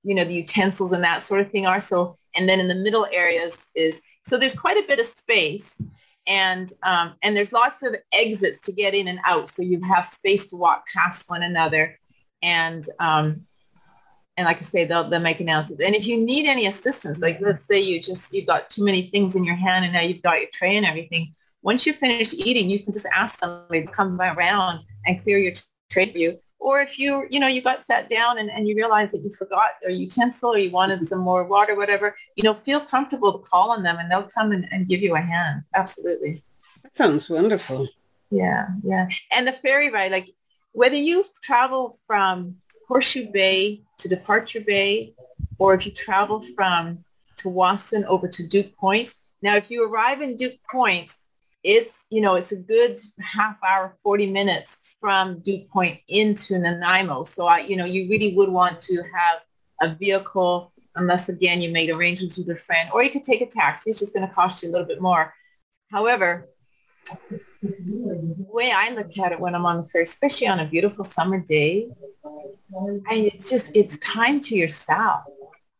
you 0.04 0.16
know, 0.16 0.24
the 0.24 0.34
utensils 0.34 0.92
and 0.92 1.04
that 1.04 1.22
sort 1.22 1.42
of 1.42 1.52
thing 1.52 1.68
are. 1.68 1.80
So, 1.80 2.18
and 2.36 2.50
then 2.50 2.60
in 2.60 2.68
the 2.68 2.76
middle 2.76 3.08
areas 3.12 3.72
is, 3.76 4.02
so 4.26 4.38
there's 4.38 4.58
quite 4.58 4.78
a 4.78 4.88
bit 4.88 5.00
of 5.00 5.06
space 5.06 5.82
and, 6.28 6.72
um, 6.84 7.14
and 7.22 7.36
there's 7.36 7.54
lots 7.54 7.84
of 7.84 7.96
exits 8.14 8.62
to 8.62 8.72
get 8.72 8.96
in 8.96 9.08
and 9.08 9.20
out. 9.26 9.50
So 9.50 9.62
you 9.62 9.82
have 9.84 10.06
space 10.06 10.50
to 10.50 10.56
walk 10.56 10.86
past 10.94 11.30
one 11.30 11.44
another. 11.44 11.98
And, 12.42 12.84
um, 13.00 13.46
and 14.38 14.46
like 14.46 14.58
I 14.58 14.62
say, 14.62 14.86
they'll, 14.86 15.08
they'll 15.10 15.20
make 15.20 15.40
announcements. 15.40 15.84
And 15.84 15.94
if 15.94 16.08
you 16.08 16.18
need 16.18 16.48
any 16.48 16.66
assistance, 16.66 17.22
like 17.22 17.40
let's 17.42 17.66
say 17.66 17.80
you 17.80 18.02
just, 18.02 18.34
you've 18.34 18.48
got 18.48 18.70
too 18.70 18.84
many 18.84 19.10
things 19.10 19.36
in 19.36 19.44
your 19.44 19.56
hand 19.56 19.86
and 19.86 19.94
now 19.94 20.02
you've 20.02 20.24
got 20.24 20.40
your 20.40 20.50
tray 20.54 20.78
and 20.78 20.86
everything, 20.86 21.36
once 21.62 21.86
you 21.86 21.94
finish 21.94 22.34
eating, 22.34 22.70
you 22.70 22.84
can 22.84 22.92
just 22.92 23.08
ask 23.16 23.40
somebody 23.40 23.86
to 23.86 23.92
come 23.92 24.20
around 24.20 24.82
and 25.06 25.22
clear 25.22 25.38
your 25.38 25.54
tray 25.90 26.12
for 26.12 26.18
you. 26.18 26.38
Or 26.60 26.80
if 26.80 27.00
you, 27.00 27.26
you 27.30 27.40
know, 27.40 27.48
you 27.48 27.62
got 27.62 27.82
sat 27.82 28.08
down 28.08 28.38
and, 28.38 28.52
and 28.52 28.68
you 28.68 28.76
realize 28.76 29.12
that 29.12 29.22
you 29.22 29.32
forgot 29.32 29.72
a 29.88 29.92
utensil 29.92 30.52
or 30.52 30.58
you 30.60 30.70
wanted 30.70 30.98
mm-hmm. 30.98 31.06
some 31.06 31.20
more 31.20 31.44
water, 31.44 31.76
whatever, 31.76 32.16
you 32.36 32.44
know, 32.44 32.54
feel 32.54 32.80
comfortable 32.80 33.34
to 33.34 33.40
call 33.40 33.72
on 33.72 33.82
them 33.82 33.98
and 34.00 34.12
they'll 34.12 34.24
come 34.24 34.52
and, 34.52 34.68
and 34.72 34.88
give 34.88 35.02
you 35.02 35.16
a 35.16 35.20
hand. 35.20 35.64
Absolutely. 35.74 36.44
That 36.84 36.96
sounds 36.96 37.30
wonderful. 37.30 37.88
Yeah, 38.30 38.68
yeah. 38.84 39.08
And 39.32 39.48
the 39.48 39.52
ferry 39.52 39.90
ride, 39.90 40.12
like 40.12 40.30
whether 40.74 40.96
you 40.96 41.26
travel 41.44 41.98
from 42.06 42.56
Horseshoe 42.88 43.32
Bay 43.32 43.82
to 43.98 44.08
Departure 44.08 44.62
Bay, 44.62 45.14
or 45.58 45.74
if 45.74 45.86
you 45.86 45.92
travel 45.92 46.42
from 46.56 47.04
Tsawwassen 47.42 48.04
over 48.06 48.28
to 48.28 48.48
Duke 48.48 48.76
Point. 48.78 49.14
Now, 49.42 49.56
if 49.56 49.72
you 49.72 49.88
arrive 49.88 50.22
in 50.22 50.36
Duke 50.36 50.58
Point, 50.70 51.16
it's, 51.64 52.08
you 52.10 52.22
know, 52.22 52.36
it's 52.36 52.52
a 52.52 52.58
good 52.58 53.00
half 53.20 53.58
hour, 53.68 53.96
40 54.02 54.32
minutes 54.32 54.96
from 55.00 55.40
Duke 55.40 55.70
Point 55.70 56.00
into 56.08 56.58
Nanaimo. 56.58 57.24
So, 57.24 57.46
I, 57.46 57.60
you 57.60 57.76
know, 57.76 57.86
you 57.86 58.10
really 58.10 58.36
would 58.36 58.50
want 58.50 58.80
to 58.82 58.96
have 59.16 59.42
a 59.82 59.96
vehicle 59.96 60.74
unless, 60.96 61.30
again, 61.30 61.62
you 61.62 61.72
made 61.72 61.90
arrangements 61.90 62.38
with 62.38 62.50
a 62.50 62.56
friend. 62.56 62.90
Or 62.94 63.04
you 63.04 63.12
could 63.12 63.24
take 63.24 63.42
a 63.42 63.46
taxi. 63.46 63.92
It's 63.92 64.00
just 64.00 64.14
going 64.14 64.28
to 64.28 64.34
cost 64.34 64.64
you 64.64 64.70
a 64.70 64.72
little 64.72 64.88
bit 64.88 65.02
more. 65.02 65.34
However, 65.92 66.50
the 67.62 68.36
way 68.38 68.72
I 68.76 68.90
look 68.90 69.18
at 69.20 69.32
it 69.32 69.40
when 69.40 69.54
I'm 69.54 69.66
on 69.66 69.78
the 69.78 69.84
ferry, 69.84 70.04
especially 70.04 70.48
on 70.48 70.60
a 70.62 70.66
beautiful 70.66 71.04
summer 71.04 71.40
day, 71.40 71.90
I, 73.08 73.32
it's 73.34 73.50
just, 73.50 73.76
it's 73.76 73.98
time 74.00 74.40
to 74.42 74.56
yourself. 74.56 75.24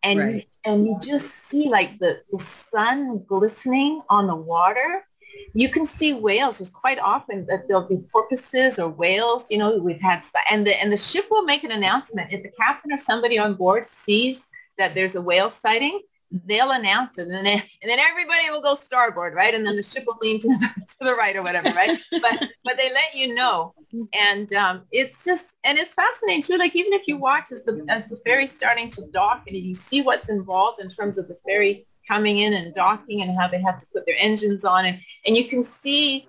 And, 0.04 0.20
right. 0.20 0.36
you, 0.36 0.42
and 0.66 0.86
you 0.86 0.98
just 1.02 1.28
see 1.28 1.70
like 1.70 1.98
the, 2.00 2.22
the 2.32 2.40
sun 2.40 3.24
glistening 3.28 4.02
on 4.10 4.28
the 4.28 4.36
water 4.36 5.06
you 5.54 5.70
can 5.70 5.86
see 5.86 6.14
whales. 6.14 6.60
There's 6.60 6.70
quite 6.70 7.00
often 7.00 7.46
that 7.48 7.68
there'll 7.68 7.88
be 7.88 8.04
porpoises 8.12 8.80
or 8.80 8.90
whales. 8.90 9.50
You 9.50 9.58
know, 9.58 9.78
we've 9.78 10.02
had 10.02 10.24
and 10.50 10.66
the 10.66 10.80
and 10.82 10.92
the 10.92 10.98
ship 10.98 11.28
will 11.30 11.44
make 11.44 11.64
an 11.64 11.72
announcement 11.72 12.32
if 12.32 12.44
the 12.44 12.52
captain 12.60 12.92
or 12.92 12.98
somebody 12.98 13.38
on 13.38 13.56
board 13.56 13.86
sees 13.86 14.50
that 14.78 14.96
there's 14.96 15.16
a 15.16 15.22
whale 15.22 15.50
sighting. 15.50 16.02
They'll 16.46 16.72
announce 16.72 17.18
it, 17.18 17.28
and 17.28 17.46
then 17.46 17.62
and 17.82 17.92
then 17.92 18.00
everybody 18.00 18.50
will 18.50 18.62
go 18.62 18.74
starboard, 18.74 19.34
right? 19.34 19.54
And 19.54 19.68
then 19.68 19.76
the 19.76 19.84
ship 19.84 20.06
will 20.08 20.18
lean 20.22 20.40
to 20.40 20.48
the, 20.48 20.70
to 20.88 20.98
the 21.02 21.16
right 21.16 21.36
or 21.36 21.44
whatever, 21.44 21.70
right? 21.72 22.00
but 22.10 22.48
but 22.64 22.78
they 22.78 22.90
let 22.94 23.14
you 23.14 23.36
know, 23.36 23.74
and 24.14 24.54
um, 24.54 24.84
it's 24.94 25.26
just 25.26 25.58
and 25.66 25.78
it's 25.78 25.94
fascinating 25.94 26.42
too. 26.42 26.58
Like 26.58 26.74
even 26.74 26.94
if 26.94 27.06
you 27.06 27.18
watch 27.18 27.52
as 27.52 27.66
the 27.66 27.84
as 27.90 28.10
the 28.10 28.16
ferry's 28.26 28.54
starting 28.54 28.88
to 28.92 29.02
dock, 29.12 29.44
and 29.48 29.58
you 29.58 29.74
see 29.74 30.02
what's 30.02 30.30
involved 30.30 30.82
in 30.82 30.90
terms 30.90 31.18
of 31.18 31.28
the 31.28 31.36
ferry 31.46 31.86
coming 32.08 32.38
in 32.38 32.54
and 32.54 32.74
docking 32.74 33.22
and 33.22 33.38
how 33.38 33.48
they 33.48 33.62
have 33.62 33.78
to 33.78 33.86
put 33.94 34.06
their 34.06 34.16
engines 34.20 34.66
on. 34.66 34.86
And, 34.86 35.00
and 35.26 35.38
you 35.38 35.48
can 35.48 35.64
see 35.64 36.28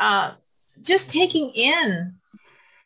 uh, 0.00 0.32
just 0.82 1.10
taking 1.10 1.50
in 1.50 2.14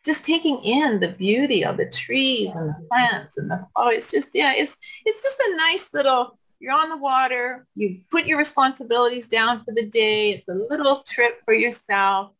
just 0.05 0.25
taking 0.25 0.63
in 0.65 0.99
the 1.01 1.09
beauty 1.09 1.65
of 1.65 1.77
the 1.77 1.89
trees 1.89 2.55
and 2.55 2.71
the 2.71 2.89
plants 2.91 3.39
and 3.39 3.51
the 3.51 3.65
oh 3.77 3.89
it's 3.89 4.11
just 4.11 4.31
yeah 4.35 4.53
it's 4.55 4.79
it's 5.05 5.23
just 5.23 5.41
a 5.41 5.57
nice 5.57 5.95
little 5.95 6.39
you're 6.59 6.73
on 6.73 6.89
the 6.89 6.97
water 6.97 7.67
you 7.75 8.01
put 8.11 8.27
your 8.27 8.39
responsibilities 8.39 9.29
down 9.29 9.65
for 9.65 9.75
the 9.75 9.87
day. 9.87 10.31
It's 10.31 10.49
a 10.49 10.55
little 10.55 11.03
trip 11.07 11.41
for 11.45 11.55
yourself 11.55 12.33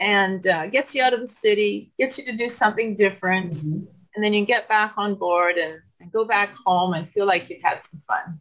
and 0.00 0.44
uh, 0.46 0.66
gets 0.68 0.94
you 0.94 1.02
out 1.02 1.14
of 1.14 1.20
the 1.20 1.28
city 1.28 1.92
gets 1.98 2.18
you 2.18 2.24
to 2.24 2.36
do 2.36 2.48
something 2.48 2.94
different. 2.94 3.52
Mm-hmm. 3.52 3.84
and 4.14 4.24
then 4.24 4.32
you 4.32 4.44
get 4.44 4.68
back 4.68 4.94
on 4.96 5.14
board 5.14 5.56
and, 5.56 5.80
and 6.00 6.12
go 6.12 6.24
back 6.24 6.54
home 6.66 6.94
and 6.94 7.06
feel 7.06 7.26
like 7.26 7.50
you've 7.50 7.62
had 7.62 7.82
some 7.84 8.00
fun 8.00 8.40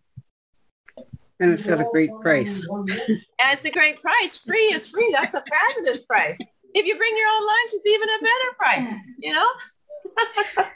and 1.39 1.51
it's 1.51 1.67
at 1.67 1.79
a 1.79 1.87
great 1.91 2.11
price. 2.21 2.67
and 2.69 2.87
it's 3.39 3.65
a 3.65 3.71
great 3.71 4.01
price. 4.01 4.37
Free 4.37 4.73
is 4.73 4.89
free. 4.89 5.09
That's 5.13 5.33
a 5.33 5.43
fabulous 5.43 6.01
price. 6.01 6.37
If 6.73 6.85
you 6.85 6.97
bring 6.97 7.17
your 7.17 7.27
own 7.27 7.45
lunch, 7.45 7.69
it's 7.73 7.87
even 7.87 8.09
a 8.09 8.19
better 8.21 8.55
price, 8.57 8.93
you 9.19 9.33
know? 9.33 9.49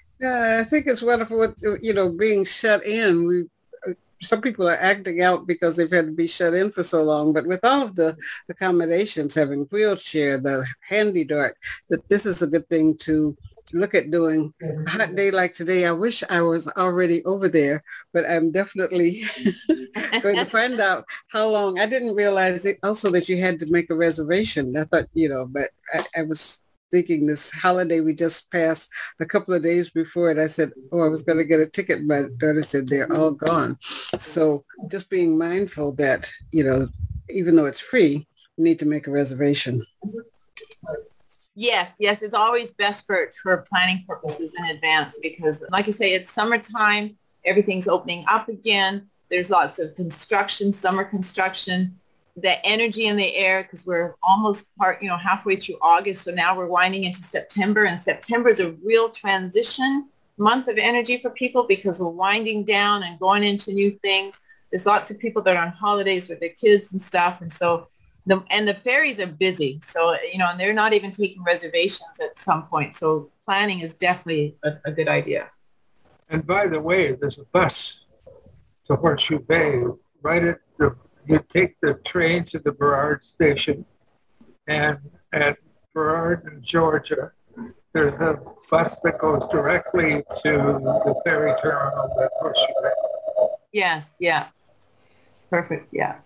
yeah, 0.22 0.60
I 0.60 0.64
think 0.64 0.88
it's 0.88 1.02
wonderful, 1.02 1.38
with, 1.38 1.62
you 1.82 1.94
know, 1.94 2.10
being 2.10 2.44
shut 2.46 2.86
in. 2.86 3.28
We 3.28 3.46
uh, 3.88 3.94
some 4.22 4.42
people 4.42 4.68
are 4.68 4.78
acting 4.78 5.22
out 5.22 5.46
because 5.46 5.76
they've 5.76 5.92
had 5.92 6.08
to 6.08 6.12
be 6.12 6.28
shut 6.28 6.54
in 6.54 6.72
for 6.72 6.82
so 6.82 7.04
long. 7.04 7.34
But 7.34 7.46
with 7.46 7.60
all 7.64 7.84
of 7.84 7.96
the 7.96 8.18
accommodations, 8.50 9.36
having 9.36 9.66
wheelchair, 9.66 10.40
the 10.40 10.66
handy 10.88 11.26
dart, 11.26 11.58
that 11.90 12.08
this 12.10 12.26
is 12.26 12.42
a 12.42 12.48
good 12.48 12.68
thing 12.70 12.98
to 13.00 13.38
look 13.74 13.96
at 13.96 14.12
doing 14.12 14.54
a 14.62 14.90
hot 14.90 15.16
day 15.16 15.32
like 15.32 15.54
today. 15.54 15.86
I 15.86 15.92
wish 15.92 16.24
I 16.30 16.42
was 16.42 16.68
already 16.70 17.24
over 17.26 17.50
there, 17.50 17.84
but 18.14 18.30
I'm 18.30 18.52
definitely 18.52 19.24
going 20.22 20.38
to 20.38 20.46
find 20.46 20.80
out 20.80 21.06
how 21.30 21.50
long. 21.50 21.80
I 21.80 21.86
didn't 21.86 22.16
realize 22.16 22.66
it 22.66 22.78
also 22.84 23.10
that 23.10 23.28
you 23.28 23.38
had 23.38 23.60
to 23.60 23.72
make 23.72 23.90
a 23.90 23.96
reservation. 23.96 24.76
I 24.78 24.84
thought, 24.86 25.06
you 25.14 25.30
know, 25.30 25.48
but 25.50 25.70
I, 25.94 26.04
I 26.20 26.22
was 26.24 26.62
thinking 26.92 27.26
this 27.26 27.52
holiday 27.52 28.02
we 28.02 28.14
just 28.14 28.52
passed 28.52 28.88
a 29.20 29.26
couple 29.26 29.54
of 29.54 29.64
days 29.64 29.90
before 29.90 30.30
it. 30.30 30.38
I 30.38 30.46
said, 30.46 30.72
oh, 30.92 31.02
I 31.02 31.08
was 31.08 31.24
going 31.24 31.40
to 31.40 31.44
get 31.44 31.60
a 31.60 31.66
ticket. 31.66 32.06
My 32.06 32.26
daughter 32.38 32.62
said 32.62 32.88
they're 32.88 33.12
all 33.12 33.32
gone. 33.32 33.78
So 34.20 34.64
just 34.92 35.10
being 35.10 35.36
mindful 35.36 35.94
that, 35.94 36.32
you 36.52 36.64
know, 36.64 36.88
even 37.32 37.56
though 37.56 37.66
it's 37.66 37.80
free, 37.80 38.28
you 38.58 38.64
need 38.64 38.78
to 38.80 38.86
make 38.86 39.08
a 39.08 39.12
reservation. 39.12 39.84
Yes, 41.56 41.96
yes, 42.00 42.24
it's 42.24 42.34
always 42.34 42.72
best 42.72 43.06
for, 43.06 43.30
for 43.42 43.58
planning 43.70 44.04
purposes 44.08 44.56
in 44.58 44.76
advance 44.76 45.20
because 45.22 45.64
like 45.72 45.88
I 45.88 45.92
say, 45.92 46.14
it's 46.14 46.32
summertime, 46.32 47.16
everything's 47.46 47.88
opening 47.88 48.26
up 48.28 48.50
again. 48.50 49.08
There's 49.30 49.52
lots 49.52 49.78
of 49.80 49.96
construction, 49.96 50.74
summer 50.74 51.04
construction, 51.04 52.00
the 52.36 52.64
energy 52.66 53.06
in 53.06 53.16
the 53.16 53.36
air 53.36 53.64
because 53.64 53.86
we're 53.86 54.16
almost 54.24 54.76
part, 54.78 55.02
you 55.02 55.08
know, 55.08 55.18
halfway 55.18 55.56
through 55.56 55.78
August. 55.82 56.24
So 56.24 56.32
now 56.32 56.58
we're 56.58 56.68
winding 56.68 57.04
into 57.04 57.22
September 57.22 57.86
and 57.86 58.00
September 58.00 58.50
is 58.50 58.60
a 58.60 58.72
real 58.84 59.10
transition 59.10 60.10
month 60.38 60.68
of 60.68 60.78
energy 60.78 61.20
for 61.20 61.30
people 61.30 61.66
because 61.68 62.00
we're 62.00 62.08
winding 62.08 62.64
down 62.64 63.04
and 63.04 63.20
going 63.20 63.44
into 63.44 63.72
new 63.72 63.92
things. 64.02 64.42
There's 64.72 64.88
lots 64.88 65.12
of 65.12 65.20
people 65.20 65.44
that 65.44 65.56
are 65.56 65.64
on 65.64 65.72
holidays 65.72 66.28
with 66.28 66.40
their 66.40 66.50
kids 66.50 66.94
and 66.94 67.02
stuff. 67.02 67.42
And 67.42 67.52
so 67.52 67.88
the, 68.26 68.44
and 68.50 68.68
the 68.68 68.74
ferries 68.74 69.20
are 69.20 69.28
busy. 69.28 69.80
So, 69.84 70.16
you 70.32 70.38
know, 70.38 70.50
and 70.50 70.60
they're 70.60 70.74
not 70.74 70.94
even 70.94 71.12
taking 71.12 71.44
reservations 71.44 72.20
at 72.22 72.38
some 72.38 72.68
point. 72.68 72.96
So 72.96 73.30
planning 73.44 73.82
is 73.82 73.96
definitely 73.96 74.56
a, 74.64 74.74
a 74.86 74.92
good 74.92 75.08
idea. 75.08 75.50
And 76.30 76.46
by 76.46 76.68
the 76.68 76.80
way, 76.80 77.14
there's 77.14 77.40
a 77.40 77.46
bus 77.46 78.06
to 78.88 78.96
Horseshoe 78.96 79.40
Bay 79.40 79.84
right 80.22 80.44
at 80.44 80.60
the, 80.78 80.96
you 81.28 81.44
take 81.50 81.76
the 81.82 81.96
train 82.06 82.46
to 82.46 82.60
the 82.60 82.72
Burrard 82.72 83.24
station 83.24 83.86
and 84.68 84.98
at 85.34 85.58
Burrard 85.94 86.48
in 86.52 86.64
Georgia, 86.64 87.32
there's 87.94 88.20
a 88.20 88.40
bus 88.72 89.00
that 89.02 89.20
goes 89.20 89.44
directly 89.52 90.24
to 90.44 90.52
the 90.52 91.22
ferry 91.26 91.54
terminal 91.62 92.10
at 92.22 92.32
Horseshoe 92.40 92.74
Bay. 92.82 93.48
Yes, 93.74 94.16
yeah. 94.20 94.48
Perfect, 95.50 95.90
yeah 95.92 96.20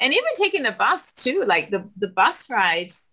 and 0.00 0.12
even 0.12 0.32
taking 0.34 0.62
the 0.62 0.72
bus 0.72 1.12
too, 1.12 1.44
like 1.46 1.70
the, 1.70 1.88
the 1.96 2.08
bus 2.08 2.48
rides 2.48 3.10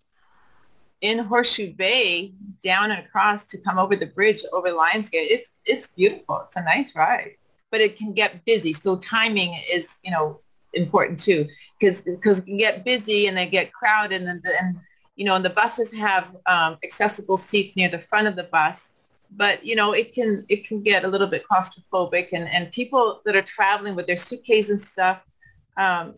in 1.01 1.19
Horseshoe 1.19 1.73
Bay 1.73 2.33
down 2.63 2.91
and 2.91 3.05
across 3.05 3.45
to 3.47 3.61
come 3.61 3.77
over 3.77 3.95
the 3.95 4.07
bridge 4.07 4.43
over 4.53 4.69
Lionsgate. 4.69 5.29
It's 5.29 5.59
it's 5.65 5.87
beautiful. 5.87 6.41
It's 6.45 6.55
a 6.55 6.63
nice 6.63 6.95
ride, 6.95 7.31
but 7.71 7.81
it 7.81 7.97
can 7.97 8.13
get 8.13 8.43
busy. 8.45 8.73
So 8.73 8.97
timing 8.97 9.55
is 9.71 9.99
you 10.03 10.11
know 10.11 10.41
important 10.73 11.19
too, 11.19 11.47
because 11.79 12.01
because 12.01 12.39
it 12.39 12.45
can 12.45 12.57
get 12.57 12.85
busy 12.85 13.27
and 13.27 13.37
they 13.37 13.47
get 13.47 13.73
crowded 13.73 14.21
and 14.21 14.41
then 14.43 14.81
you 15.15 15.25
know 15.25 15.35
and 15.35 15.45
the 15.45 15.49
buses 15.49 15.93
have 15.93 16.35
um, 16.45 16.77
accessible 16.83 17.37
seats 17.37 17.75
near 17.75 17.89
the 17.89 17.99
front 17.99 18.27
of 18.27 18.35
the 18.35 18.49
bus. 18.51 18.99
But 19.31 19.65
you 19.65 19.75
know 19.75 19.93
it 19.93 20.13
can 20.13 20.45
it 20.49 20.67
can 20.67 20.81
get 20.81 21.03
a 21.03 21.07
little 21.07 21.27
bit 21.27 21.43
claustrophobic 21.49 22.29
and 22.33 22.47
and 22.47 22.71
people 22.71 23.21
that 23.25 23.35
are 23.35 23.41
traveling 23.41 23.95
with 23.95 24.07
their 24.07 24.17
suitcase 24.17 24.69
and 24.69 24.79
stuff. 24.79 25.21
Um, 25.77 26.15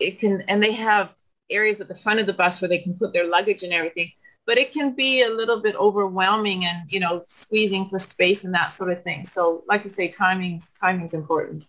it 0.00 0.18
can, 0.18 0.42
and 0.42 0.62
they 0.62 0.72
have 0.72 1.14
areas 1.50 1.80
at 1.80 1.88
the 1.88 1.94
front 1.94 2.20
of 2.20 2.26
the 2.26 2.32
bus 2.32 2.60
where 2.60 2.68
they 2.68 2.78
can 2.78 2.94
put 2.94 3.12
their 3.12 3.28
luggage 3.28 3.62
and 3.62 3.72
everything. 3.72 4.10
But 4.46 4.58
it 4.58 4.72
can 4.72 4.92
be 4.92 5.22
a 5.22 5.28
little 5.28 5.60
bit 5.60 5.74
overwhelming 5.76 6.64
and, 6.66 6.90
you 6.90 7.00
know, 7.00 7.24
squeezing 7.28 7.88
for 7.88 7.98
space 7.98 8.44
and 8.44 8.54
that 8.54 8.72
sort 8.72 8.90
of 8.90 9.02
thing. 9.02 9.24
So 9.24 9.64
like 9.68 9.84
I 9.84 9.88
say, 9.88 10.08
timing's, 10.08 10.72
timing's 10.72 11.14
important. 11.14 11.64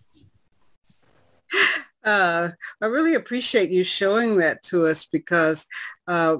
Uh, 2.05 2.49
I 2.84 2.86
really 2.86 3.15
appreciate 3.15 3.71
you 3.71 3.84
showing 3.84 4.38
that 4.38 4.61
to 4.61 4.86
us 4.86 5.07
because 5.07 5.65
uh, 6.07 6.38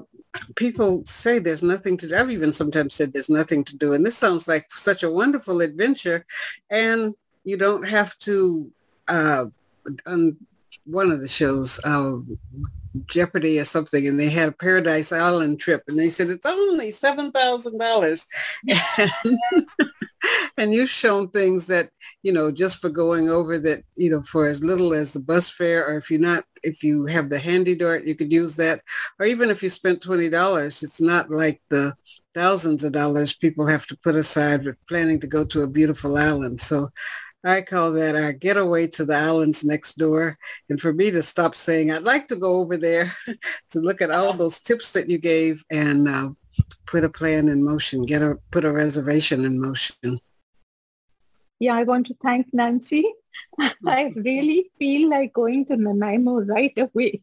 people 0.54 1.04
say 1.06 1.40
there's 1.40 1.62
nothing 1.62 1.96
to 1.96 2.06
do. 2.06 2.14
I've 2.14 2.30
even 2.30 2.52
sometimes 2.52 2.94
said 2.94 3.12
there's 3.12 3.28
nothing 3.28 3.64
to 3.64 3.76
do. 3.76 3.92
And 3.92 4.06
this 4.06 4.16
sounds 4.16 4.46
like 4.46 4.72
such 4.72 5.02
a 5.02 5.10
wonderful 5.10 5.60
adventure. 5.62 6.24
And 6.70 7.16
you 7.42 7.56
don't 7.56 7.82
have 7.82 8.16
to 8.20 8.70
uh, 9.08 9.46
um, 10.06 10.36
one 10.86 11.10
of 11.10 11.20
the 11.20 11.28
shows, 11.28 11.80
uh, 11.84 12.16
Jeopardy 13.06 13.58
or 13.58 13.64
something, 13.64 14.06
and 14.08 14.18
they 14.18 14.30
had 14.30 14.48
a 14.48 14.52
Paradise 14.52 15.12
Island 15.12 15.60
trip, 15.60 15.82
and 15.86 15.98
they 15.98 16.08
said 16.08 16.30
it's 16.30 16.46
only 16.46 16.90
seven 16.90 17.30
thousand 17.30 17.78
dollars, 17.78 18.26
and 20.56 20.72
you've 20.72 20.88
shown 20.88 21.28
things 21.28 21.66
that 21.66 21.90
you 22.22 22.32
know 22.32 22.50
just 22.50 22.78
for 22.78 22.88
going 22.88 23.28
over 23.28 23.58
that 23.58 23.82
you 23.96 24.10
know 24.10 24.22
for 24.22 24.48
as 24.48 24.64
little 24.64 24.94
as 24.94 25.12
the 25.12 25.20
bus 25.20 25.50
fare, 25.50 25.86
or 25.86 25.98
if 25.98 26.10
you're 26.10 26.20
not, 26.20 26.44
if 26.62 26.82
you 26.82 27.04
have 27.06 27.28
the 27.28 27.38
handy 27.38 27.74
dart, 27.74 28.06
you 28.06 28.14
could 28.14 28.32
use 28.32 28.56
that, 28.56 28.80
or 29.18 29.26
even 29.26 29.50
if 29.50 29.62
you 29.62 29.68
spent 29.68 30.00
twenty 30.00 30.30
dollars, 30.30 30.82
it's 30.82 31.00
not 31.00 31.30
like 31.30 31.60
the 31.68 31.94
thousands 32.34 32.84
of 32.84 32.92
dollars 32.92 33.34
people 33.34 33.66
have 33.66 33.86
to 33.86 33.96
put 33.98 34.14
aside 34.14 34.66
planning 34.88 35.18
to 35.18 35.26
go 35.26 35.44
to 35.44 35.62
a 35.62 35.66
beautiful 35.66 36.18
island. 36.18 36.60
So 36.60 36.90
I 37.46 37.62
call 37.62 37.92
that 37.92 38.16
our 38.16 38.32
getaway 38.32 38.88
to 38.88 39.04
the 39.04 39.14
islands 39.14 39.64
next 39.64 39.98
door. 39.98 40.36
And 40.68 40.80
for 40.80 40.92
me 40.92 41.10
to 41.12 41.22
stop 41.22 41.54
saying, 41.54 41.92
I'd 41.92 42.02
like 42.02 42.26
to 42.28 42.36
go 42.36 42.56
over 42.56 42.76
there 42.76 43.12
to 43.70 43.80
look 43.80 44.02
at 44.02 44.10
all 44.10 44.32
those 44.32 44.60
tips 44.60 44.92
that 44.92 45.08
you 45.08 45.18
gave 45.18 45.64
and 45.70 46.08
uh, 46.08 46.30
put 46.86 47.04
a 47.04 47.08
plan 47.08 47.48
in 47.48 47.64
motion, 47.64 48.04
get 48.04 48.22
a, 48.22 48.36
put 48.50 48.64
a 48.64 48.72
reservation 48.72 49.44
in 49.44 49.60
motion. 49.60 50.20
Yeah, 51.58 51.74
I 51.74 51.84
want 51.84 52.06
to 52.08 52.16
thank 52.22 52.52
Nancy. 52.52 53.04
I 53.86 54.12
really 54.16 54.70
feel 54.78 55.10
like 55.10 55.32
going 55.32 55.66
to 55.66 55.76
Nanaimo 55.76 56.42
right 56.42 56.72
away. 56.76 57.22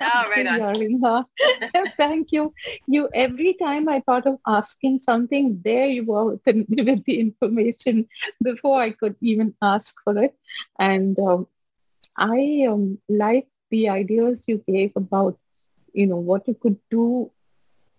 Oh, 0.00 0.28
right 0.30 0.46
on. 1.04 1.24
Thank 1.96 2.32
you. 2.32 2.52
You 2.86 3.08
every 3.14 3.54
time 3.54 3.88
I 3.88 4.00
thought 4.00 4.26
of 4.26 4.38
asking 4.46 5.00
something, 5.00 5.60
there 5.64 5.86
you 5.86 6.04
were 6.04 6.32
with 6.32 6.44
the, 6.44 6.64
with 6.68 7.04
the 7.04 7.20
information 7.20 8.08
before 8.42 8.80
I 8.80 8.90
could 8.90 9.16
even 9.20 9.54
ask 9.62 9.94
for 10.04 10.16
it. 10.22 10.34
And 10.78 11.18
um, 11.20 11.46
I 12.16 12.66
um, 12.68 12.98
like 13.08 13.48
the 13.70 13.88
ideas 13.88 14.44
you 14.46 14.62
gave 14.66 14.92
about, 14.96 15.38
you 15.92 16.06
know, 16.06 16.16
what 16.16 16.48
you 16.48 16.54
could 16.54 16.78
do. 16.90 17.30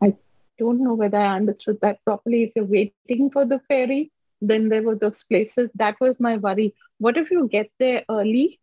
I 0.01 0.15
don't 0.57 0.83
know 0.83 0.95
whether 0.95 1.17
I 1.17 1.35
understood 1.35 1.79
that 1.81 2.03
properly. 2.05 2.43
If 2.43 2.51
you're 2.55 2.65
waiting 2.65 3.29
for 3.31 3.45
the 3.45 3.59
ferry, 3.67 4.11
then 4.41 4.69
there 4.69 4.81
were 4.81 4.95
those 4.95 5.23
places. 5.23 5.69
That 5.75 5.95
was 6.01 6.19
my 6.19 6.37
worry. 6.37 6.73
What 6.97 7.17
if 7.17 7.31
you 7.31 7.47
get 7.47 7.69
there 7.79 8.03
early? 8.09 8.59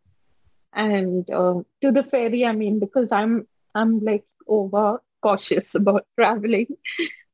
And 0.72 1.28
uh, 1.30 1.62
to 1.80 1.90
the 1.90 2.02
ferry 2.02 2.44
i 2.44 2.52
mean 2.52 2.78
because 2.78 3.10
i'm 3.10 3.48
i'm 3.74 4.00
like 4.00 4.24
over 4.46 5.00
cautious 5.22 5.74
about 5.80 6.06
traveling. 6.18 6.66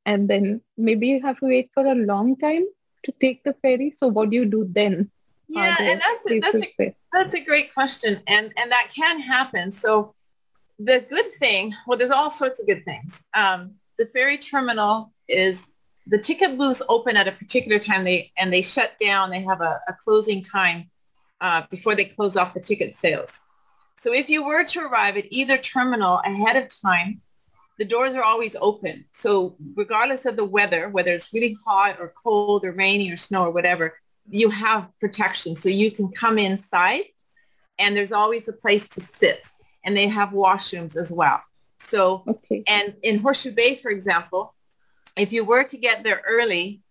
And 0.07 0.29
then 0.29 0.61
maybe 0.77 1.09
you 1.09 1.23
have 1.23 1.39
to 1.41 1.47
wait 1.47 1.71
for 1.73 1.87
a 1.87 1.95
long 1.95 2.37
time 2.37 2.67
to 3.05 3.13
take 3.21 3.43
the 3.45 3.55
ferry. 3.55 3.93
So 3.97 4.09
what 4.09 4.31
do 4.31 4.37
you 4.37 4.45
do 4.45 4.67
then? 4.71 5.11
Yeah 5.47 5.77
and 5.79 6.01
that's 6.01 6.31
a, 6.31 6.41
that's 6.41 6.63
a, 6.81 6.95
that's 7.13 7.35
a 7.35 7.41
great 7.41 7.75
question. 7.75 8.21
And 8.27 8.53
and 8.57 8.73
that 8.73 8.91
can 8.95 9.21
happen. 9.21 9.71
So 9.71 10.15
the 10.79 11.07
good 11.09 11.33
thing 11.35 11.73
well 11.87 11.97
there's 11.97 12.11
all 12.11 12.31
sorts 12.31 12.61
of 12.61 12.67
good 12.67 12.85
things. 12.85 13.27
Um, 13.35 13.75
the 13.99 14.07
ferry 14.07 14.39
terminal 14.39 15.13
is 15.29 15.74
the 16.07 16.19
ticket 16.19 16.59
booths 16.59 16.83
open 16.89 17.17
at 17.17 17.29
a 17.29 17.33
particular 17.33 17.79
time 17.79 18.05
they 18.05 18.31
and 18.37 18.53
they 18.53 18.63
shut 18.63 18.93
down 19.01 19.31
they 19.31 19.43
have 19.43 19.61
a, 19.61 19.81
a 19.89 19.95
closing 19.95 20.43
time 20.43 20.91
uh, 21.41 21.63
before 21.71 21.95
they 21.95 22.05
close 22.05 22.37
off 22.37 22.55
the 22.55 22.61
ticket 22.61 22.95
sales. 22.95 23.43
So 23.97 24.13
if 24.13 24.29
you 24.29 24.45
were 24.45 24.65
to 24.65 24.81
arrive 24.81 25.17
at 25.17 25.27
either 25.31 25.57
terminal 25.59 26.21
ahead 26.25 26.57
of 26.57 26.69
time, 26.83 27.21
the 27.79 27.85
doors 27.85 28.15
are 28.15 28.23
always 28.23 28.57
open. 28.61 29.05
So 29.13 29.57
regardless 29.75 30.27
of 30.27 30.37
the 30.37 30.45
weather, 30.45 30.89
whether 30.89 31.13
it's 31.13 31.33
really 31.33 31.57
hot 31.67 31.99
or 32.01 32.13
cold 32.23 32.65
or 32.65 32.73
rainy 32.73 33.11
or 33.11 33.17
snow 33.17 33.45
or 33.45 33.51
whatever, 33.51 33.99
you 34.31 34.49
have 34.49 34.89
protection. 35.01 35.55
So 35.57 35.69
you 35.69 35.91
can 35.91 36.09
come 36.09 36.39
inside 36.39 37.05
and 37.79 37.97
there's 37.97 38.13
always 38.13 38.49
a 38.49 38.53
place 38.53 38.89
to 38.89 39.01
sit 39.01 39.49
and 39.85 39.97
they 39.97 40.09
have 40.09 40.31
washrooms 40.31 40.97
as 40.97 41.13
well. 41.13 41.43
So, 41.79 42.25
okay. 42.27 42.63
and 42.67 42.95
in 43.03 43.19
Horseshoe 43.19 43.53
Bay, 43.53 43.75
for 43.77 43.91
example, 43.91 44.54
if 45.17 45.33
you 45.33 45.45
were 45.45 45.65
to 45.65 45.77
get 45.77 46.03
there 46.03 46.23
early, 46.27 46.83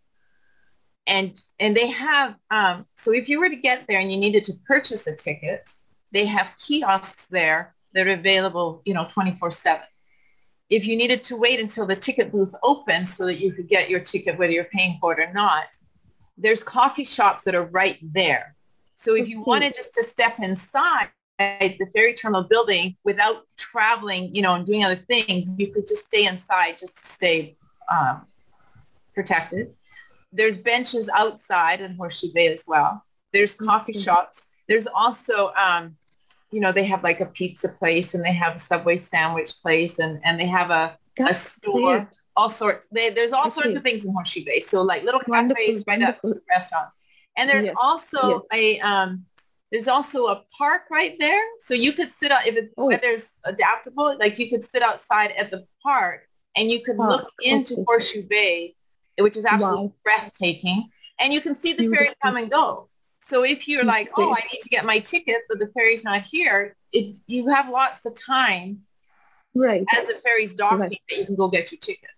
and 1.08 1.40
and 1.60 1.76
they 1.76 1.88
have 1.88 2.40
um, 2.52 2.86
so 2.96 3.14
if 3.14 3.28
you 3.28 3.40
were 3.40 3.50
to 3.50 3.56
get 3.56 3.86
there 3.88 4.00
and 4.00 4.12
you 4.12 4.18
needed 4.18 4.44
to 4.46 4.54
purchase 4.66 5.06
a 5.06 5.14
ticket 5.14 5.70
they 6.14 6.26
have 6.26 6.56
kiosks 6.58 7.28
there 7.28 7.76
that 7.94 8.08
are 8.08 8.12
available 8.12 8.82
you 8.86 8.94
know 8.94 9.06
24 9.12 9.52
7 9.52 9.82
if 10.70 10.88
you 10.88 10.96
needed 10.96 11.22
to 11.22 11.36
wait 11.36 11.60
until 11.60 11.86
the 11.86 11.96
ticket 11.96 12.32
booth 12.32 12.56
opens 12.64 13.18
so 13.18 13.26
that 13.26 13.42
you 13.42 13.52
could 13.52 13.68
get 13.68 13.90
your 13.90 14.00
ticket 14.00 14.40
whether 14.40 14.54
you're 14.54 14.64
paying 14.64 14.98
for 15.02 15.12
it 15.12 15.20
or 15.20 15.34
not 15.34 15.76
there's 16.38 16.64
coffee 16.64 17.04
shops 17.04 17.44
that 17.44 17.56
are 17.56 17.66
right 17.66 18.00
there. 18.02 18.56
So 18.96 19.16
if 19.16 19.28
you 19.28 19.42
wanted 19.42 19.76
just 19.76 19.94
to 19.96 20.04
step 20.04 20.40
inside 20.40 21.10
the 21.40 21.88
ferry 21.94 22.14
terminal 22.14 22.44
building 22.44 22.96
without 23.04 23.46
traveling, 23.58 24.34
you 24.34 24.42
know, 24.42 24.56
and 24.56 24.66
doing 24.66 24.84
other 24.84 24.96
things, 24.96 25.48
you 25.58 25.72
could 25.74 25.88
just 25.88 26.06
stay 26.06 26.26
inside 26.26 26.78
just 26.78 26.98
to 27.00 27.06
stay 27.06 27.58
um, 27.92 28.26
protected. 29.16 29.74
There's 30.32 30.58
benches 30.58 31.10
outside 31.10 31.82
in 31.82 31.96
Horseshoe 31.96 32.34
Bay 32.34 32.52
as 32.52 32.64
well. 32.68 33.04
There's 33.32 33.56
coffee 33.56 33.94
shops. 33.94 34.56
There's 34.68 34.88
also, 34.88 35.52
um, 35.54 35.96
you 36.52 36.60
know, 36.60 36.72
they 36.72 36.84
have 36.86 37.04
like 37.04 37.20
a 37.20 37.26
pizza 37.28 37.70
place 37.70 38.14
and 38.14 38.24
they 38.24 38.34
have 38.34 38.56
a 38.56 38.60
Subway 38.60 38.98
sandwich 38.98 39.62
place 39.62 40.00
and, 40.00 40.20
and 40.24 40.40
they 40.40 40.48
have 40.48 40.72
a, 40.72 40.98
a 41.20 41.34
store, 41.34 42.10
all 42.36 42.50
sorts. 42.50 42.88
They, 42.92 43.10
there's 43.10 43.34
all 43.34 43.44
That's 43.44 43.56
sorts 43.56 43.76
of 43.76 43.84
things 43.84 44.06
in 44.06 44.14
Horseshoe 44.14 44.46
Bay. 44.46 44.60
So 44.60 44.82
like 44.82 45.04
little 45.04 45.20
cafes 45.20 45.84
right 45.88 46.02
up 46.02 46.22
to 46.22 46.36
restaurants. 46.50 47.00
And 47.38 47.50
there's 47.50 47.66
yes. 47.66 47.76
also 47.82 48.46
yes. 48.52 48.80
a, 48.80 48.80
um, 48.82 49.26
there's 49.72 49.88
also 49.88 50.28
a 50.28 50.44
park 50.56 50.84
right 50.92 51.16
there. 51.20 51.44
So 51.60 51.74
you 51.74 51.94
could 51.94 52.12
sit 52.12 52.32
out, 52.32 52.46
if 52.46 52.56
it, 52.56 52.72
oh. 52.78 52.92
there's 53.02 53.40
adaptable, 53.44 54.16
like 54.20 54.38
you 54.38 54.50
could 54.50 54.64
sit 54.64 54.84
outside 54.84 55.32
at 55.32 55.50
the 55.50 55.66
park 55.82 56.28
and 56.56 56.70
you 56.72 56.82
could 56.82 56.98
look 56.98 57.32
into 57.42 57.74
okay. 57.74 57.84
Horseshoe 57.88 58.24
Bay, 58.24 58.76
which 59.20 59.38
is 59.38 59.46
absolutely 59.46 59.88
wow. 59.88 59.94
breathtaking. 60.04 60.90
And 61.20 61.34
you 61.34 61.42
can 61.42 61.56
see 61.56 61.74
the 61.74 61.90
ferry 61.90 62.10
come 62.22 62.38
and 62.38 62.50
go. 62.50 62.90
So 63.20 63.44
if 63.44 63.68
you're 63.68 63.86
like, 63.86 64.12
oh, 64.18 64.32
I 64.32 64.46
need 64.52 64.60
to 64.60 64.70
get 64.70 64.86
my 64.86 65.00
ticket, 65.00 65.44
but 65.48 65.60
the 65.60 65.68
ferry's 65.68 66.04
not 66.04 66.24
here, 66.24 66.76
it, 66.92 67.16
you 67.28 67.48
have 67.48 67.70
lots 67.70 68.06
of 68.06 68.14
time 68.20 68.82
right. 69.56 69.86
as 69.96 70.08
the 70.08 70.16
ferry's 70.16 70.54
docking 70.54 70.80
right. 70.80 71.02
that 71.10 71.18
you 71.18 71.26
can 71.26 71.36
go 71.36 71.48
get 71.48 71.72
your 71.72 71.80
ticket. 71.80 72.10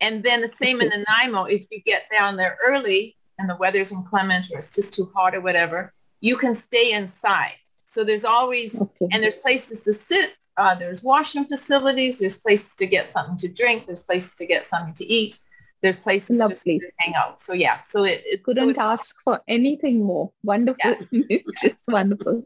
And 0.00 0.22
then 0.22 0.40
the 0.40 0.48
same 0.48 0.80
in 0.80 0.90
the 0.90 1.04
Nanaimo, 1.08 1.44
if 1.44 1.66
you 1.70 1.80
get 1.80 2.10
down 2.10 2.36
there 2.36 2.58
early 2.64 3.16
and 3.38 3.48
the 3.48 3.56
weather's 3.56 3.90
inclement 3.90 4.50
or 4.52 4.58
it's 4.58 4.74
just 4.74 4.94
too 4.94 5.10
hot 5.14 5.34
or 5.34 5.40
whatever, 5.40 5.92
you 6.20 6.36
can 6.36 6.54
stay 6.54 6.92
inside. 6.92 7.54
So 7.84 8.04
there's 8.04 8.24
always, 8.24 8.80
okay. 8.80 9.08
and 9.12 9.22
there's 9.22 9.36
places 9.36 9.82
to 9.84 9.94
sit. 9.94 10.32
Uh, 10.58 10.74
there's 10.74 11.04
washroom 11.04 11.46
facilities. 11.46 12.18
There's 12.18 12.38
places 12.38 12.74
to 12.74 12.86
get 12.86 13.12
something 13.12 13.36
to 13.38 13.48
drink. 13.48 13.86
There's 13.86 14.02
places 14.02 14.34
to 14.36 14.46
get 14.46 14.66
something 14.66 14.92
to 14.94 15.04
eat. 15.06 15.38
There's 15.82 15.96
places 15.96 16.38
Lovely. 16.38 16.80
to 16.80 16.90
hang 16.98 17.14
out. 17.14 17.40
So 17.40 17.52
yeah, 17.52 17.80
so 17.82 18.02
it, 18.02 18.22
it 18.26 18.42
couldn't 18.42 18.74
so 18.74 18.82
ask 18.82 19.14
for 19.22 19.40
anything 19.46 20.02
more. 20.02 20.32
Wonderful. 20.42 20.90
Yeah. 20.90 20.96
it's 21.30 21.60
just 21.60 21.86
wonderful. 21.86 22.44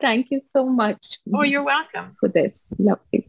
Thank 0.00 0.30
you 0.30 0.40
so 0.50 0.64
much. 0.64 1.18
Oh, 1.34 1.42
you're 1.42 1.62
welcome 1.62 2.16
for 2.18 2.30
this. 2.30 2.64
Lovely. 2.78 3.28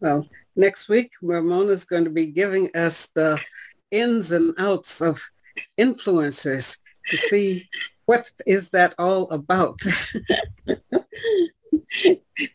Well, 0.00 0.26
next 0.56 0.88
week, 0.88 1.12
Ramona 1.20 1.72
is 1.72 1.84
going 1.84 2.04
to 2.04 2.10
be 2.10 2.26
giving 2.26 2.70
us 2.74 3.08
the 3.08 3.38
ins 3.90 4.32
and 4.32 4.54
outs 4.58 5.02
of 5.02 5.22
influencers 5.78 6.78
to 7.08 7.16
see 7.18 7.68
what 8.06 8.30
is 8.46 8.70
that 8.70 8.94
all 8.98 9.30
about. 9.30 9.78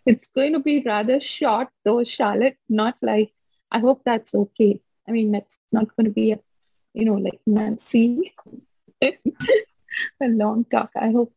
it's 0.06 0.28
going 0.36 0.54
to 0.54 0.60
be 0.60 0.82
rather 0.86 1.20
short 1.20 1.70
though, 1.84 2.04
Charlotte, 2.04 2.58
not 2.70 2.98
like, 3.02 3.32
I 3.72 3.80
hope 3.80 4.02
that's 4.06 4.34
okay. 4.34 4.80
I 5.08 5.12
mean, 5.12 5.32
that's 5.32 5.60
not 5.72 5.96
going 5.96 6.06
to 6.06 6.12
be 6.12 6.32
a, 6.32 6.40
you 6.94 7.06
know, 7.06 7.16
like 7.16 7.40
Nancy, 7.46 8.34
a 9.02 9.18
long 10.22 10.66
talk. 10.66 10.92
I 10.96 11.12
hope, 11.12 11.34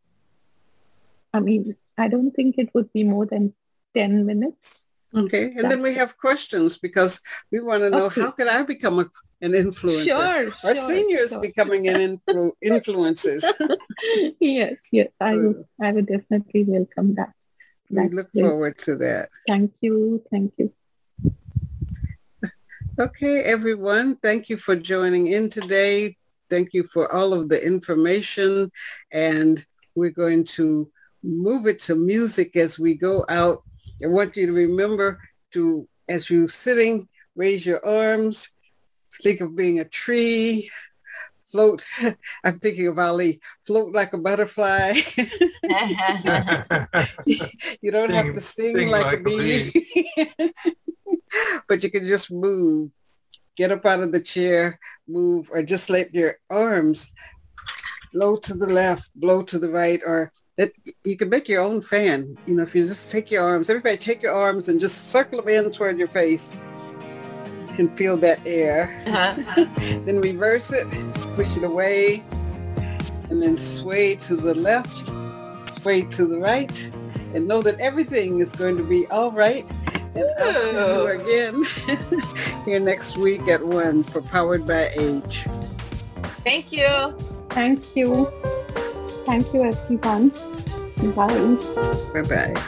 I 1.32 1.40
mean, 1.40 1.74
I 1.98 2.08
don't 2.08 2.30
think 2.30 2.56
it 2.58 2.70
would 2.74 2.92
be 2.92 3.04
more 3.04 3.26
than 3.26 3.54
10 3.94 4.26
minutes. 4.26 4.86
Okay, 5.14 5.44
and 5.44 5.60
that's 5.60 5.68
then 5.68 5.82
we 5.82 5.94
have 5.94 6.18
questions 6.18 6.76
because 6.76 7.20
we 7.50 7.60
want 7.60 7.82
to 7.82 7.90
know 7.90 8.06
okay. 8.06 8.20
how 8.20 8.30
can 8.30 8.48
I 8.48 8.62
become 8.62 8.98
a, 8.98 9.06
an 9.40 9.52
influencer? 9.52 10.04
Sure, 10.04 10.52
Our 10.62 10.74
sure, 10.74 10.88
seniors 10.88 11.32
sure. 11.32 11.40
becoming 11.40 11.88
an 11.88 12.18
influ- 12.28 12.52
influencers. 12.64 13.44
yes, 14.40 14.78
yes, 14.92 15.08
I 15.20 15.36
would, 15.36 15.64
I 15.80 15.92
would 15.92 16.06
definitely 16.06 16.64
welcome 16.64 17.14
that. 17.14 17.32
That's 17.90 18.10
we 18.10 18.16
look 18.16 18.32
great. 18.32 18.42
forward 18.42 18.78
to 18.78 18.96
that. 18.96 19.28
Thank 19.46 19.72
you, 19.80 20.22
thank 20.30 20.52
you. 20.58 20.72
Okay, 22.98 23.42
everyone. 23.42 24.16
Thank 24.16 24.48
you 24.48 24.56
for 24.56 24.74
joining 24.74 25.26
in 25.28 25.50
today. 25.50 26.16
Thank 26.48 26.72
you 26.72 26.84
for 26.84 27.12
all 27.12 27.34
of 27.34 27.48
the 27.48 27.62
information. 27.62 28.70
And 29.12 29.64
we're 29.94 30.10
going 30.10 30.44
to 30.44 30.90
move 31.22 31.66
it 31.66 31.78
to 31.80 31.94
music 31.94 32.56
as 32.56 32.78
we 32.78 32.94
go 32.94 33.24
out. 33.28 33.62
I 34.02 34.06
want 34.06 34.36
you 34.36 34.46
to 34.46 34.52
remember 34.52 35.20
to, 35.52 35.86
as 36.08 36.30
you're 36.30 36.48
sitting, 36.48 37.06
raise 37.34 37.66
your 37.66 37.84
arms. 37.84 38.50
Think 39.22 39.40
of 39.40 39.56
being 39.56 39.80
a 39.80 39.84
tree. 39.84 40.70
Float. 41.48 41.86
I'm 42.44 42.58
thinking 42.58 42.88
of 42.88 42.98
Ali. 42.98 43.40
Float 43.66 43.94
like 43.94 44.12
a 44.12 44.18
butterfly. 44.18 44.92
you 47.80 47.90
don't 47.90 48.08
sing, 48.08 48.16
have 48.16 48.34
to 48.34 48.40
sting, 48.40 48.76
sting 48.76 48.88
like, 48.88 49.04
like, 49.04 49.20
a 49.20 49.22
bee. 49.22 49.86
But 51.68 51.82
you 51.82 51.90
can 51.90 52.04
just 52.04 52.32
move. 52.32 52.90
Get 53.56 53.72
up 53.72 53.84
out 53.86 54.00
of 54.00 54.12
the 54.12 54.20
chair, 54.20 54.78
move, 55.08 55.50
or 55.50 55.62
just 55.62 55.90
let 55.90 56.14
your 56.14 56.38
arms 56.50 57.10
blow 58.12 58.36
to 58.36 58.54
the 58.54 58.66
left, 58.66 59.10
blow 59.14 59.42
to 59.42 59.58
the 59.58 59.68
right, 59.70 60.00
or 60.04 60.32
you 61.04 61.16
can 61.16 61.28
make 61.28 61.48
your 61.48 61.62
own 61.62 61.82
fan. 61.82 62.36
You 62.46 62.56
know, 62.56 62.62
if 62.62 62.74
you 62.74 62.84
just 62.84 63.10
take 63.10 63.30
your 63.30 63.44
arms, 63.44 63.68
everybody 63.70 63.96
take 63.96 64.22
your 64.22 64.34
arms 64.34 64.68
and 64.68 64.80
just 64.80 65.08
circle 65.10 65.42
them 65.42 65.48
in 65.48 65.70
toward 65.70 65.98
your 65.98 66.08
face. 66.08 66.56
You 67.76 67.86
can 67.88 67.94
feel 67.94 68.16
that 68.18 68.40
air. 68.46 69.02
Uh-huh. 69.06 69.66
then 70.06 70.20
reverse 70.20 70.72
it, 70.72 70.88
push 71.34 71.56
it 71.58 71.62
away, 71.62 72.24
and 73.28 73.42
then 73.42 73.58
sway 73.58 74.16
to 74.16 74.36
the 74.36 74.54
left, 74.54 75.12
sway 75.68 76.02
to 76.02 76.26
the 76.26 76.38
right, 76.38 76.90
and 77.34 77.46
know 77.46 77.60
that 77.60 77.78
everything 77.78 78.40
is 78.40 78.54
going 78.54 78.78
to 78.78 78.82
be 78.82 79.06
all 79.08 79.30
right 79.30 79.66
and 80.16 80.24
I'll 80.40 80.54
see 80.54 80.76
you 80.76 81.06
again 81.06 82.64
here 82.64 82.80
next 82.80 83.16
week 83.18 83.46
at 83.48 83.64
1 83.64 84.04
for 84.04 84.22
Powered 84.22 84.66
by 84.66 84.88
Age. 84.98 85.46
Thank 86.44 86.72
you. 86.72 86.88
Thank 87.50 87.94
you. 87.94 88.26
Thank 89.26 89.52
you, 89.52 89.64
everyone. 89.64 90.30
Bye. 91.14 91.56
Bye-bye. 92.14 92.66